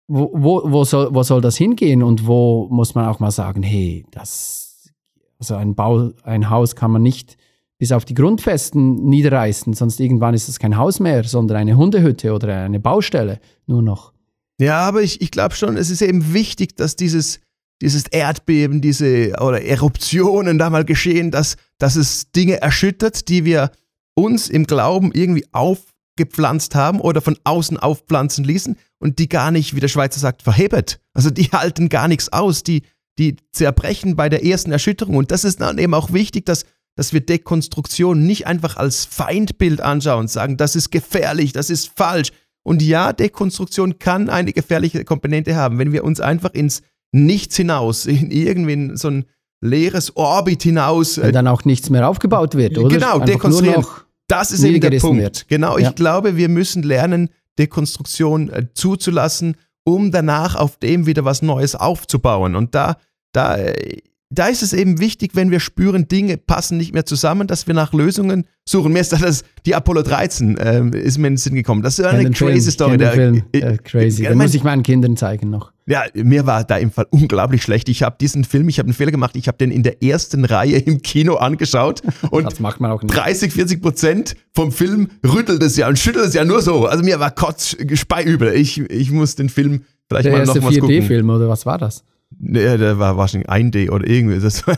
wo, 0.06 0.30
wo, 0.34 0.62
wo, 0.70 0.84
soll, 0.84 1.14
wo 1.14 1.22
soll 1.22 1.40
das 1.40 1.56
hingehen 1.56 2.02
und 2.02 2.26
wo 2.26 2.68
muss 2.70 2.94
man 2.94 3.06
auch 3.06 3.20
mal 3.20 3.30
sagen, 3.30 3.62
hey, 3.62 4.04
das, 4.10 4.92
also 5.38 5.56
ein 5.56 5.74
Bau, 5.74 6.10
ein 6.22 6.50
Haus 6.50 6.76
kann 6.76 6.90
man 6.90 7.02
nicht 7.02 7.36
bis 7.78 7.90
auf 7.90 8.04
die 8.04 8.14
Grundfesten 8.14 9.08
niederreißen, 9.08 9.72
sonst 9.72 10.00
irgendwann 10.00 10.34
ist 10.34 10.48
es 10.48 10.58
kein 10.58 10.76
Haus 10.76 11.00
mehr, 11.00 11.24
sondern 11.24 11.56
eine 11.56 11.76
Hundehütte 11.76 12.32
oder 12.32 12.64
eine 12.64 12.80
Baustelle 12.80 13.40
nur 13.66 13.82
noch. 13.82 14.13
Ja, 14.60 14.80
aber 14.80 15.02
ich, 15.02 15.20
ich 15.20 15.30
glaube 15.30 15.54
schon, 15.54 15.76
es 15.76 15.90
ist 15.90 16.02
eben 16.02 16.32
wichtig, 16.32 16.76
dass 16.76 16.96
dieses, 16.96 17.40
dieses 17.82 18.06
Erdbeben, 18.06 18.80
diese 18.80 19.32
oder 19.40 19.62
Eruptionen 19.62 20.58
da 20.58 20.70
mal 20.70 20.84
geschehen, 20.84 21.30
dass, 21.30 21.56
dass 21.78 21.96
es 21.96 22.30
Dinge 22.30 22.60
erschüttert, 22.60 23.28
die 23.28 23.44
wir 23.44 23.72
uns 24.14 24.48
im 24.48 24.66
Glauben 24.66 25.10
irgendwie 25.12 25.46
aufgepflanzt 25.52 26.74
haben 26.74 27.00
oder 27.00 27.20
von 27.20 27.36
außen 27.42 27.78
aufpflanzen 27.78 28.44
ließen 28.44 28.76
und 29.00 29.18
die 29.18 29.28
gar 29.28 29.50
nicht, 29.50 29.74
wie 29.74 29.80
der 29.80 29.88
Schweizer 29.88 30.20
sagt, 30.20 30.42
verhebet. 30.42 31.00
Also 31.12 31.30
die 31.30 31.44
halten 31.52 31.88
gar 31.88 32.06
nichts 32.06 32.32
aus, 32.32 32.62
die, 32.62 32.82
die 33.18 33.36
zerbrechen 33.52 34.14
bei 34.14 34.28
der 34.28 34.44
ersten 34.44 34.70
Erschütterung. 34.70 35.16
Und 35.16 35.32
das 35.32 35.44
ist 35.44 35.60
dann 35.60 35.78
eben 35.78 35.94
auch 35.94 36.12
wichtig, 36.12 36.46
dass, 36.46 36.64
dass 36.96 37.12
wir 37.12 37.20
Dekonstruktion 37.20 38.24
nicht 38.24 38.46
einfach 38.46 38.76
als 38.76 39.04
Feindbild 39.04 39.80
anschauen 39.80 40.20
und 40.20 40.30
sagen, 40.30 40.56
das 40.56 40.76
ist 40.76 40.90
gefährlich, 40.90 41.52
das 41.52 41.70
ist 41.70 41.90
falsch. 41.96 42.30
Und 42.64 42.82
ja, 42.82 43.12
Dekonstruktion 43.12 43.98
kann 44.00 44.28
eine 44.28 44.52
gefährliche 44.52 45.04
Komponente 45.04 45.54
haben, 45.54 45.78
wenn 45.78 45.92
wir 45.92 46.02
uns 46.02 46.20
einfach 46.20 46.52
ins 46.54 46.82
Nichts 47.12 47.56
hinaus, 47.56 48.06
in 48.06 48.32
irgendwie 48.32 48.96
so 48.96 49.08
ein 49.08 49.24
leeres 49.60 50.16
Orbit 50.16 50.64
hinaus. 50.64 51.18
Weil 51.18 51.28
Äh, 51.28 51.32
dann 51.32 51.46
auch 51.46 51.64
nichts 51.64 51.88
mehr 51.90 52.08
aufgebaut 52.08 52.56
wird, 52.56 52.76
oder? 52.76 52.88
Genau, 52.92 53.14
Einfach 53.14 53.26
dekonstruieren. 53.26 53.82
Nur 53.82 53.90
noch, 53.90 54.04
das 54.26 54.50
ist 54.50 54.64
eben 54.64 54.80
der 54.80 54.98
Punkt. 54.98 55.22
wird. 55.22 55.48
Genau, 55.48 55.78
Ja. 55.78 55.88
ich 55.90 55.94
glaube, 55.94 56.36
wir 56.36 56.48
müssen 56.48 56.82
lernen, 56.82 57.30
Dekonstruktion 57.58 58.48
äh, 58.50 58.66
zuzulassen, 58.74 59.56
um 59.84 60.10
danach 60.10 60.56
auf 60.56 60.78
dem 60.78 61.06
wieder 61.06 61.24
was 61.24 61.40
Neues 61.42 61.74
aufzubauen. 61.76 62.56
Und 62.56 62.74
da, 62.74 62.96
da, 63.32 63.56
äh, 63.58 63.98
da 64.38 64.46
ist 64.48 64.62
es 64.62 64.72
eben 64.72 65.00
wichtig, 65.00 65.32
wenn 65.34 65.50
wir 65.50 65.60
spüren, 65.60 66.08
Dinge 66.08 66.36
passen 66.36 66.76
nicht 66.78 66.92
mehr 66.94 67.04
zusammen, 67.06 67.46
dass 67.46 67.66
wir 67.66 67.74
nach 67.74 67.92
Lösungen 67.92 68.46
suchen. 68.64 68.92
Mir 68.92 69.00
ist 69.00 69.12
das, 69.12 69.44
die 69.66 69.74
Apollo 69.74 70.02
13 70.02 70.56
ähm, 70.60 70.92
ist 70.92 71.18
mir 71.18 71.26
in 71.28 71.32
den 71.34 71.36
Sinn 71.38 71.54
gekommen. 71.54 71.82
Das 71.82 71.98
ist 71.98 72.04
eine 72.04 72.30
crazy 72.30 72.60
Film, 72.60 72.70
Story. 72.70 72.96
Der- 72.98 73.12
Film. 73.12 73.42
äh, 73.52 73.58
Ja, 73.60 73.76
crazy. 73.76 74.22
ja, 74.24 74.30
Den 74.30 74.38
muss 74.38 74.54
ich 74.54 74.64
meinen 74.64 74.82
Kindern 74.82 75.16
zeigen 75.16 75.50
noch. 75.50 75.72
ja, 75.86 76.04
mir 76.14 76.46
war 76.46 76.64
da 76.64 76.76
im 76.78 76.90
Fall 76.90 77.06
unglaublich 77.10 77.62
schlecht. 77.62 77.88
Ich 77.90 78.02
habe 78.02 78.16
diesen 78.20 78.44
Film, 78.44 78.68
ich 78.68 78.78
habe 78.78 78.86
einen 78.86 78.94
Fehler 78.94 79.10
gemacht, 79.10 79.36
ich 79.36 79.48
habe 79.48 79.58
den 79.58 79.70
in 79.70 79.82
der 79.82 80.02
ersten 80.02 80.44
Reihe 80.46 80.78
im 80.78 81.02
Kino 81.02 81.34
angeschaut 81.34 82.02
und 82.30 82.44
Das 82.46 82.60
macht 82.60 82.80
man 82.80 82.90
auch 82.90 83.02
nicht. 83.02 83.14
30, 83.14 83.52
40 83.52 83.82
Prozent 83.82 84.36
vom 84.54 84.72
Film 84.72 85.08
rüttelt 85.26 85.62
es 85.62 85.76
ja 85.76 85.88
und 85.88 85.98
schüttelt 85.98 86.26
es 86.26 86.34
ja 86.34 86.44
nur 86.44 86.62
so. 86.62 86.86
Also 86.86 87.04
mir 87.04 87.20
war 87.20 87.30
kotz 87.32 87.76
speiübel. 87.94 88.54
Ich, 88.54 88.78
ich 88.78 89.10
muss 89.10 89.36
den 89.36 89.48
Film 89.50 89.82
vielleicht 90.08 90.24
Der 90.26 90.32
mal 90.32 90.38
erste 90.40 90.56
nochmals 90.58 90.78
gucken. 90.80 90.96
4D-Film, 91.02 91.28
oder 91.30 91.48
was 91.48 91.66
war 91.66 91.76
das? 91.78 92.02
Nee, 92.38 92.76
der 92.76 92.98
war 92.98 93.16
wahrscheinlich 93.16 93.50
1D 93.50 93.90
oder 93.90 94.06
irgendwie, 94.06 94.40
das 94.40 94.66
war 94.66 94.76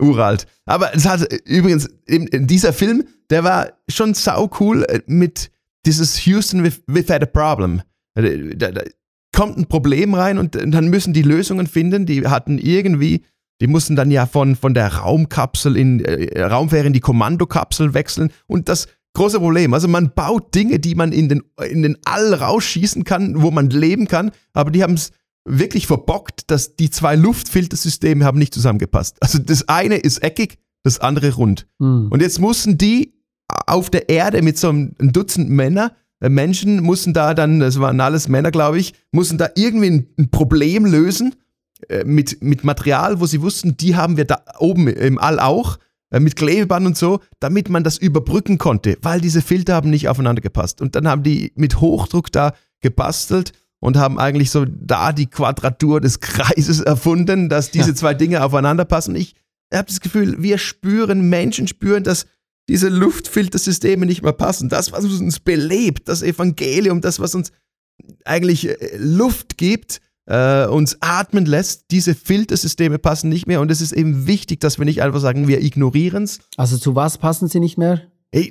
uralt. 0.00 0.46
Aber 0.64 0.94
es 0.94 1.06
hat 1.06 1.26
übrigens, 1.44 1.88
dieser 2.08 2.72
Film, 2.72 3.04
der 3.30 3.44
war 3.44 3.72
schon 3.88 4.14
sau 4.14 4.50
cool 4.60 4.84
äh, 4.84 5.00
mit 5.06 5.50
dieses 5.84 6.26
Houston 6.26 6.64
with, 6.64 6.82
with 6.86 7.10
a 7.10 7.18
problem. 7.26 7.82
Da, 8.14 8.70
da 8.70 8.82
kommt 9.32 9.58
ein 9.58 9.66
Problem 9.66 10.14
rein 10.14 10.38
und 10.38 10.54
dann 10.54 10.88
müssen 10.88 11.12
die 11.12 11.22
Lösungen 11.22 11.66
finden. 11.66 12.06
Die 12.06 12.26
hatten 12.26 12.58
irgendwie, 12.58 13.24
die 13.60 13.66
mussten 13.66 13.94
dann 13.94 14.10
ja 14.10 14.26
von, 14.26 14.56
von 14.56 14.74
der 14.74 14.94
Raumkapsel 14.94 15.76
in, 15.76 16.04
äh, 16.04 16.42
Raumfähre 16.42 16.86
in 16.86 16.92
die 16.92 17.00
Kommandokapsel 17.00 17.94
wechseln 17.94 18.30
und 18.46 18.68
das 18.68 18.88
große 19.14 19.38
Problem. 19.38 19.74
Also 19.74 19.88
man 19.88 20.12
baut 20.14 20.54
Dinge, 20.54 20.78
die 20.78 20.94
man 20.94 21.12
in 21.12 21.28
den, 21.28 21.42
in 21.68 21.82
den 21.82 21.96
All 22.04 22.34
rausschießen 22.34 23.04
kann, 23.04 23.42
wo 23.42 23.50
man 23.50 23.70
leben 23.70 24.08
kann, 24.08 24.30
aber 24.52 24.70
die 24.70 24.82
haben 24.82 24.94
es 24.94 25.10
wirklich 25.46 25.86
verbockt, 25.86 26.50
dass 26.50 26.76
die 26.76 26.90
zwei 26.90 27.16
Luftfiltersysteme 27.16 28.24
haben 28.24 28.38
nicht 28.38 28.52
zusammengepasst. 28.52 29.16
Also 29.20 29.38
das 29.38 29.68
eine 29.68 29.96
ist 29.96 30.22
eckig, 30.22 30.58
das 30.82 30.98
andere 31.00 31.34
rund. 31.34 31.66
Hm. 31.78 32.08
Und 32.10 32.20
jetzt 32.20 32.38
mussten 32.38 32.76
die 32.76 33.14
auf 33.48 33.90
der 33.90 34.08
Erde 34.08 34.42
mit 34.42 34.58
so 34.58 34.68
einem 34.68 34.94
ein 35.00 35.12
Dutzend 35.12 35.48
Männer, 35.48 35.92
äh, 36.20 36.28
Menschen 36.28 36.82
mussten 36.82 37.12
da 37.12 37.34
dann, 37.34 37.60
das 37.60 37.80
waren 37.80 38.00
alles 38.00 38.28
Männer, 38.28 38.50
glaube 38.50 38.78
ich, 38.78 38.94
mussten 39.12 39.38
da 39.38 39.50
irgendwie 39.54 39.90
ein, 39.90 40.06
ein 40.18 40.30
Problem 40.30 40.84
lösen 40.84 41.34
äh, 41.88 42.04
mit, 42.04 42.42
mit 42.42 42.64
Material, 42.64 43.20
wo 43.20 43.26
sie 43.26 43.42
wussten, 43.42 43.76
die 43.76 43.96
haben 43.96 44.16
wir 44.16 44.24
da 44.24 44.42
oben 44.58 44.88
im 44.88 45.18
All 45.18 45.38
auch, 45.38 45.78
äh, 46.10 46.20
mit 46.20 46.36
Klebeband 46.36 46.86
und 46.86 46.96
so, 46.96 47.20
damit 47.40 47.68
man 47.68 47.84
das 47.84 47.98
überbrücken 47.98 48.58
konnte, 48.58 48.96
weil 49.02 49.20
diese 49.20 49.42
Filter 49.42 49.74
haben 49.74 49.90
nicht 49.90 50.08
aufeinander 50.08 50.42
gepasst. 50.42 50.80
Und 50.80 50.94
dann 50.96 51.08
haben 51.08 51.22
die 51.22 51.52
mit 51.54 51.80
Hochdruck 51.80 52.32
da 52.32 52.52
gebastelt 52.80 53.52
und 53.86 53.96
haben 53.96 54.18
eigentlich 54.18 54.50
so 54.50 54.64
da 54.64 55.12
die 55.12 55.26
Quadratur 55.26 56.00
des 56.00 56.18
Kreises 56.18 56.80
erfunden, 56.80 57.48
dass 57.48 57.70
diese 57.70 57.94
zwei 57.94 58.14
Dinge 58.14 58.42
aufeinander 58.42 58.84
passen. 58.84 59.14
Ich 59.14 59.36
habe 59.72 59.86
das 59.86 60.00
Gefühl, 60.00 60.42
wir 60.42 60.58
spüren, 60.58 61.28
Menschen 61.28 61.68
spüren, 61.68 62.02
dass 62.02 62.26
diese 62.68 62.88
Luftfiltersysteme 62.88 64.04
nicht 64.04 64.22
mehr 64.22 64.32
passen. 64.32 64.68
Das, 64.68 64.90
was 64.90 65.04
uns 65.04 65.38
belebt, 65.38 66.08
das 66.08 66.22
Evangelium, 66.22 67.00
das, 67.00 67.20
was 67.20 67.36
uns 67.36 67.52
eigentlich 68.24 68.68
äh, 68.68 68.96
Luft 68.98 69.56
gibt, 69.56 70.00
äh, 70.24 70.66
uns 70.66 70.96
atmen 71.00 71.46
lässt, 71.46 71.84
diese 71.92 72.16
Filtersysteme 72.16 72.98
passen 72.98 73.28
nicht 73.28 73.46
mehr. 73.46 73.60
Und 73.60 73.70
es 73.70 73.80
ist 73.80 73.92
eben 73.92 74.26
wichtig, 74.26 74.58
dass 74.58 74.78
wir 74.80 74.84
nicht 74.84 75.00
einfach 75.00 75.20
sagen, 75.20 75.46
wir 75.46 75.62
ignorieren 75.62 76.24
es. 76.24 76.40
Also 76.56 76.76
zu 76.76 76.96
was 76.96 77.18
passen 77.18 77.46
sie 77.46 77.60
nicht 77.60 77.78
mehr? 77.78 78.02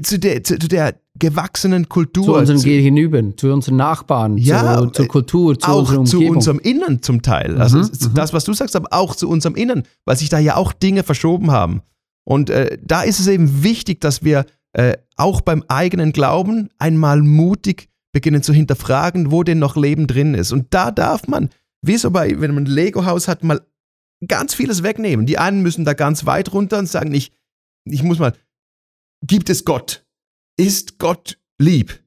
Zu, 0.04 0.20
der, 0.20 0.44
zu, 0.44 0.58
zu 0.58 0.68
der 0.68 0.96
gewachsenen 1.18 1.88
Kultur. 1.90 2.26
Zu 2.26 2.34
unseren 2.36 2.58
zu- 2.58 2.66
Gegenüber, 2.68 3.22
zu 3.38 3.52
unseren 3.54 3.76
Nachbarn, 3.78 4.38
Ja, 4.38 4.80
zu, 4.82 4.90
zur 4.90 5.08
Kultur, 5.08 5.58
zu 5.60 5.70
auch 5.70 6.04
zu 6.06 6.22
unserem 6.26 6.60
Innern 6.60 7.02
zum 7.02 7.22
Teil. 7.22 7.58
Also 7.62 7.78
Mhm, 7.80 7.84
mhm. 7.84 8.14
das, 8.16 8.34
was 8.34 8.44
du 8.44 8.54
sagst, 8.54 8.76
aber 8.76 8.90
auch 8.92 9.16
zu 9.16 9.30
unserem 9.30 9.56
Innern, 9.56 9.84
weil 10.06 10.18
sich 10.18 10.30
da 10.30 10.40
ja 10.40 10.56
auch 10.56 10.74
Dinge 10.74 11.04
verschoben 11.04 11.52
haben. 11.52 11.82
Und 12.28 12.50
äh, 12.50 12.78
da 12.84 13.04
ist 13.04 13.20
es 13.20 13.28
eben 13.28 13.64
wichtig, 13.64 14.02
dass 14.02 14.24
wir 14.24 14.46
äh, 14.74 14.98
auch 15.16 15.42
beim 15.42 15.64
eigenen 15.68 16.12
Glauben 16.12 16.70
einmal 16.80 17.22
mutig 17.22 17.88
beginnen 18.12 18.44
zu 18.44 18.52
hinterfragen, 18.54 19.32
wo 19.32 19.44
denn 19.44 19.60
noch 19.60 19.76
Leben 19.78 20.08
drin 20.08 20.34
ist. 20.34 20.52
Und 20.52 20.68
da 20.74 20.92
darf 20.92 21.28
man, 21.28 21.50
wie 21.82 21.98
so 21.98 22.12
bei, 22.12 22.40
wenn 22.42 22.54
man 22.56 22.64
ein 22.64 22.68
Lego-Haus 22.68 23.28
hat, 23.28 23.44
mal 23.44 23.62
ganz 24.28 24.54
vieles 24.54 24.84
wegnehmen. 24.84 25.26
Die 25.26 25.38
einen 25.38 25.62
müssen 25.62 25.86
da 25.86 25.94
ganz 25.94 26.26
weit 26.26 26.52
runter 26.52 26.80
und 26.80 26.88
sagen, 26.90 27.14
ich, 27.14 27.32
ich 27.86 28.04
muss 28.04 28.20
mal, 28.20 28.34
gibt 29.22 29.50
es 29.50 29.66
Gott? 29.66 30.06
Ist 30.58 31.00
Gott 31.00 31.38
lieb? 31.60 32.00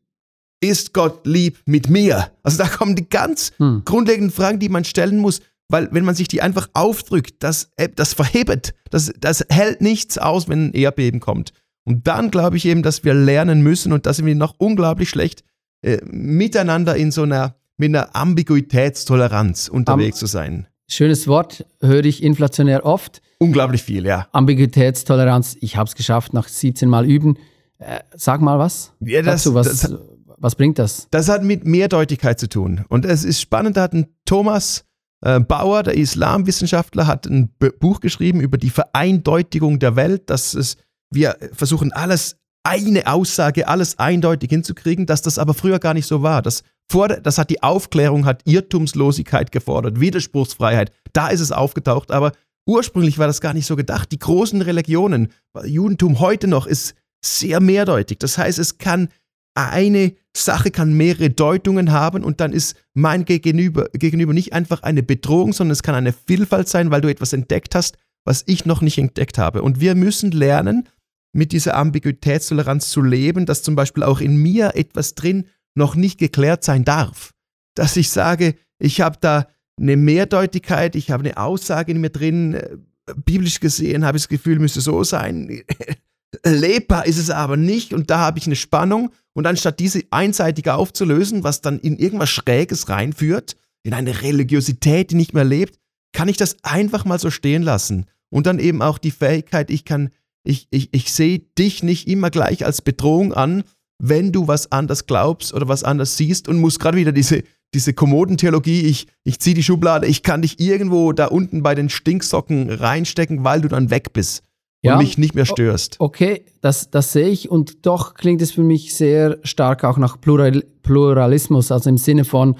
Ist 0.60 0.92
Gott 0.92 1.26
lieb 1.26 1.58
mit 1.66 1.88
mir? 1.88 2.32
Also 2.42 2.58
da 2.58 2.68
kommen 2.68 2.96
die 2.96 3.08
ganz 3.08 3.52
Hm. 3.58 3.82
grundlegenden 3.84 4.32
Fragen, 4.32 4.58
die 4.58 4.68
man 4.68 4.84
stellen 4.84 5.18
muss, 5.18 5.40
weil 5.68 5.88
wenn 5.92 6.04
man 6.04 6.14
sich 6.14 6.28
die 6.28 6.40
einfach 6.42 6.68
aufdrückt, 6.74 7.42
das, 7.42 7.70
äh, 7.76 7.88
das 7.94 8.14
verhebt, 8.14 8.74
das, 8.90 9.12
das 9.20 9.44
hält 9.50 9.80
nichts 9.80 10.18
aus, 10.18 10.48
wenn 10.48 10.68
ein 10.68 10.72
Erdbeben 10.72 11.20
kommt. 11.20 11.52
Und 11.84 12.06
dann 12.06 12.30
glaube 12.30 12.56
ich 12.56 12.64
eben, 12.66 12.82
dass 12.82 13.04
wir 13.04 13.14
lernen 13.14 13.62
müssen 13.62 13.92
und 13.92 14.06
da 14.06 14.12
sind 14.12 14.26
wir 14.26 14.34
noch 14.34 14.54
unglaublich 14.58 15.08
schlecht, 15.10 15.44
äh, 15.82 15.98
miteinander 16.04 16.96
in 16.96 17.10
so 17.12 17.22
einer, 17.22 17.54
mit 17.76 17.90
einer 17.90 18.16
Ambiguitätstoleranz 18.16 19.68
unterwegs 19.68 20.18
zu 20.18 20.26
sein. 20.26 20.66
Schönes 20.90 21.26
Wort, 21.28 21.66
höre 21.80 22.04
ich 22.04 22.22
inflationär 22.22 22.84
oft. 22.84 23.20
Unglaublich 23.40 23.82
viel, 23.82 24.04
ja. 24.06 24.26
Ambiguitätstoleranz, 24.32 25.56
ich 25.60 25.76
habe 25.76 25.88
es 25.88 25.94
geschafft 25.94 26.32
nach 26.34 26.48
17 26.48 26.88
Mal 26.88 27.06
üben. 27.06 27.36
Äh, 27.78 28.00
sag 28.14 28.40
mal 28.40 28.58
was. 28.58 28.92
Ja, 29.00 29.22
das- 29.22 29.44
Dazu, 29.44 29.54
was, 29.54 29.66
das- 29.80 29.94
was 30.38 30.54
bringt 30.56 30.78
das? 30.78 31.06
Das 31.10 31.28
hat 31.28 31.42
mit 31.44 31.64
Mehrdeutigkeit 31.64 32.38
zu 32.38 32.48
tun. 32.48 32.84
Und 32.88 33.04
es 33.04 33.24
ist 33.24 33.40
spannend, 33.40 33.76
da 33.76 33.82
hat 33.82 33.92
ein 33.92 34.06
Thomas 34.24 34.84
äh, 35.24 35.40
Bauer, 35.40 35.82
der 35.82 35.94
Islamwissenschaftler, 35.96 37.06
hat 37.08 37.26
ein 37.26 37.50
Buch 37.80 38.00
geschrieben 38.00 38.40
über 38.40 38.56
die 38.58 38.70
Vereindeutigung 38.70 39.78
der 39.80 39.96
Welt, 39.96 40.30
dass 40.30 40.54
es, 40.54 40.76
wir 41.10 41.36
versuchen 41.52 41.92
alles, 41.92 42.36
eine 42.64 43.06
Aussage, 43.06 43.66
alles 43.66 43.98
eindeutig 43.98 44.50
hinzukriegen, 44.50 45.06
dass 45.06 45.22
das 45.22 45.38
aber 45.38 45.54
früher 45.54 45.78
gar 45.78 45.94
nicht 45.94 46.06
so 46.06 46.22
war. 46.22 46.42
Das, 46.42 46.62
vor, 46.90 47.08
das 47.08 47.38
hat 47.38 47.50
die 47.50 47.62
Aufklärung, 47.62 48.26
hat 48.26 48.42
Irrtumslosigkeit 48.44 49.50
gefordert, 49.52 50.00
Widerspruchsfreiheit. 50.00 50.92
Da 51.12 51.28
ist 51.28 51.40
es 51.40 51.50
aufgetaucht, 51.50 52.10
aber 52.10 52.32
ursprünglich 52.68 53.18
war 53.18 53.26
das 53.26 53.40
gar 53.40 53.54
nicht 53.54 53.66
so 53.66 53.74
gedacht. 53.74 54.12
Die 54.12 54.18
großen 54.18 54.62
Religionen, 54.62 55.28
Judentum 55.64 56.20
heute 56.20 56.46
noch, 56.46 56.66
ist 56.66 56.94
sehr 57.24 57.60
mehrdeutig. 57.60 58.18
Das 58.18 58.38
heißt, 58.38 58.58
es 58.58 58.78
kann 58.78 59.08
eine 59.54 60.14
Sache 60.36 60.70
kann 60.70 60.92
mehrere 60.92 61.30
Deutungen 61.30 61.90
haben 61.90 62.22
und 62.22 62.40
dann 62.40 62.52
ist 62.52 62.76
mein 62.94 63.24
Gegenüber, 63.24 63.88
Gegenüber 63.92 64.32
nicht 64.32 64.52
einfach 64.52 64.84
eine 64.84 65.02
Bedrohung, 65.02 65.52
sondern 65.52 65.72
es 65.72 65.82
kann 65.82 65.96
eine 65.96 66.12
Vielfalt 66.12 66.68
sein, 66.68 66.92
weil 66.92 67.00
du 67.00 67.08
etwas 67.08 67.32
entdeckt 67.32 67.74
hast, 67.74 67.96
was 68.24 68.44
ich 68.46 68.66
noch 68.66 68.82
nicht 68.82 68.98
entdeckt 68.98 69.36
habe. 69.36 69.62
Und 69.62 69.80
wir 69.80 69.96
müssen 69.96 70.30
lernen, 70.30 70.88
mit 71.32 71.52
dieser 71.52 71.76
Ambiguitätstoleranz 71.76 72.90
zu 72.90 73.02
leben, 73.02 73.46
dass 73.46 73.62
zum 73.62 73.74
Beispiel 73.74 74.02
auch 74.02 74.20
in 74.20 74.36
mir 74.36 74.76
etwas 74.76 75.14
drin 75.14 75.46
noch 75.74 75.94
nicht 75.94 76.18
geklärt 76.18 76.64
sein 76.64 76.84
darf. 76.84 77.32
Dass 77.74 77.96
ich 77.96 78.10
sage, 78.10 78.54
ich 78.78 79.00
habe 79.00 79.18
da 79.20 79.46
eine 79.78 79.96
Mehrdeutigkeit, 79.96 80.96
ich 80.96 81.10
habe 81.10 81.24
eine 81.24 81.36
Aussage 81.36 81.92
in 81.92 82.00
mir 82.00 82.10
drin, 82.10 82.54
äh, 82.54 82.76
biblisch 83.24 83.60
gesehen 83.60 84.04
habe 84.04 84.16
ich 84.18 84.24
das 84.24 84.28
Gefühl, 84.28 84.58
müsste 84.58 84.80
so 84.80 85.04
sein. 85.04 85.62
Lebbar 86.44 87.06
ist 87.06 87.18
es 87.18 87.30
aber 87.30 87.56
nicht 87.56 87.94
und 87.94 88.10
da 88.10 88.18
habe 88.18 88.38
ich 88.38 88.46
eine 88.46 88.56
Spannung 88.56 89.10
und 89.32 89.46
anstatt 89.46 89.80
diese 89.80 90.02
einseitig 90.10 90.68
aufzulösen, 90.68 91.42
was 91.42 91.62
dann 91.62 91.78
in 91.78 91.96
irgendwas 91.96 92.30
Schräges 92.30 92.88
reinführt, 92.88 93.56
in 93.82 93.94
eine 93.94 94.22
Religiosität, 94.22 95.10
die 95.10 95.14
nicht 95.14 95.32
mehr 95.32 95.44
lebt, 95.44 95.78
kann 96.12 96.28
ich 96.28 96.36
das 96.36 96.56
einfach 96.62 97.04
mal 97.04 97.18
so 97.18 97.30
stehen 97.30 97.62
lassen. 97.62 98.06
Und 98.30 98.46
dann 98.46 98.58
eben 98.58 98.82
auch 98.82 98.98
die 98.98 99.10
Fähigkeit, 99.10 99.70
ich 99.70 99.84
kann, 99.84 100.10
ich, 100.44 100.68
ich, 100.70 100.92
ich 100.92 101.12
sehe 101.12 101.38
dich 101.58 101.82
nicht 101.82 102.08
immer 102.08 102.30
gleich 102.30 102.64
als 102.66 102.82
Bedrohung 102.82 103.32
an, 103.32 103.64
wenn 103.98 104.32
du 104.32 104.46
was 104.46 104.70
anders 104.70 105.06
glaubst 105.06 105.54
oder 105.54 105.68
was 105.68 105.84
anders 105.84 106.16
siehst 106.16 106.48
und 106.48 106.60
muss 106.60 106.78
gerade 106.78 106.98
wieder 106.98 107.12
diese, 107.12 107.42
diese 107.74 107.92
Kommodentheologie, 107.92 108.82
ich, 108.82 109.06
ich 109.24 109.40
ziehe 109.40 109.54
die 109.54 109.62
Schublade, 109.62 110.06
ich 110.06 110.22
kann 110.22 110.42
dich 110.42 110.58
irgendwo 110.58 111.12
da 111.12 111.26
unten 111.26 111.62
bei 111.62 111.74
den 111.74 111.88
Stinksocken 111.90 112.70
reinstecken, 112.70 113.44
weil 113.44 113.60
du 113.60 113.68
dann 113.68 113.90
weg 113.90 114.12
bist 114.12 114.42
und 114.82 114.90
Ja. 114.90 114.96
mich 114.96 115.18
nicht 115.18 115.34
mehr 115.34 115.44
störst. 115.44 115.96
Okay, 115.98 116.44
das, 116.60 116.90
das 116.90 117.12
sehe 117.12 117.28
ich 117.28 117.50
und 117.50 117.84
doch 117.86 118.14
klingt 118.14 118.40
es 118.40 118.52
für 118.52 118.62
mich 118.62 118.94
sehr 118.94 119.38
stark 119.42 119.84
auch 119.84 119.98
nach 119.98 120.20
Plural, 120.20 120.64
Pluralismus, 120.82 121.70
also 121.70 121.90
im 121.90 121.98
Sinne 121.98 122.24
von, 122.24 122.56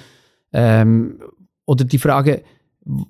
ähm, 0.53 1.21
oder 1.65 1.85
die 1.85 1.99
Frage, 1.99 2.43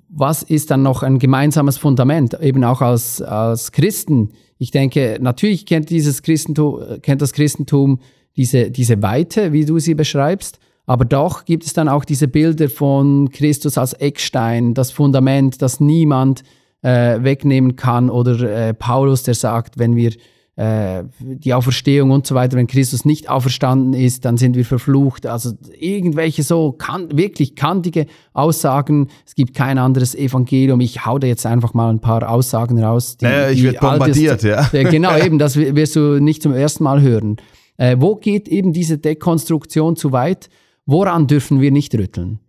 was 0.09 0.43
ist 0.43 0.71
dann 0.71 0.83
noch 0.83 1.03
ein 1.03 1.19
gemeinsames 1.19 1.77
Fundament, 1.77 2.37
eben 2.41 2.63
auch 2.63 2.81
als, 2.81 3.21
als 3.21 3.71
Christen? 3.71 4.31
Ich 4.57 4.71
denke, 4.71 5.17
natürlich 5.21 5.65
kennt 5.65 5.89
dieses 5.89 6.21
Christentum, 6.21 7.01
kennt 7.01 7.21
das 7.21 7.31
Christentum 7.31 8.01
diese, 8.35 8.71
diese 8.71 9.01
Weite, 9.01 9.53
wie 9.53 9.65
du 9.65 9.79
sie 9.79 9.95
beschreibst, 9.95 10.59
aber 10.89 11.05
doch 11.05 11.45
gibt 11.45 11.65
es 11.65 11.73
dann 11.73 11.87
auch 11.87 12.03
diese 12.03 12.27
Bilder 12.27 12.67
von 12.67 13.29
Christus 13.29 13.77
als 13.77 13.93
Eckstein, 13.93 14.73
das 14.73 14.89
Fundament, 14.91 15.61
das 15.61 15.79
niemand 15.79 16.41
äh, 16.81 17.21
wegnehmen 17.21 17.75
kann 17.75 18.09
oder 18.09 18.39
äh, 18.69 18.73
Paulus, 18.73 19.21
der 19.21 19.35
sagt, 19.35 19.77
wenn 19.77 19.95
wir 19.95 20.13
äh, 20.55 21.03
die 21.19 21.53
Auferstehung 21.53 22.09
und 22.09 22.25
so 22.25 22.33
weiter, 22.33 22.57
wenn 22.57 22.65
Christus 22.65 23.05
nicht 23.05 23.29
auferstanden 23.29 23.93
ist, 23.93 24.25
dann 24.25 24.37
sind 24.37 24.55
wir 24.55 24.65
verflucht. 24.65 25.27
Also 25.27 25.51
irgendwelche 25.79 26.41
so 26.41 26.71
kan 26.71 27.15
wirklich 27.15 27.55
kantige 27.55 28.07
Aussagen. 28.33 29.09
Es 29.27 29.35
gibt 29.35 29.53
kein 29.53 29.77
anderes 29.77 30.15
Evangelium. 30.15 30.81
Ich 30.81 31.05
hau 31.05 31.19
da 31.19 31.27
jetzt 31.27 31.45
einfach 31.45 31.75
mal 31.75 31.91
ein 31.91 31.99
paar 32.01 32.27
Aussagen 32.27 32.83
raus. 32.83 33.15
Die, 33.17 33.25
Naja, 33.25 33.49
ich 33.51 33.59
die 33.59 33.65
werd 33.65 33.79
bombardiert, 33.79 34.41
ja. 34.43 34.67
Genau, 34.89 35.15
eben, 35.23 35.37
das 35.37 35.55
wi- 35.55 35.75
wirst 35.75 35.95
du 35.95 36.19
nicht 36.19 36.41
zum 36.41 36.53
ersten 36.53 36.83
Mal 36.83 36.99
hören. 37.01 37.37
Äh, 37.77 37.97
wo 37.99 38.15
geht 38.15 38.47
eben 38.47 38.73
diese 38.73 38.97
Dekonstruktion 38.97 39.95
zu 39.95 40.11
weit? 40.11 40.49
Woran 40.89 41.27
dürfen 41.27 41.61
wir 41.61 41.69
nicht 41.69 41.93
rütteln? 41.93 42.39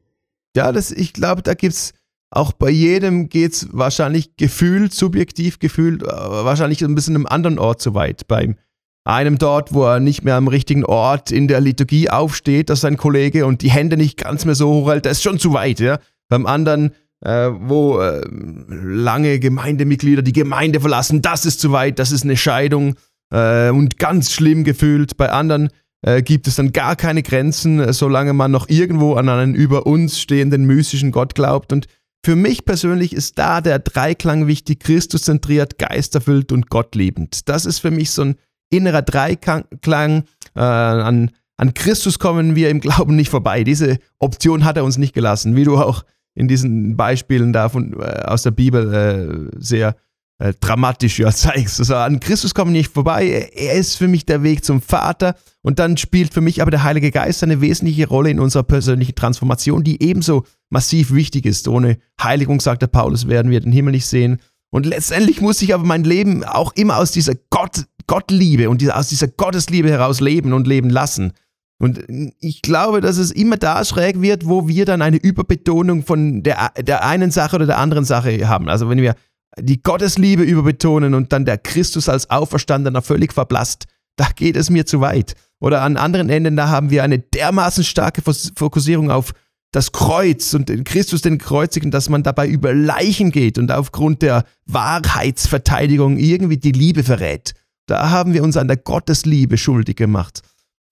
Ja, 0.56 0.72
das, 0.72 0.90
ich 0.92 1.12
glaube, 1.12 1.42
da 1.42 1.52
gibt's 1.52 1.92
auch 2.30 2.52
bei 2.52 2.70
jedem 2.70 3.28
geht's 3.28 3.68
wahrscheinlich 3.70 4.34
gefühlt, 4.38 4.94
subjektiv 4.94 5.58
gefühlt, 5.58 6.02
äh, 6.02 6.06
wahrscheinlich 6.06 6.82
ein 6.82 6.94
bisschen 6.94 7.16
einem 7.16 7.26
anderen 7.26 7.58
Ort 7.58 7.82
zu 7.82 7.92
weit. 7.94 8.26
Beim 8.28 8.56
einem 9.04 9.36
dort, 9.36 9.74
wo 9.74 9.84
er 9.84 10.00
nicht 10.00 10.24
mehr 10.24 10.36
am 10.36 10.48
richtigen 10.48 10.86
Ort 10.86 11.30
in 11.30 11.48
der 11.48 11.60
Liturgie 11.60 12.08
aufsteht, 12.08 12.70
dass 12.70 12.80
sein 12.80 12.96
Kollege 12.96 13.44
und 13.44 13.60
die 13.60 13.70
Hände 13.70 13.98
nicht 13.98 14.16
ganz 14.16 14.46
mehr 14.46 14.54
so 14.54 14.72
hochhält, 14.72 15.04
das 15.04 15.18
ist 15.18 15.22
schon 15.22 15.38
zu 15.38 15.52
weit, 15.52 15.78
ja. 15.78 15.98
Beim 16.30 16.46
anderen, 16.46 16.92
äh, 17.20 17.50
wo 17.52 18.00
äh, 18.00 18.22
lange 18.30 19.38
Gemeindemitglieder 19.38 20.22
die 20.22 20.32
Gemeinde 20.32 20.80
verlassen, 20.80 21.20
das 21.20 21.44
ist 21.44 21.60
zu 21.60 21.72
weit, 21.72 21.98
das 21.98 22.10
ist 22.10 22.24
eine 22.24 22.38
Scheidung 22.38 22.94
äh, 23.30 23.68
und 23.68 23.98
ganz 23.98 24.32
schlimm 24.32 24.64
gefühlt. 24.64 25.18
Bei 25.18 25.30
anderen 25.30 25.68
äh, 26.02 26.22
gibt 26.22 26.46
es 26.46 26.56
dann 26.56 26.72
gar 26.72 26.96
keine 26.96 27.22
Grenzen, 27.22 27.80
äh, 27.80 27.92
solange 27.92 28.32
man 28.32 28.50
noch 28.50 28.68
irgendwo 28.68 29.14
an 29.14 29.28
einen 29.28 29.54
über 29.54 29.86
uns 29.86 30.20
stehenden 30.20 30.64
mystischen 30.64 31.12
Gott 31.12 31.34
glaubt. 31.34 31.72
Und 31.72 31.86
für 32.24 32.36
mich 32.36 32.64
persönlich 32.64 33.12
ist 33.14 33.38
da 33.38 33.60
der 33.60 33.78
Dreiklang 33.78 34.46
wichtig, 34.46 34.80
Christus 34.80 35.22
zentriert, 35.22 35.78
geisterfüllt 35.78 36.52
und 36.52 36.68
gottliebend. 36.68 37.48
Das 37.48 37.64
ist 37.64 37.78
für 37.78 37.90
mich 37.90 38.10
so 38.10 38.22
ein 38.22 38.34
innerer 38.70 39.02
Dreiklang. 39.02 40.24
Äh, 40.54 40.60
an, 40.60 41.30
an 41.56 41.74
Christus 41.74 42.18
kommen 42.18 42.56
wir 42.56 42.70
im 42.70 42.80
Glauben 42.80 43.16
nicht 43.16 43.30
vorbei. 43.30 43.64
Diese 43.64 43.98
Option 44.18 44.64
hat 44.64 44.76
er 44.76 44.84
uns 44.84 44.98
nicht 44.98 45.14
gelassen, 45.14 45.56
wie 45.56 45.64
du 45.64 45.76
auch 45.76 46.04
in 46.34 46.48
diesen 46.48 46.96
Beispielen 46.96 47.52
da 47.52 47.68
von, 47.68 48.00
äh, 48.00 48.22
aus 48.24 48.42
der 48.42 48.52
Bibel 48.52 48.94
äh, 48.94 49.58
sehr 49.58 49.96
äh, 50.40 50.54
dramatisch 50.58 51.18
ja 51.18 51.30
zeigst. 51.32 51.78
Also 51.78 51.94
an 51.96 52.18
Christus 52.18 52.54
kommen 52.54 52.72
wir 52.72 52.80
nicht 52.80 52.92
vorbei. 52.92 53.50
Er 53.54 53.74
ist 53.74 53.96
für 53.96 54.08
mich 54.08 54.26
der 54.26 54.42
Weg 54.42 54.64
zum 54.64 54.80
Vater. 54.80 55.36
Und 55.62 55.78
dann 55.78 55.98
spielt 55.98 56.32
für 56.32 56.40
mich 56.40 56.62
aber 56.62 56.70
der 56.70 56.82
Heilige 56.82 57.10
Geist 57.10 57.42
eine 57.42 57.60
wesentliche 57.60 58.08
Rolle 58.08 58.30
in 58.30 58.40
unserer 58.40 58.62
persönlichen 58.62 59.14
Transformation, 59.14 59.84
die 59.84 60.02
ebenso 60.02 60.44
massiv 60.70 61.12
wichtig 61.12 61.44
ist. 61.44 61.68
Ohne 61.68 61.98
Heiligung, 62.20 62.60
sagt 62.60 62.80
der 62.80 62.86
Paulus, 62.86 63.28
werden 63.28 63.50
wir 63.50 63.60
den 63.60 63.72
Himmel 63.72 63.92
nicht 63.92 64.06
sehen. 64.06 64.40
Und 64.70 64.86
letztendlich 64.86 65.42
muss 65.42 65.60
ich 65.60 65.74
aber 65.74 65.84
mein 65.84 66.04
Leben 66.04 66.42
auch 66.44 66.72
immer 66.74 66.96
aus 66.96 67.12
dieser 67.12 67.34
Gott, 67.50 67.84
Gottliebe 68.06 68.70
und 68.70 68.88
aus 68.90 69.08
dieser 69.08 69.28
Gottesliebe 69.28 69.90
heraus 69.90 70.20
leben 70.20 70.54
und 70.54 70.66
leben 70.66 70.88
lassen. 70.88 71.32
Und 71.78 72.04
ich 72.40 72.62
glaube, 72.62 73.00
dass 73.00 73.16
es 73.16 73.30
immer 73.30 73.56
da 73.56 73.84
schräg 73.84 74.20
wird, 74.20 74.46
wo 74.46 74.68
wir 74.68 74.84
dann 74.84 75.02
eine 75.02 75.16
Überbetonung 75.16 76.04
von 76.04 76.42
der, 76.42 76.72
der 76.78 77.04
einen 77.04 77.30
Sache 77.30 77.56
oder 77.56 77.66
der 77.66 77.78
anderen 77.78 78.04
Sache 78.04 78.48
haben. 78.48 78.68
Also 78.68 78.88
wenn 78.88 78.98
wir 78.98 79.14
die 79.58 79.82
Gottesliebe 79.82 80.42
überbetonen 80.42 81.14
und 81.14 81.32
dann 81.32 81.44
der 81.44 81.58
Christus 81.58 82.08
als 82.08 82.30
Auferstandener 82.30 83.02
völlig 83.02 83.32
verblasst, 83.32 83.86
da 84.16 84.28
geht 84.34 84.56
es 84.56 84.70
mir 84.70 84.86
zu 84.86 85.00
weit. 85.00 85.34
Oder 85.60 85.82
an 85.82 85.96
anderen 85.96 86.30
Enden, 86.30 86.56
da 86.56 86.68
haben 86.68 86.90
wir 86.90 87.02
eine 87.02 87.18
dermaßen 87.18 87.84
starke 87.84 88.22
Fokussierung 88.22 89.10
auf 89.10 89.32
das 89.72 89.92
Kreuz 89.92 90.52
und 90.54 90.68
den 90.68 90.84
Christus 90.84 91.22
den 91.22 91.38
Kreuzigen, 91.38 91.90
dass 91.90 92.08
man 92.08 92.22
dabei 92.22 92.48
über 92.48 92.74
Leichen 92.74 93.30
geht 93.30 93.56
und 93.56 93.70
aufgrund 93.70 94.22
der 94.22 94.44
Wahrheitsverteidigung 94.66 96.16
irgendwie 96.16 96.56
die 96.56 96.72
Liebe 96.72 97.04
verrät. 97.04 97.54
Da 97.86 98.10
haben 98.10 98.34
wir 98.34 98.42
uns 98.42 98.56
an 98.56 98.68
der 98.68 98.76
Gottesliebe 98.76 99.58
schuldig 99.58 99.96
gemacht. 99.96 100.42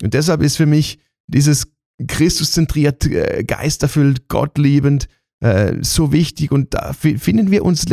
Und 0.03 0.14
deshalb 0.14 0.42
ist 0.42 0.57
für 0.57 0.66
mich 0.66 1.01
dieses 1.27 1.73
Christuszentriert, 2.07 3.07
äh, 3.07 3.42
geisterfüllt, 3.44 4.29
gottliebend 4.29 5.09
äh, 5.40 5.75
so 5.81 6.12
wichtig. 6.12 6.53
Und 6.53 6.75
da 6.75 6.92
finden 6.92 7.51
wir 7.51 7.64
uns 7.64 7.85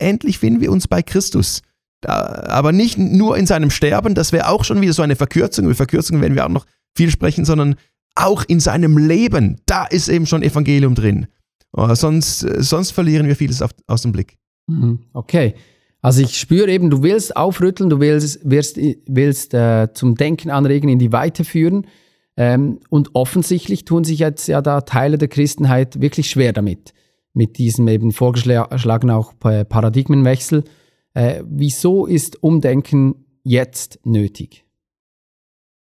letztendlich 0.00 0.38
finden 0.38 0.60
wir 0.60 0.72
uns 0.72 0.88
bei 0.88 1.02
Christus. 1.02 1.62
Aber 2.06 2.72
nicht 2.72 2.98
nur 2.98 3.36
in 3.38 3.46
seinem 3.46 3.70
Sterben, 3.70 4.14
das 4.14 4.32
wäre 4.32 4.48
auch 4.48 4.64
schon 4.64 4.80
wieder 4.80 4.92
so 4.92 5.02
eine 5.02 5.16
Verkürzung. 5.16 5.64
Über 5.64 5.74
Verkürzungen 5.74 6.20
werden 6.20 6.34
wir 6.34 6.44
auch 6.44 6.50
noch 6.50 6.66
viel 6.94 7.10
sprechen, 7.10 7.44
sondern 7.44 7.76
auch 8.14 8.44
in 8.46 8.60
seinem 8.60 8.98
Leben. 8.98 9.60
Da 9.66 9.86
ist 9.86 10.08
eben 10.08 10.26
schon 10.26 10.42
Evangelium 10.42 10.94
drin. 10.94 11.26
Oh, 11.72 11.92
sonst, 11.94 12.40
sonst 12.40 12.90
verlieren 12.90 13.26
wir 13.26 13.36
vieles 13.36 13.62
auf, 13.62 13.70
aus 13.86 14.02
dem 14.02 14.12
Blick. 14.12 14.36
Mhm. 14.66 15.00
Okay. 15.12 15.54
Also 16.02 16.20
ich 16.20 16.38
spüre 16.38 16.70
eben, 16.70 16.90
du 16.90 17.02
willst 17.02 17.34
aufrütteln, 17.36 17.88
du 17.88 17.98
willst, 17.98 18.48
wirst, 18.48 18.78
willst 19.06 19.54
äh, 19.54 19.88
zum 19.94 20.14
Denken 20.14 20.50
anregen, 20.50 20.90
in 20.90 20.98
die 20.98 21.12
Weite 21.12 21.44
führen. 21.44 21.86
Ähm, 22.36 22.80
und 22.90 23.14
offensichtlich 23.14 23.86
tun 23.86 24.04
sich 24.04 24.18
jetzt 24.18 24.46
ja 24.46 24.60
da 24.60 24.82
Teile 24.82 25.16
der 25.16 25.28
Christenheit 25.28 26.00
wirklich 26.02 26.28
schwer 26.28 26.52
damit. 26.52 26.92
Mit 27.34 27.58
diesem 27.58 27.88
eben 27.88 28.12
vorgeschlagenen 28.12 29.14
auch 29.14 29.34
Paradigmenwechsel. 29.38 30.64
Äh, 31.14 31.42
wieso 31.46 32.06
ist 32.06 32.42
Umdenken 32.42 33.26
jetzt 33.42 34.00
nötig? 34.04 34.64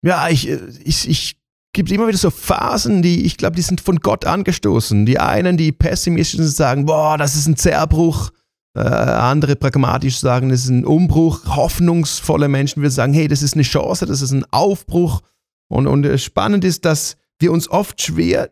Ja, 0.01 0.29
ich, 0.29 0.49
äh, 0.49 0.59
ich, 0.83 1.09
ich 1.09 1.37
gibt 1.73 1.91
immer 1.91 2.07
wieder 2.07 2.17
so 2.17 2.31
Phasen, 2.31 3.01
die, 3.01 3.25
ich 3.25 3.37
glaube, 3.37 3.55
die 3.55 3.61
sind 3.61 3.81
von 3.81 3.99
Gott 3.99 4.25
angestoßen. 4.25 5.05
Die 5.05 5.19
einen, 5.19 5.57
die 5.57 5.71
pessimistisch 5.71 6.39
sind, 6.39 6.49
sagen, 6.49 6.85
boah, 6.85 7.17
das 7.17 7.35
ist 7.35 7.47
ein 7.47 7.57
Zerbruch. 7.57 8.31
Äh, 8.75 8.81
andere 8.81 9.55
pragmatisch 9.55 10.19
sagen, 10.19 10.49
das 10.49 10.63
ist 10.63 10.69
ein 10.69 10.85
Umbruch. 10.85 11.45
Hoffnungsvolle 11.55 12.47
Menschen 12.47 12.81
würden 12.81 12.91
sagen, 12.91 13.13
hey, 13.13 13.27
das 13.27 13.41
ist 13.41 13.53
eine 13.53 13.63
Chance, 13.63 14.05
das 14.05 14.21
ist 14.21 14.31
ein 14.31 14.45
Aufbruch. 14.51 15.21
Und, 15.67 15.87
und 15.87 16.05
äh, 16.05 16.17
spannend 16.17 16.63
ist, 16.65 16.85
dass 16.85 17.17
wir 17.39 17.51
uns 17.51 17.69
oft 17.69 18.01
schwer, 18.01 18.51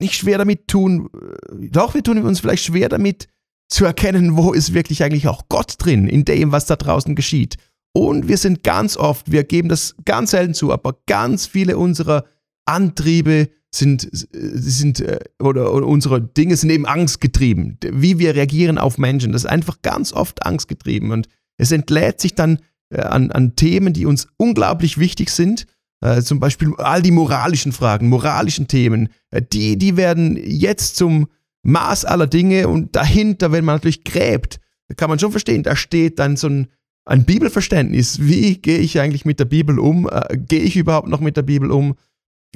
nicht 0.00 0.14
schwer 0.14 0.38
damit 0.38 0.68
tun, 0.68 1.08
äh, 1.14 1.68
doch 1.68 1.94
wir 1.94 2.02
tun 2.02 2.22
uns 2.22 2.40
vielleicht 2.40 2.64
schwer 2.64 2.88
damit 2.88 3.28
zu 3.68 3.84
erkennen, 3.84 4.36
wo 4.36 4.52
ist 4.52 4.74
wirklich 4.74 5.02
eigentlich 5.02 5.28
auch 5.28 5.44
Gott 5.48 5.74
drin, 5.78 6.08
in 6.08 6.24
dem, 6.24 6.52
was 6.52 6.66
da 6.66 6.76
draußen 6.76 7.14
geschieht. 7.14 7.56
Und 7.92 8.28
wir 8.28 8.36
sind 8.36 8.62
ganz 8.62 8.96
oft, 8.96 9.30
wir 9.30 9.44
geben 9.44 9.68
das 9.68 9.94
ganz 10.04 10.32
selten 10.32 10.54
zu, 10.54 10.72
aber 10.72 10.96
ganz 11.06 11.46
viele 11.46 11.76
unserer 11.76 12.24
Antriebe 12.64 13.48
sind, 13.72 14.08
sind 14.12 15.00
äh, 15.00 15.20
oder, 15.40 15.72
oder 15.72 15.86
unsere 15.86 16.20
Dinge 16.20 16.56
sind 16.56 16.70
eben 16.70 16.86
angstgetrieben. 16.86 17.78
Wie 17.92 18.18
wir 18.18 18.34
reagieren 18.34 18.78
auf 18.78 18.98
Menschen, 18.98 19.32
das 19.32 19.44
ist 19.44 19.50
einfach 19.50 19.82
ganz 19.82 20.12
oft 20.12 20.44
angstgetrieben. 20.44 21.12
Und 21.12 21.28
es 21.56 21.72
entlädt 21.72 22.20
sich 22.20 22.34
dann 22.34 22.58
äh, 22.90 23.00
an, 23.00 23.30
an 23.30 23.54
Themen, 23.56 23.92
die 23.92 24.06
uns 24.06 24.26
unglaublich 24.36 24.98
wichtig 24.98 25.30
sind. 25.30 25.66
Äh, 26.02 26.22
zum 26.22 26.40
Beispiel 26.40 26.74
all 26.78 27.02
die 27.02 27.10
moralischen 27.10 27.72
Fragen, 27.72 28.08
moralischen 28.08 28.68
Themen, 28.68 29.10
äh, 29.30 29.42
die, 29.42 29.76
die 29.76 29.96
werden 29.96 30.36
jetzt 30.36 30.96
zum 30.96 31.28
Maß 31.62 32.06
aller 32.06 32.26
Dinge 32.26 32.68
und 32.68 32.96
dahinter, 32.96 33.52
wenn 33.52 33.64
man 33.64 33.76
natürlich 33.76 34.04
gräbt, 34.04 34.60
kann 34.96 35.10
man 35.10 35.18
schon 35.18 35.30
verstehen, 35.30 35.62
da 35.62 35.76
steht 35.76 36.18
dann 36.18 36.36
so 36.36 36.48
ein, 36.48 36.68
ein 37.04 37.24
Bibelverständnis. 37.24 38.20
Wie 38.22 38.56
gehe 38.56 38.78
ich 38.78 38.98
eigentlich 38.98 39.24
mit 39.24 39.40
der 39.40 39.44
Bibel 39.44 39.78
um? 39.78 40.08
Äh, 40.10 40.38
gehe 40.38 40.60
ich 40.60 40.76
überhaupt 40.76 41.08
noch 41.08 41.20
mit 41.20 41.36
der 41.36 41.42
Bibel 41.42 41.70
um? 41.70 41.94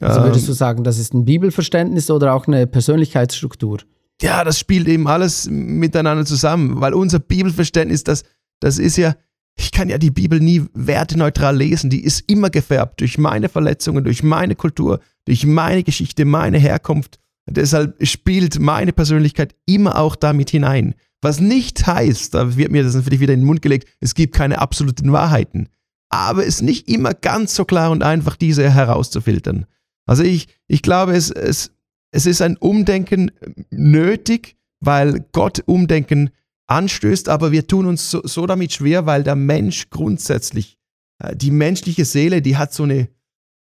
Also 0.00 0.22
würdest 0.22 0.44
ähm, 0.44 0.46
du 0.46 0.52
sagen, 0.54 0.84
das 0.84 0.98
ist 0.98 1.14
ein 1.14 1.24
Bibelverständnis 1.24 2.10
oder 2.10 2.34
auch 2.34 2.46
eine 2.46 2.66
Persönlichkeitsstruktur? 2.66 3.78
Ja, 4.22 4.42
das 4.42 4.58
spielt 4.58 4.88
eben 4.88 5.06
alles 5.06 5.48
miteinander 5.50 6.24
zusammen, 6.24 6.80
weil 6.80 6.94
unser 6.94 7.18
Bibelverständnis, 7.18 8.04
das, 8.04 8.24
das 8.60 8.78
ist 8.78 8.96
ja, 8.96 9.14
ich 9.56 9.70
kann 9.70 9.88
ja 9.88 9.98
die 9.98 10.10
Bibel 10.10 10.40
nie 10.40 10.64
werteneutral 10.74 11.56
lesen, 11.56 11.90
die 11.90 12.02
ist 12.02 12.28
immer 12.28 12.50
gefärbt 12.50 13.00
durch 13.00 13.18
meine 13.18 13.48
Verletzungen, 13.48 14.04
durch 14.04 14.22
meine 14.22 14.56
Kultur, 14.56 15.00
durch 15.26 15.46
meine 15.46 15.82
Geschichte, 15.82 16.24
meine 16.24 16.58
Herkunft. 16.58 17.18
Deshalb 17.46 17.94
spielt 18.06 18.58
meine 18.58 18.92
Persönlichkeit 18.92 19.54
immer 19.66 19.98
auch 19.98 20.16
damit 20.16 20.50
hinein. 20.50 20.94
Was 21.20 21.40
nicht 21.40 21.86
heißt, 21.86 22.34
da 22.34 22.56
wird 22.56 22.70
mir 22.70 22.82
das 22.82 22.94
natürlich 22.94 23.20
wieder 23.20 23.34
in 23.34 23.40
den 23.40 23.46
Mund 23.46 23.62
gelegt, 23.62 23.88
es 24.00 24.14
gibt 24.14 24.34
keine 24.34 24.58
absoluten 24.58 25.12
Wahrheiten. 25.12 25.68
Aber 26.08 26.42
es 26.42 26.56
ist 26.56 26.62
nicht 26.62 26.88
immer 26.88 27.14
ganz 27.14 27.54
so 27.54 27.64
klar 27.64 27.90
und 27.90 28.02
einfach, 28.02 28.36
diese 28.36 28.70
herauszufiltern. 28.70 29.66
Also 30.06 30.22
ich, 30.22 30.48
ich 30.66 30.82
glaube, 30.82 31.14
es, 31.14 31.30
es, 31.30 31.72
es 32.10 32.26
ist 32.26 32.42
ein 32.42 32.56
Umdenken 32.56 33.30
nötig, 33.70 34.56
weil 34.80 35.24
Gott 35.32 35.62
Umdenken 35.66 36.30
anstößt, 36.66 37.28
aber 37.28 37.52
wir 37.52 37.66
tun 37.66 37.86
uns 37.86 38.10
so, 38.10 38.22
so 38.24 38.46
damit 38.46 38.72
schwer, 38.72 39.06
weil 39.06 39.22
der 39.22 39.36
Mensch 39.36 39.90
grundsätzlich, 39.90 40.78
äh, 41.22 41.36
die 41.36 41.50
menschliche 41.50 42.04
Seele, 42.04 42.42
die 42.42 42.56
hat 42.56 42.72
so 42.72 42.84
eine, 42.84 43.08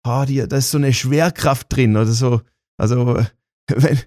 oh, 0.07 0.25
die, 0.27 0.47
da 0.47 0.57
ist 0.57 0.71
so 0.71 0.79
eine 0.79 0.93
Schwerkraft 0.93 1.75
drin 1.75 1.97
oder 1.97 2.07
so. 2.07 2.41
Also 2.79 3.19
wenn, 3.69 3.99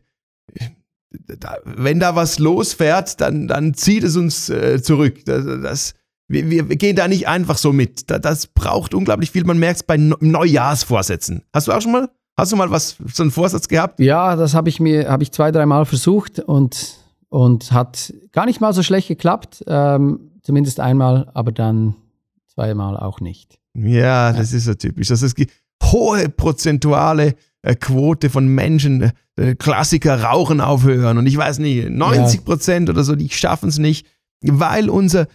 da, 1.12 1.58
wenn 1.66 2.00
da 2.00 2.16
was 2.16 2.40
losfährt, 2.40 3.20
dann, 3.22 3.48
dann 3.48 3.74
zieht 3.74 4.04
es 4.04 4.16
uns 4.16 4.50
äh, 4.50 4.82
zurück. 4.82 5.26
Das, 5.26 5.46
das, 5.46 5.94
wir, 6.28 6.50
wir, 6.50 6.64
gehen 6.64 6.96
da 6.96 7.08
nicht 7.08 7.28
einfach 7.28 7.58
so 7.58 7.74
mit. 7.74 8.10
Das 8.10 8.48
braucht 8.48 8.94
unglaublich 8.94 9.32
viel. 9.32 9.44
Man 9.46 9.58
merkt 9.58 9.78
es 9.78 9.84
bei 9.84 9.98
Neujahrsvorsätzen. 9.98 11.44
Hast 11.54 11.68
du 11.68 11.72
auch 11.72 11.82
schon 11.82 11.92
mal, 11.92 12.10
hast 12.38 12.52
du 12.52 12.56
mal 12.56 12.70
was, 12.70 12.98
so 13.12 13.24
einen 13.24 13.32
Vorsatz 13.32 13.68
gehabt? 13.68 14.00
Ja, 14.00 14.36
das 14.36 14.54
habe 14.54 14.70
ich 14.70 14.80
mir, 14.80 15.10
habe 15.10 15.24
ich 15.24 15.32
zwei, 15.32 15.52
dreimal 15.52 15.86
versucht 15.86 16.40
und, 16.40 17.00
und 17.30 17.72
hat 17.72 18.14
gar 18.32 18.46
nicht 18.46 18.60
mal 18.62 18.74
so 18.74 18.84
schlecht 18.84 19.08
geklappt. 19.08 19.64
Ähm, 19.68 20.32
zumindest 20.42 20.80
einmal, 20.80 21.30
aber 21.34 21.52
dann 21.52 21.96
zweimal 22.48 22.98
auch 22.98 23.20
nicht. 23.20 23.60
Ja, 23.74 24.34
das 24.34 24.52
ja. 24.52 24.58
ist 24.58 24.66
so 24.66 24.74
typisch. 24.74 25.08
Das 25.08 25.22
ist 25.22 25.38
hohe 25.84 26.30
prozentuale 26.30 27.36
äh, 27.62 27.76
Quote 27.76 28.30
von 28.30 28.48
Menschen, 28.48 29.12
äh, 29.36 29.56
Klassiker 29.56 30.24
rauchen 30.24 30.62
aufhören 30.62 31.18
und 31.18 31.28
ich 31.28 31.38
weiß 31.38 31.60
nicht, 31.60 31.90
90 31.90 32.46
Prozent 32.46 32.90
ja. 32.90 32.94
oder 32.94 33.04
so, 33.04 33.16
die 33.16 33.30
schaffen 33.30 33.70
es 33.70 33.78
nicht, 33.78 34.08
weil 34.42 34.90
unser 34.90 35.28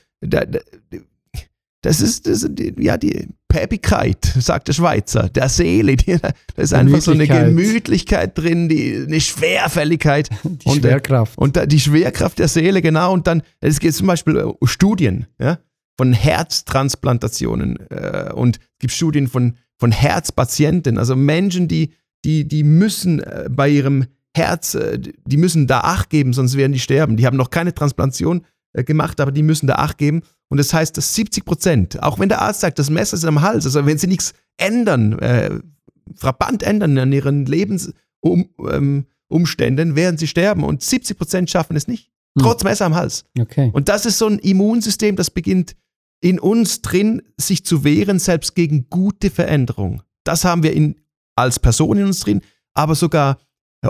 das 1.85 2.01
ist, 2.01 2.27
das 2.27 2.43
ist 2.43 2.51
ja 2.79 2.97
die 2.97 3.29
Päppigkeit, 3.49 4.25
sagt 4.39 4.69
der 4.69 4.73
Schweizer, 4.73 5.29
der 5.29 5.51
Seele. 5.51 5.97
Die, 5.97 6.17
da 6.17 6.33
ist 6.57 6.73
einfach 6.73 7.03
so 7.03 7.11
eine 7.11 7.27
Gemütlichkeit 7.27 8.39
drin, 8.39 8.71
die, 8.71 9.05
eine 9.07 9.21
Schwerfälligkeit. 9.21 10.31
Die 10.45 10.67
und, 10.67 10.81
Schwerkraft. 10.81 11.37
Und 11.37 11.61
die 11.71 11.81
Schwerkraft 11.81 12.39
der 12.39 12.49
Seele, 12.49 12.81
genau. 12.81 13.13
Und 13.13 13.27
dann, 13.27 13.43
es 13.61 13.81
geht 13.81 13.95
zum 13.95 14.07
Beispiel 14.07 14.39
um 14.39 14.67
Studien 14.67 15.27
ja, 15.39 15.59
von 15.99 16.15
Herztransplantationen. 16.15 17.79
Äh, 17.91 18.33
und 18.33 18.57
es 18.57 18.79
gibt 18.79 18.93
Studien 18.95 19.29
von, 19.29 19.59
von 19.79 19.93
Herzpatienten, 19.93 20.97
also 20.97 21.15
Menschen, 21.17 21.69
die, 21.69 21.93
die, 22.25 22.49
die 22.49 22.65
müssen 22.65 23.21
äh, 23.21 23.49
bei 23.51 23.69
ihrem 23.69 24.07
Herz, 24.35 24.75
äh, 24.75 24.99
die 24.99 25.37
müssen 25.37 25.67
da 25.67 25.81
Acht 25.81 26.09
geben, 26.09 26.33
sonst 26.33 26.57
werden 26.57 26.73
die 26.73 26.81
sterben. 26.81 27.19
Die 27.19 27.27
haben 27.27 27.37
noch 27.37 27.51
keine 27.51 27.75
Transplantation 27.75 28.41
äh, 28.41 28.45
gemacht, 28.83 29.21
aber 29.21 29.33
die 29.33 29.43
müssen 29.43 29.67
da 29.67 29.75
Acht 29.75 29.99
geben. 29.99 30.23
Und 30.49 30.59
das 30.59 30.75
heißt, 30.75 30.97
dass 30.97 31.15
70 31.15 31.45
Prozent, 31.45 32.03
auch 32.03 32.19
wenn 32.19 32.29
der 32.29 32.43
Arzt 32.43 32.61
sagt, 32.61 32.79
das 32.79 32.91
Messer 32.91 33.17
ist 33.17 33.25
am 33.25 33.43
Hals, 33.43 33.67
also 33.67 33.87
wenn 33.87 33.99
sie 33.99 34.07
nichts 34.07 34.35
ändern, 34.57 35.19
äh, 35.21 35.59
frappant 36.17 36.63
ändern 36.63 36.99
an 36.99 37.13
ihren 37.13 37.47
Lebensumständen, 37.47 39.89
ähm, 39.89 39.97
werden 39.97 40.19
sie 40.19 40.27
sterben. 40.27 40.65
Und 40.65 40.83
70 40.83 41.17
Prozent 41.17 41.51
schaffen 41.51 41.77
es 41.77 41.89
nicht. 41.89 42.11
Hm. 42.37 42.43
Trotz 42.43 42.65
Messer 42.65 42.87
am 42.87 42.95
Hals. 42.95 43.25
Okay. 43.39 43.71
Und 43.73 43.89
das 43.89 44.07
ist 44.07 44.19
so 44.19 44.27
ein 44.27 44.39
Immunsystem, 44.39 45.17
das 45.17 45.31
beginnt 45.31 45.77
in 46.21 46.41
uns 46.41 46.81
drin, 46.81 47.23
sich 47.37 47.65
zu 47.65 47.85
wehren, 47.85 48.19
selbst 48.19 48.55
gegen 48.55 48.89
gute 48.89 49.31
Veränderung. 49.31 50.03
Das 50.25 50.45
haben 50.45 50.63
wir 50.63 50.73
in, 50.73 50.97
als 51.37 51.59
Person 51.59 51.99
in 51.99 52.07
uns 52.07 52.21
drin, 52.21 52.41
aber 52.73 52.95
sogar 52.95 53.39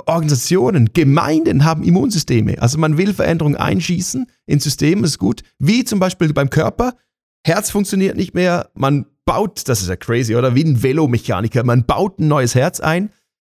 Organisationen, 0.07 0.93
Gemeinden 0.93 1.65
haben 1.65 1.85
Immunsysteme. 1.85 2.61
Also 2.61 2.79
man 2.79 2.99
will 2.99 3.15
Veränderungen 3.15 3.57
einschießen 3.57 4.27
ins 4.47 4.65
System, 4.65 5.05
ist 5.05 5.19
gut. 5.19 5.43
Wie 5.59 5.85
zum 5.85 6.01
Beispiel 6.01 6.33
beim 6.33 6.51
Körper. 6.51 6.95
Herz 7.47 7.71
funktioniert 7.71 8.17
nicht 8.17 8.35
mehr. 8.35 8.71
Man 8.75 9.07
baut, 9.25 9.69
das 9.69 9.83
ist 9.83 9.89
ja 9.89 9.97
crazy, 9.97 10.35
oder? 10.35 10.55
Wie 10.55 10.65
ein 10.65 10.83
Velomechaniker. 10.83 11.65
Man 11.65 11.85
baut 11.85 12.19
ein 12.19 12.29
neues 12.29 12.55
Herz 12.55 12.81
ein. 12.81 13.11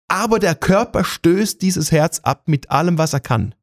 Aber 0.08 0.38
der 0.38 0.54
Körper 0.54 1.04
stößt 1.04 1.60
dieses 1.60 1.92
Herz 1.92 2.20
ab 2.20 2.44
mit 2.46 2.70
allem, 2.70 2.98
was 2.98 3.12
er 3.12 3.20
kann. 3.20 3.54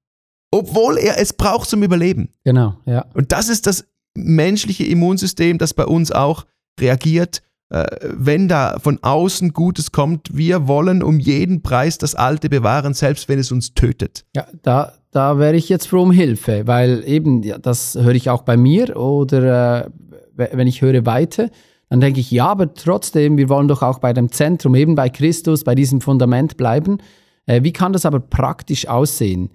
Obwohl 0.52 0.98
er 0.98 1.20
es 1.20 1.34
braucht 1.34 1.70
zum 1.70 1.84
Überleben. 1.84 2.30
Genau, 2.44 2.78
ja. 2.86 3.06
Und 3.14 3.32
das 3.32 3.50
ist 3.50 3.68
das 3.68 3.86
menschliche 4.16 4.86
Immunsystem, 4.86 5.58
das 5.58 5.74
bei 5.74 5.86
uns 5.86 6.12
auch 6.12 6.46
reagiert 6.80 7.42
wenn 7.70 8.48
da 8.48 8.78
von 8.80 9.00
außen 9.02 9.52
Gutes 9.52 9.92
kommt, 9.92 10.30
wir 10.36 10.68
wollen 10.68 11.02
um 11.02 11.20
jeden 11.20 11.64
Preis 11.64 11.98
das 11.98 12.14
Alte 12.14 12.48
bewahren, 12.48 12.94
selbst 12.94 13.28
wenn 13.28 13.40
es 13.40 13.52
uns 13.52 13.74
tötet. 13.74 14.24
Ja, 14.36 14.46
da, 14.62 14.94
da 15.12 15.40
wäre 15.40 15.56
ich 15.56 15.68
jetzt 15.68 15.88
froh 15.88 16.04
um 16.04 16.12
Hilfe, 16.12 16.68
weil 16.68 17.04
eben, 17.08 17.42
ja, 17.42 17.58
das 17.58 17.96
höre 17.96 18.14
ich 18.14 18.30
auch 18.30 18.44
bei 18.44 18.56
mir 18.56 18.96
oder 18.96 19.86
äh, 19.86 19.90
wenn 20.36 20.68
ich 20.68 20.82
höre 20.82 21.06
Weite, 21.06 21.50
dann 21.90 22.02
denke 22.02 22.20
ich, 22.20 22.32
ja, 22.32 22.48
aber 22.48 22.74
trotzdem, 22.74 23.38
wir 23.38 23.50
wollen 23.50 23.68
doch 23.68 23.82
auch 23.82 24.00
bei 24.00 24.14
dem 24.14 24.32
Zentrum, 24.32 24.76
eben 24.76 24.96
bei 24.96 25.10
Christus, 25.10 25.64
bei 25.64 25.76
diesem 25.76 26.02
Fundament 26.02 26.58
bleiben. 26.58 26.98
Äh, 27.46 27.64
wie 27.64 27.74
kann 27.74 27.94
das 27.94 28.06
aber 28.06 28.20
praktisch 28.20 28.88
aussehen? 28.88 29.52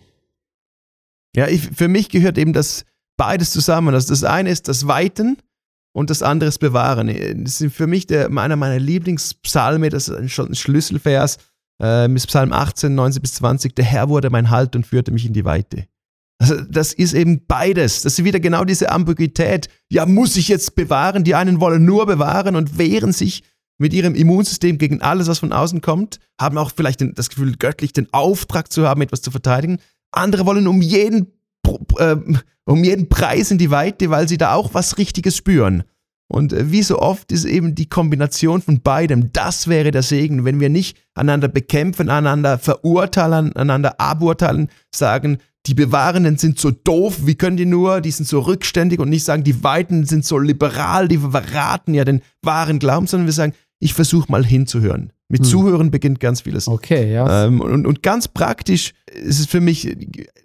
Ja, 1.37 1.47
ich, 1.49 1.61
für 1.61 1.89
mich 1.89 2.09
gehört 2.09 2.39
eben 2.39 2.53
das 2.53 2.85
beides 3.17 3.51
zusammen. 3.51 3.95
Also 3.95 4.09
das 4.09 4.25
eine 4.25 4.51
ist 4.51 4.69
das 4.69 4.87
Weiten, 4.87 5.37
und 5.93 6.11
das 6.11 6.23
andere 6.23 6.49
ist 6.49 6.59
bewahren. 6.59 7.09
Das 7.45 7.61
ist 7.61 7.75
für 7.75 7.87
mich 7.87 8.07
der, 8.07 8.31
einer 8.31 8.57
meiner 8.57 8.79
Lieblingspsalme, 8.79 9.89
das 9.89 10.09
ist 10.09 10.33
schon 10.33 10.49
ein 10.49 10.55
Schlüsselvers, 10.55 11.39
äh, 11.81 12.09
Psalm 12.09 12.53
18, 12.53 12.95
19 12.95 13.23
bis 13.23 13.35
20. 13.35 13.75
Der 13.75 13.85
Herr 13.85 14.09
wurde 14.09 14.31
mein 14.31 14.51
Halt 14.51 14.77
und 14.77 14.87
führte 14.87 15.11
mich 15.11 15.27
in 15.27 15.33
die 15.33 15.45
Weite. 15.45 15.87
Also 16.39 16.61
das 16.63 16.95
ist 16.95 17.13
eben 17.13 17.45
beides. 17.47 18.03
Das 18.03 18.19
ist 18.19 18.25
wieder 18.25 18.41
genau 18.41 18.65
diese 18.65 18.91
Ambiguität. 18.91 19.69
Ja, 19.91 20.07
muss 20.07 20.37
ich 20.37 20.49
jetzt 20.49 20.75
bewahren? 20.75 21.23
Die 21.23 21.35
einen 21.35 21.61
wollen 21.61 21.85
nur 21.85 22.07
bewahren 22.07 22.57
und 22.57 22.79
wehren 22.79 23.13
sich 23.13 23.43
mit 23.81 23.95
ihrem 23.95 24.15
Immunsystem 24.15 24.77
gegen 24.79 25.01
alles, 25.01 25.27
was 25.27 25.39
von 25.39 25.53
außen 25.53 25.81
kommt, 25.81 26.21
haben 26.39 26.59
auch 26.59 26.71
vielleicht 26.75 27.01
den, 27.01 27.15
das 27.15 27.31
Gefühl, 27.31 27.57
göttlich 27.57 27.95
den 27.95 28.13
Auftrag 28.13 28.71
zu 28.71 28.87
haben, 28.87 29.01
etwas 29.01 29.23
zu 29.23 29.31
verteidigen. 29.31 29.79
Andere 30.13 30.45
wollen 30.45 30.67
um 30.67 30.83
jeden, 30.83 31.33
äh, 31.99 32.17
um 32.65 32.85
jeden 32.85 33.09
Preis 33.09 33.51
in 33.51 33.59
die 33.59 33.71
Weite, 33.71 34.11
weil 34.11 34.29
sie 34.29 34.39
da 34.39 34.55
auch 34.55 34.75
was 34.75 34.99
Richtiges 34.99 35.37
spüren. 35.37 35.85
Und 36.31 36.53
äh, 36.53 36.71
wie 36.71 36.83
so 36.83 36.99
oft 36.99 37.33
ist 37.33 37.45
eben 37.45 37.75
die 37.75 37.89
Kombination 37.89 38.63
von 38.63 38.81
beidem, 38.81 39.33
das 39.33 39.69
wäre 39.69 39.91
der 39.91 40.03
Segen, 40.03 40.45
wenn 40.45 40.61
wir 40.61 40.69
nicht 40.69 40.97
einander 41.15 41.49
bekämpfen, 41.49 42.09
einander 42.09 42.59
verurteilen, 42.59 43.55
einander 43.57 44.01
aburteilen, 44.01 44.69
sagen, 44.95 45.39
die 45.67 45.75
Bewahrenden 45.75 46.39
sind 46.39 46.59
so 46.59 46.71
doof, 46.71 47.27
wie 47.27 47.35
können 47.35 47.57
die 47.57 47.67
nur, 47.67 48.01
die 48.01 48.13
sind 48.13 48.27
so 48.27 48.41
rückständig 48.41 48.99
und 48.99 49.11
nicht 49.11 49.25
sagen, 49.25 49.45
die 49.45 49.63
Weiten 49.63 50.07
sind 50.07 50.25
so 50.25 50.39
liberal, 50.39 51.07
die 51.07 51.19
verraten 51.19 51.93
ja 51.93 52.05
den 52.05 52.23
wahren 52.43 52.79
Glauben, 52.79 53.07
sondern 53.07 53.27
wir 53.27 53.35
sagen, 53.35 53.53
ich 53.81 53.95
versuche 53.95 54.31
mal 54.31 54.45
hinzuhören. 54.45 55.13
Mit 55.29 55.41
hm. 55.41 55.47
Zuhören 55.47 55.91
beginnt 55.91 56.21
ganz 56.21 56.43
vieles. 56.43 56.69
Okay, 56.69 57.13
ja. 57.13 57.47
Ähm, 57.47 57.61
und, 57.61 57.87
und 57.87 58.03
ganz 58.03 58.29
praktisch 58.29 58.93
ist 59.13 59.41
es 59.41 59.47
für 59.47 59.61
mich 59.61 59.97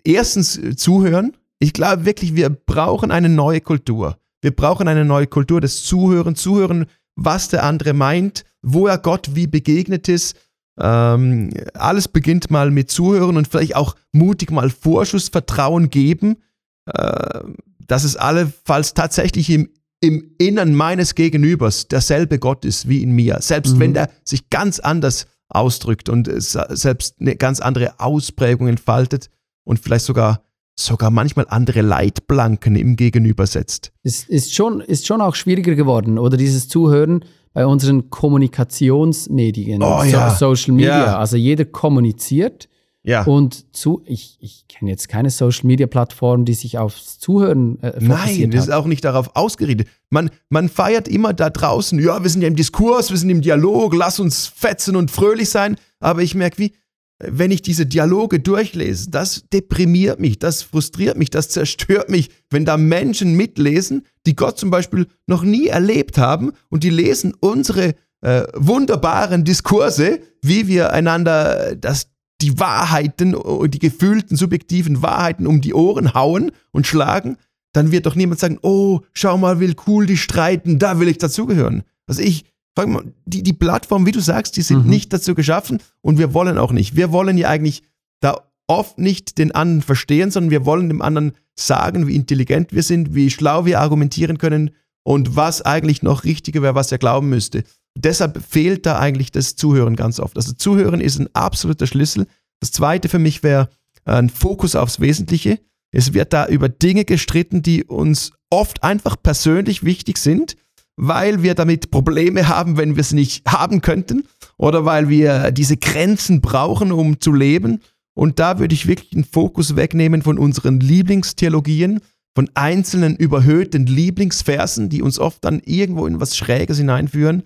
erstens 0.04 0.60
Zuhören. 0.78 1.36
Ich 1.60 1.74
glaube 1.74 2.06
wirklich, 2.06 2.36
wir 2.36 2.50
brauchen 2.50 3.12
eine 3.12 3.30
neue 3.30 3.62
Kultur. 3.62 4.18
Wir 4.42 4.52
brauchen 4.52 4.88
eine 4.88 5.06
neue 5.06 5.28
Kultur 5.28 5.62
des 5.62 5.84
Zuhören, 5.84 6.36
Zuhören, 6.36 6.86
was 7.16 7.50
der 7.50 7.64
andere 7.64 7.94
meint, 7.94 8.46
wo 8.62 8.88
er 8.88 8.98
Gott 8.98 9.36
wie 9.36 9.48
begegnet 9.48 10.08
ist, 10.10 10.36
ähm, 10.78 11.52
alles 11.74 12.08
beginnt 12.08 12.52
mal 12.52 12.70
mit 12.70 12.92
Zuhören 12.92 13.38
und 13.38 13.48
vielleicht 13.48 13.76
auch 13.76 13.96
mutig 14.12 14.52
mal 14.52 14.70
Vorschussvertrauen 14.70 15.90
geben, 15.90 16.38
äh, 16.86 17.40
dass 17.88 18.04
es 18.04 18.18
allenfalls 18.18 18.94
tatsächlich 18.94 19.50
im, 19.50 19.70
im 20.02 20.36
Innern 20.38 20.76
meines 20.76 21.16
Gegenübers 21.16 21.88
derselbe 21.88 22.40
Gott 22.40 22.66
ist 22.66 22.88
wie 22.88 23.02
in 23.02 23.12
mir. 23.12 23.38
Selbst 23.42 23.76
mhm. 23.76 23.80
wenn 23.80 23.94
der 23.94 24.10
sich 24.24 24.50
ganz 24.50 24.80
anders 24.80 25.28
ausdrückt 25.50 26.10
und 26.10 26.30
selbst 26.40 27.16
eine 27.20 27.36
ganz 27.36 27.60
andere 27.60 28.00
Ausprägung 28.00 28.68
entfaltet 28.68 29.30
und 29.64 29.80
vielleicht 29.80 30.06
sogar 30.06 30.42
sogar 30.78 31.10
manchmal 31.10 31.46
andere 31.48 31.82
Leitplanken 31.82 32.76
im 32.76 32.98
Gegenüber 32.98 33.48
setzt. 33.48 33.94
Es 34.04 34.24
ist 34.24 34.54
schon, 34.54 34.82
ist 34.82 35.08
schon 35.08 35.22
auch 35.22 35.36
schwieriger 35.36 35.74
geworden, 35.76 36.20
oder 36.20 36.36
dieses 36.36 36.68
Zuhören 36.68 37.24
bei 37.54 37.66
unseren 37.66 38.10
Kommunikationsmedien, 38.10 39.82
oh, 39.82 40.02
so, 40.02 40.08
ja. 40.08 40.30
Social 40.36 40.74
Media. 40.74 41.06
Ja. 41.06 41.18
Also 41.18 41.38
jeder 41.38 41.64
kommuniziert. 41.64 42.68
Ja. 43.06 43.24
Und 43.24 43.74
zu, 43.76 44.02
ich, 44.06 44.38
ich 44.42 44.68
kenne 44.68 44.90
jetzt 44.90 45.10
keine 45.10 45.30
Social 45.30 45.68
Media 45.68 45.86
Plattform, 45.86 46.44
die 46.44 46.56
sich 46.56 46.80
aufs 46.80 47.20
Zuhören 47.20 47.80
äh, 47.84 47.94
Nein, 48.00 48.50
das 48.50 48.66
ist 48.66 48.74
auch 48.74 48.88
nicht 48.88 49.06
darauf 49.06 49.36
ausgerichtet. 49.36 49.88
Man, 50.10 50.32
man 50.50 50.70
feiert 50.70 51.08
immer 51.08 51.34
da 51.34 51.52
draußen, 51.52 52.00
ja, 52.00 52.24
wir 52.24 52.30
sind 52.30 52.42
ja 52.42 52.48
im 52.48 52.56
Diskurs, 52.56 53.12
wir 53.12 53.18
sind 53.18 53.30
im 53.30 53.42
Dialog, 53.42 53.94
lass 53.94 54.20
uns 54.20 54.48
fetzen 54.48 54.96
und 54.96 55.12
fröhlich 55.12 55.50
sein. 55.50 55.78
Aber 56.00 56.24
ich 56.24 56.34
merke, 56.34 56.58
wie, 56.58 56.74
wenn 57.20 57.52
ich 57.52 57.62
diese 57.62 57.86
Dialoge 57.86 58.40
durchlese, 58.40 59.12
das 59.12 59.46
deprimiert 59.54 60.20
mich, 60.20 60.40
das 60.40 60.64
frustriert 60.64 61.18
mich, 61.18 61.30
das 61.30 61.50
zerstört 61.50 62.10
mich, 62.10 62.30
wenn 62.50 62.66
da 62.66 62.76
Menschen 62.76 63.36
mitlesen, 63.36 64.06
die 64.26 64.36
Gott 64.36 64.58
zum 64.58 64.72
Beispiel 64.72 65.06
noch 65.28 65.44
nie 65.44 65.68
erlebt 65.68 66.18
haben 66.18 66.54
und 66.70 66.84
die 66.84 66.90
lesen 66.90 67.34
unsere 67.40 67.94
äh, 68.22 68.44
wunderbaren 68.56 69.44
Diskurse, 69.44 70.20
wie 70.42 70.68
wir 70.68 70.92
einander 70.92 71.76
das, 71.76 72.08
die 72.42 72.60
Wahrheiten, 72.60 73.36
die 73.68 73.80
gefühlten, 73.80 74.36
subjektiven 74.36 75.02
Wahrheiten 75.02 75.48
um 75.48 75.62
die 75.62 75.74
Ohren 75.74 76.14
hauen 76.14 76.52
und 76.72 76.86
schlagen, 76.86 77.38
dann 77.74 77.92
wird 77.92 78.06
doch 78.06 78.16
niemand 78.16 78.40
sagen, 78.40 78.60
oh, 78.62 79.02
schau 79.14 79.38
mal, 79.38 79.60
wie 79.60 79.76
cool 79.88 80.06
die 80.06 80.18
streiten, 80.18 80.80
da 80.80 81.00
will 81.00 81.08
ich 81.08 81.18
dazugehören. 81.18 81.84
Also 82.08 82.22
ich, 82.22 82.46
Frag 82.76 82.90
mal, 82.90 83.04
die, 83.26 83.42
die 83.42 83.54
Plattformen, 83.54 84.06
wie 84.06 84.12
du 84.12 84.20
sagst, 84.20 84.58
die 84.58 84.62
sind 84.62 84.84
mhm. 84.84 84.90
nicht 84.90 85.14
dazu 85.14 85.34
geschaffen 85.34 85.82
und 86.02 86.18
wir 86.18 86.34
wollen 86.34 86.58
auch 86.58 86.74
nicht. 86.74 86.96
Wir 86.96 87.12
wollen 87.12 87.38
ja 87.38 87.48
eigentlich 87.48 87.84
da 88.20 88.42
oft 88.68 88.98
nicht 88.98 89.38
den 89.38 89.54
anderen 89.54 89.82
verstehen, 89.82 90.30
sondern 90.30 90.52
wir 90.52 90.66
wollen 90.66 90.90
dem 90.90 91.02
anderen 91.02 91.34
sagen, 91.56 92.08
wie 92.08 92.16
intelligent 92.16 92.74
wir 92.74 92.84
sind, 92.84 93.16
wie 93.16 93.30
schlau 93.30 93.66
wir 93.66 93.80
argumentieren 93.80 94.38
können 94.38 94.72
und 95.04 95.38
was 95.38 95.62
eigentlich 95.62 96.04
noch 96.04 96.26
richtiger 96.26 96.62
wäre, 96.62 96.76
was 96.76 96.92
er 96.92 96.98
glauben 96.98 97.30
müsste. 97.30 97.64
Deshalb 97.98 98.44
fehlt 98.44 98.86
da 98.86 99.00
eigentlich 99.00 99.32
das 99.32 99.56
Zuhören 99.56 99.96
ganz 99.96 100.20
oft. 100.20 100.36
Also 100.38 100.54
Zuhören 100.54 101.02
ist 101.02 101.20
ein 101.20 101.30
absoluter 101.34 101.88
Schlüssel. 101.88 102.28
Das 102.60 102.72
zweite 102.72 103.10
für 103.10 103.20
mich 103.20 103.44
wäre 103.44 103.70
ein 104.04 104.30
Fokus 104.30 104.76
aufs 104.76 105.00
Wesentliche. 105.00 105.60
Es 105.92 106.14
wird 106.14 106.34
da 106.34 106.48
über 106.48 106.70
Dinge 106.70 107.06
gestritten, 107.06 107.62
die 107.62 107.84
uns 107.84 108.32
oft 108.50 108.84
einfach 108.84 109.16
persönlich 109.22 109.84
wichtig 109.84 110.18
sind 110.18 110.56
weil 110.98 111.44
wir 111.44 111.56
damit 111.56 111.92
Probleme 111.92 112.48
haben, 112.48 112.78
wenn 112.78 112.96
wir 112.96 113.02
es 113.02 113.14
nicht 113.14 113.46
haben 113.48 113.82
könnten 113.82 114.24
oder 114.58 114.86
weil 114.86 115.10
wir 115.10 115.52
diese 115.52 115.78
Grenzen 115.78 116.42
brauchen, 116.42 116.92
um 116.92 117.20
zu 117.20 117.34
leben. 117.34 117.82
Und 118.14 118.40
da 118.40 118.60
würde 118.60 118.74
ich 118.74 118.88
wirklich 118.88 119.10
den 119.10 119.26
Fokus 119.26 119.76
wegnehmen 119.76 120.22
von 120.22 120.38
unseren 120.38 120.80
Lieblingstheologien, 120.80 122.00
von 122.34 122.50
einzelnen 122.54 123.16
überhöhten 123.16 123.86
Lieblingsversen, 123.86 124.90
die 124.90 125.02
uns 125.02 125.20
oft 125.20 125.44
dann 125.44 125.62
irgendwo 125.66 126.06
in 126.06 126.20
was 126.20 126.38
Schräges 126.38 126.78
hineinführen 126.78 127.44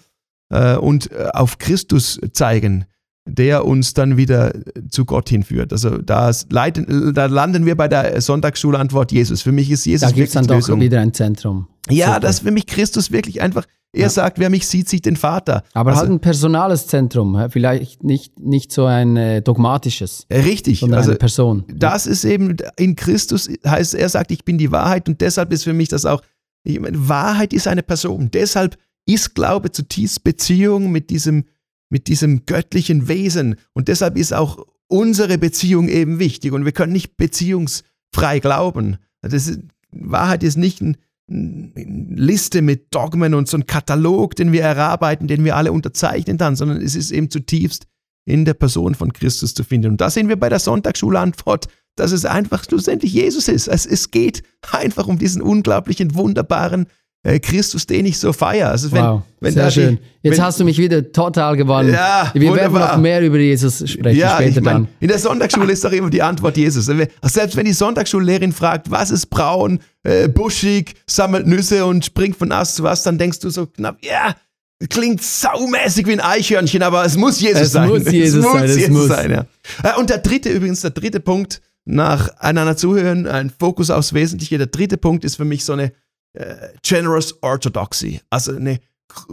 äh, 0.49 0.75
und 0.75 1.12
äh, 1.12 1.29
auf 1.33 1.57
Christus 1.57 2.19
zeigen, 2.33 2.85
der 3.25 3.65
uns 3.65 3.93
dann 3.93 4.17
wieder 4.17 4.53
zu 4.89 5.05
Gott 5.05 5.29
hinführt. 5.29 5.71
Also 5.71 5.97
da, 5.99 6.31
leiten, 6.49 7.13
da 7.13 7.25
landen 7.25 7.65
wir 7.65 7.75
bei 7.75 7.88
der 7.88 8.19
Sonntagsschulantwort 8.21 9.12
Jesus. 9.12 9.41
Für 9.41 9.51
mich 9.51 9.69
ist 9.69 9.85
Jesus 9.85 10.07
da 10.09 10.13
gibt's 10.13 10.33
dann 10.33 10.47
doch 10.47 10.67
wieder 10.79 10.99
ein 10.99 11.13
Zentrum. 11.13 11.67
Ja, 11.89 12.07
Super. 12.07 12.19
das 12.21 12.35
ist 12.35 12.43
für 12.43 12.51
mich 12.51 12.67
Christus 12.67 13.12
wirklich 13.12 13.41
einfach. 13.41 13.65
Er 13.91 14.01
ja. 14.01 14.09
sagt, 14.09 14.38
wer 14.38 14.51
mich 14.51 14.67
sieht, 14.67 14.88
sieht 14.88 15.07
den 15.07 15.15
Vater. 15.15 15.63
Aber 15.73 15.91
also, 15.91 16.01
halt 16.01 16.12
ein 16.12 16.19
personales 16.19 16.85
Zentrum, 16.85 17.49
vielleicht 17.49 18.03
nicht, 18.03 18.39
nicht 18.39 18.71
so 18.71 18.85
ein 18.85 19.17
äh, 19.17 19.41
dogmatisches. 19.41 20.27
Richtig, 20.31 20.81
sondern 20.81 20.99
also 20.99 21.12
eine 21.12 21.17
Person. 21.17 21.63
Das 21.73 22.05
ist 22.05 22.23
eben 22.23 22.57
in 22.77 22.95
Christus, 22.95 23.49
heißt, 23.65 23.95
er 23.95 24.09
sagt, 24.09 24.29
ich 24.29 24.45
bin 24.45 24.59
die 24.59 24.71
Wahrheit 24.71 25.09
und 25.09 25.21
deshalb 25.21 25.51
ist 25.51 25.63
für 25.63 25.73
mich 25.73 25.89
das 25.89 26.05
auch, 26.05 26.21
ich 26.63 26.79
meine, 26.79 27.09
Wahrheit 27.09 27.51
ist 27.51 27.67
eine 27.67 27.81
Person. 27.81 28.29
Deshalb 28.31 28.77
ist 29.13 29.36
Glaube 29.36 29.72
zutiefst 29.72 30.24
Beziehung 30.24 30.91
mit 30.91 31.10
diesem 31.10 31.45
mit 31.89 32.08
diesem 32.08 32.45
göttlichen 32.45 33.08
Wesen. 33.08 33.56
Und 33.74 33.88
deshalb 33.88 34.17
ist 34.17 34.34
auch 34.34 34.65
unsere 34.88 35.38
Beziehung 35.38 35.88
eben 35.88 36.19
wichtig. 36.19 36.54
Und 36.54 36.65
wir 36.65 36.72
können 36.72 36.93
nicht 36.93 37.17
beziehungsfrei 37.17 38.39
glauben. 38.39 38.98
Das 39.22 39.34
ist, 39.34 39.60
Wahrheit 39.91 40.43
ist 40.43 40.58
nicht 40.58 40.82
eine 40.82 40.95
Liste 41.28 42.62
mit 42.62 42.93
Dogmen 42.93 43.34
und 43.34 43.48
so 43.48 43.58
ein 43.58 43.65
Katalog, 43.65 44.36
den 44.36 44.52
wir 44.52 44.62
erarbeiten, 44.62 45.28
den 45.28 45.43
wir 45.43 45.56
alle 45.56 45.72
unterzeichnen 45.72 46.38
dann, 46.38 46.56
sondern 46.56 46.82
es 46.82 46.95
ist 46.95 47.12
eben 47.12 47.30
zutiefst 47.30 47.86
in 48.26 48.45
der 48.45 48.54
Person 48.54 48.95
von 48.95 49.13
Christus 49.13 49.54
zu 49.54 49.63
finden. 49.63 49.91
Und 49.91 50.02
da 50.02 50.10
sehen 50.10 50.28
wir 50.28 50.39
bei 50.39 50.50
der 50.50 50.60
Sonntagsschulantwort, 50.60 51.67
dass 51.95 52.12
es 52.12 52.26
einfach 52.26 52.63
schlussendlich 52.63 53.13
Jesus 53.13 53.48
ist. 53.48 53.67
Es, 53.67 53.86
es 53.86 54.12
geht 54.12 54.43
einfach 54.72 55.08
um 55.08 55.19
diesen 55.19 55.41
unglaublichen, 55.41 56.15
wunderbaren, 56.15 56.88
Christus, 57.23 57.86
den 57.86 58.05
ich 58.05 58.17
so 58.17 58.32
feiere. 58.32 58.69
Also 58.69 58.91
wenn, 58.93 59.03
wow, 59.03 59.21
wenn 59.41 59.53
sehr 59.53 59.69
schön. 59.71 59.99
Jetzt 60.21 60.38
wenn, 60.38 60.43
hast 60.45 60.60
du 60.60 60.63
mich 60.63 60.77
wieder 60.77 61.12
total 61.12 61.58
gewonnen. 61.58 61.91
Ja, 61.93 62.32
Wir 62.34 62.49
wunderbar. 62.49 62.79
werden 62.79 62.95
noch 62.95 63.01
mehr 63.01 63.21
über 63.21 63.38
Jesus 63.38 63.77
sprechen 63.89 64.17
ja, 64.17 64.36
später 64.36 64.49
ich 64.49 64.55
mein, 64.63 64.73
dann. 64.73 64.88
In 65.01 65.10
der 65.10 65.19
Sonntagsschule 65.19 65.73
ist 65.73 65.84
doch 65.84 65.91
immer 65.91 66.10
die 66.10 66.21
Antwort 66.21 66.55
Jesus. 66.55 66.86
Selbst 66.86 67.58
wenn 67.58 67.65
die 67.65 67.73
Sonntagsschullehrerin 67.73 68.53
fragt, 68.53 68.89
was 68.89 69.12
ist 69.12 69.25
braun, 69.27 69.79
äh, 70.03 70.29
buschig, 70.29 70.95
sammelt 71.08 71.45
Nüsse 71.45 71.86
und 71.86 72.05
springt 72.05 72.38
von 72.38 72.53
Ast 72.53 72.77
zu 72.77 72.88
Ast, 72.88 73.05
dann 73.05 73.17
denkst 73.17 73.39
du 73.39 73.49
so 73.49 73.65
knapp, 73.65 73.97
ja, 74.01 74.34
klingt 74.89 75.21
saumäßig 75.21 76.08
wie 76.08 76.13
ein 76.13 76.21
Eichhörnchen, 76.21 76.84
aber 76.84 77.03
es 77.03 77.17
muss 77.17 77.41
Jesus 77.41 77.63
es 77.63 77.71
sein. 77.73 77.89
Muss 77.89 78.03
Jesus 78.12 78.39
es 78.39 78.45
muss 78.45 78.53
sein, 78.53 78.67
Jesus 78.67 78.89
muss 78.89 79.08
sein. 79.08 79.32
Ja. 79.32 79.45
Äh, 79.84 79.99
und 79.99 80.10
der 80.10 80.19
dritte 80.19 80.49
übrigens, 80.49 80.82
der 80.82 80.91
dritte 80.91 81.19
Punkt, 81.19 81.62
nach 81.86 82.29
einander 82.38 82.77
zuhören, 82.77 83.27
ein 83.27 83.50
Fokus 83.50 83.89
aufs 83.89 84.13
Wesentliche. 84.13 84.58
Der 84.58 84.67
dritte 84.67 84.98
Punkt 84.98 85.25
ist 85.25 85.35
für 85.35 85.46
mich 85.46 85.65
so 85.65 85.73
eine 85.73 85.91
äh, 86.34 86.69
generous 86.84 87.42
Orthodoxy, 87.42 88.21
also 88.30 88.56
eine 88.56 88.80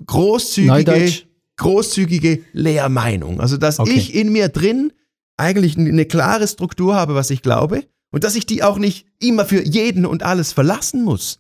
großzügige, 0.07 1.13
großzügige 1.57 2.43
Lehrmeinung. 2.53 3.41
Also, 3.41 3.57
dass 3.57 3.79
okay. 3.79 3.93
ich 3.93 4.15
in 4.15 4.33
mir 4.33 4.49
drin 4.49 4.93
eigentlich 5.37 5.77
eine 5.77 6.07
klare 6.07 6.49
Struktur 6.49 6.95
habe, 6.95 7.15
was 7.15 7.31
ich 7.31 7.43
glaube, 7.43 7.85
und 8.11 8.25
dass 8.25 8.37
ich 8.37 8.47
die 8.47 8.63
auch 8.63 8.79
nicht 8.79 9.07
immer 9.19 9.45
für 9.45 9.63
jeden 9.63 10.07
und 10.07 10.23
alles 10.23 10.53
verlassen 10.53 11.03
muss, 11.03 11.39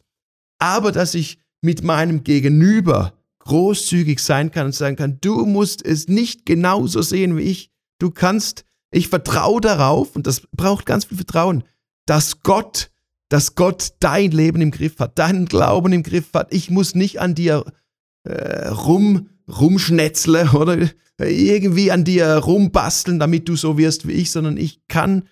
aber 0.58 0.92
dass 0.92 1.14
ich 1.14 1.38
mit 1.62 1.82
meinem 1.82 2.22
Gegenüber 2.22 3.14
großzügig 3.40 4.18
sein 4.18 4.50
kann 4.50 4.66
und 4.66 4.74
sagen 4.74 4.96
kann, 4.96 5.18
du 5.20 5.46
musst 5.46 5.84
es 5.84 6.08
nicht 6.08 6.46
genauso 6.46 7.00
sehen 7.00 7.36
wie 7.36 7.42
ich. 7.42 7.70
Du 7.98 8.10
kannst, 8.10 8.64
ich 8.90 9.08
vertraue 9.08 9.60
darauf, 9.60 10.16
und 10.16 10.26
das 10.26 10.42
braucht 10.52 10.84
ganz 10.84 11.06
viel 11.06 11.16
Vertrauen, 11.16 11.64
dass 12.06 12.42
Gott 12.42 12.90
dass 13.28 13.54
Gott 13.54 13.94
dein 14.00 14.30
Leben 14.30 14.60
im 14.60 14.70
Griff 14.70 14.98
hat, 14.98 15.18
deinen 15.18 15.46
Glauben 15.46 15.92
im 15.92 16.02
Griff 16.02 16.32
hat. 16.34 16.52
Ich 16.52 16.70
muss 16.70 16.94
nicht 16.94 17.20
an 17.20 17.34
dir 17.34 17.64
äh, 18.24 18.68
rum, 18.68 19.28
rumschnetzle 19.48 20.50
oder 20.54 20.88
irgendwie 21.18 21.90
an 21.90 22.04
dir 22.04 22.36
rumbasteln, 22.36 23.18
damit 23.18 23.48
du 23.48 23.56
so 23.56 23.78
wirst 23.78 24.06
wie 24.06 24.12
ich, 24.12 24.30
sondern 24.30 24.56
ich 24.56 24.86
kann 24.88 25.24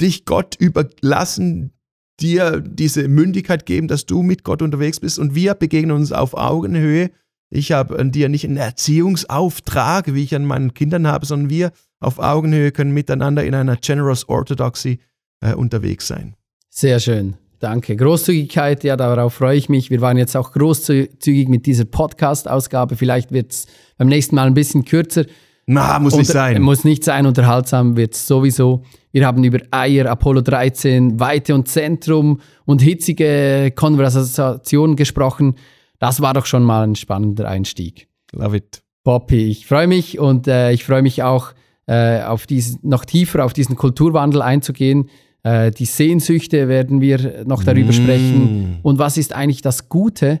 dich 0.00 0.24
Gott 0.24 0.56
überlassen, 0.58 1.72
dir 2.20 2.60
diese 2.60 3.06
Mündigkeit 3.06 3.64
geben, 3.64 3.88
dass 3.88 4.06
du 4.06 4.22
mit 4.22 4.42
Gott 4.42 4.62
unterwegs 4.62 5.00
bist 5.00 5.18
und 5.18 5.34
wir 5.34 5.54
begegnen 5.54 5.92
uns 5.92 6.12
auf 6.12 6.34
Augenhöhe. 6.34 7.10
Ich 7.50 7.72
habe 7.72 7.98
an 7.98 8.10
dir 8.10 8.28
nicht 8.28 8.44
einen 8.44 8.56
Erziehungsauftrag, 8.56 10.12
wie 10.12 10.24
ich 10.24 10.34
an 10.34 10.44
meinen 10.44 10.74
Kindern 10.74 11.06
habe, 11.06 11.24
sondern 11.24 11.50
wir 11.50 11.72
auf 12.00 12.18
Augenhöhe 12.18 12.72
können 12.72 12.92
miteinander 12.92 13.44
in 13.44 13.54
einer 13.54 13.76
Generous 13.76 14.28
Orthodoxy 14.28 14.98
äh, 15.40 15.54
unterwegs 15.54 16.06
sein. 16.08 16.34
Sehr 16.80 17.00
schön. 17.00 17.34
Danke. 17.58 17.96
Großzügigkeit, 17.96 18.84
ja, 18.84 18.96
darauf 18.96 19.34
freue 19.34 19.56
ich 19.56 19.68
mich. 19.68 19.90
Wir 19.90 20.00
waren 20.00 20.16
jetzt 20.16 20.36
auch 20.36 20.52
großzügig 20.52 21.48
mit 21.48 21.66
dieser 21.66 21.84
Podcast-Ausgabe. 21.84 22.94
Vielleicht 22.94 23.32
wird 23.32 23.50
es 23.50 23.66
beim 23.96 24.06
nächsten 24.06 24.36
Mal 24.36 24.46
ein 24.46 24.54
bisschen 24.54 24.84
kürzer. 24.84 25.24
Na, 25.66 25.98
muss 25.98 26.14
nicht 26.14 26.30
sein. 26.30 26.62
Muss 26.62 26.84
nicht 26.84 27.02
sein, 27.02 27.26
unterhaltsam 27.26 27.96
wird 27.96 28.14
es 28.14 28.28
sowieso. 28.28 28.84
Wir 29.10 29.26
haben 29.26 29.42
über 29.42 29.58
Eier, 29.72 30.08
Apollo 30.08 30.42
13, 30.42 31.18
Weite 31.18 31.52
und 31.52 31.66
Zentrum 31.66 32.40
und 32.64 32.80
hitzige 32.80 33.72
Konversationen 33.74 34.94
gesprochen. 34.94 35.56
Das 35.98 36.20
war 36.20 36.32
doch 36.32 36.46
schon 36.46 36.62
mal 36.62 36.86
ein 36.86 36.94
spannender 36.94 37.48
Einstieg. 37.48 38.06
Love 38.30 38.56
it. 38.56 38.82
Poppy, 39.02 39.48
ich 39.48 39.66
freue 39.66 39.88
mich 39.88 40.20
und 40.20 40.46
äh, 40.46 40.70
ich 40.70 40.84
freue 40.84 41.02
mich 41.02 41.24
auch, 41.24 41.54
äh, 41.88 42.22
auf 42.22 42.46
diesen, 42.46 42.78
noch 42.82 43.04
tiefer 43.04 43.44
auf 43.44 43.52
diesen 43.52 43.74
Kulturwandel 43.74 44.42
einzugehen. 44.42 45.08
Äh, 45.42 45.70
die 45.70 45.84
Sehnsüchte 45.84 46.68
werden 46.68 47.00
wir 47.00 47.44
noch 47.44 47.62
darüber 47.64 47.90
mm. 47.90 47.92
sprechen. 47.92 48.78
Und 48.82 48.98
was 48.98 49.16
ist 49.16 49.32
eigentlich 49.32 49.62
das 49.62 49.88
Gute, 49.88 50.40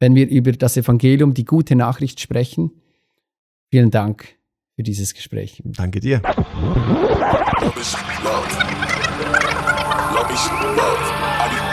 wenn 0.00 0.14
wir 0.14 0.28
über 0.28 0.52
das 0.52 0.76
Evangelium, 0.76 1.34
die 1.34 1.44
gute 1.44 1.76
Nachricht 1.76 2.20
sprechen? 2.20 2.72
Vielen 3.70 3.90
Dank 3.90 4.36
für 4.76 4.82
dieses 4.82 5.14
Gespräch. 5.14 5.62
Danke 5.64 6.00
dir. 6.00 6.20
Love 6.22 7.80
is 7.80 7.96
love. 8.22 8.48
Love 10.14 10.32
is 10.32 10.50
love. 10.76 11.63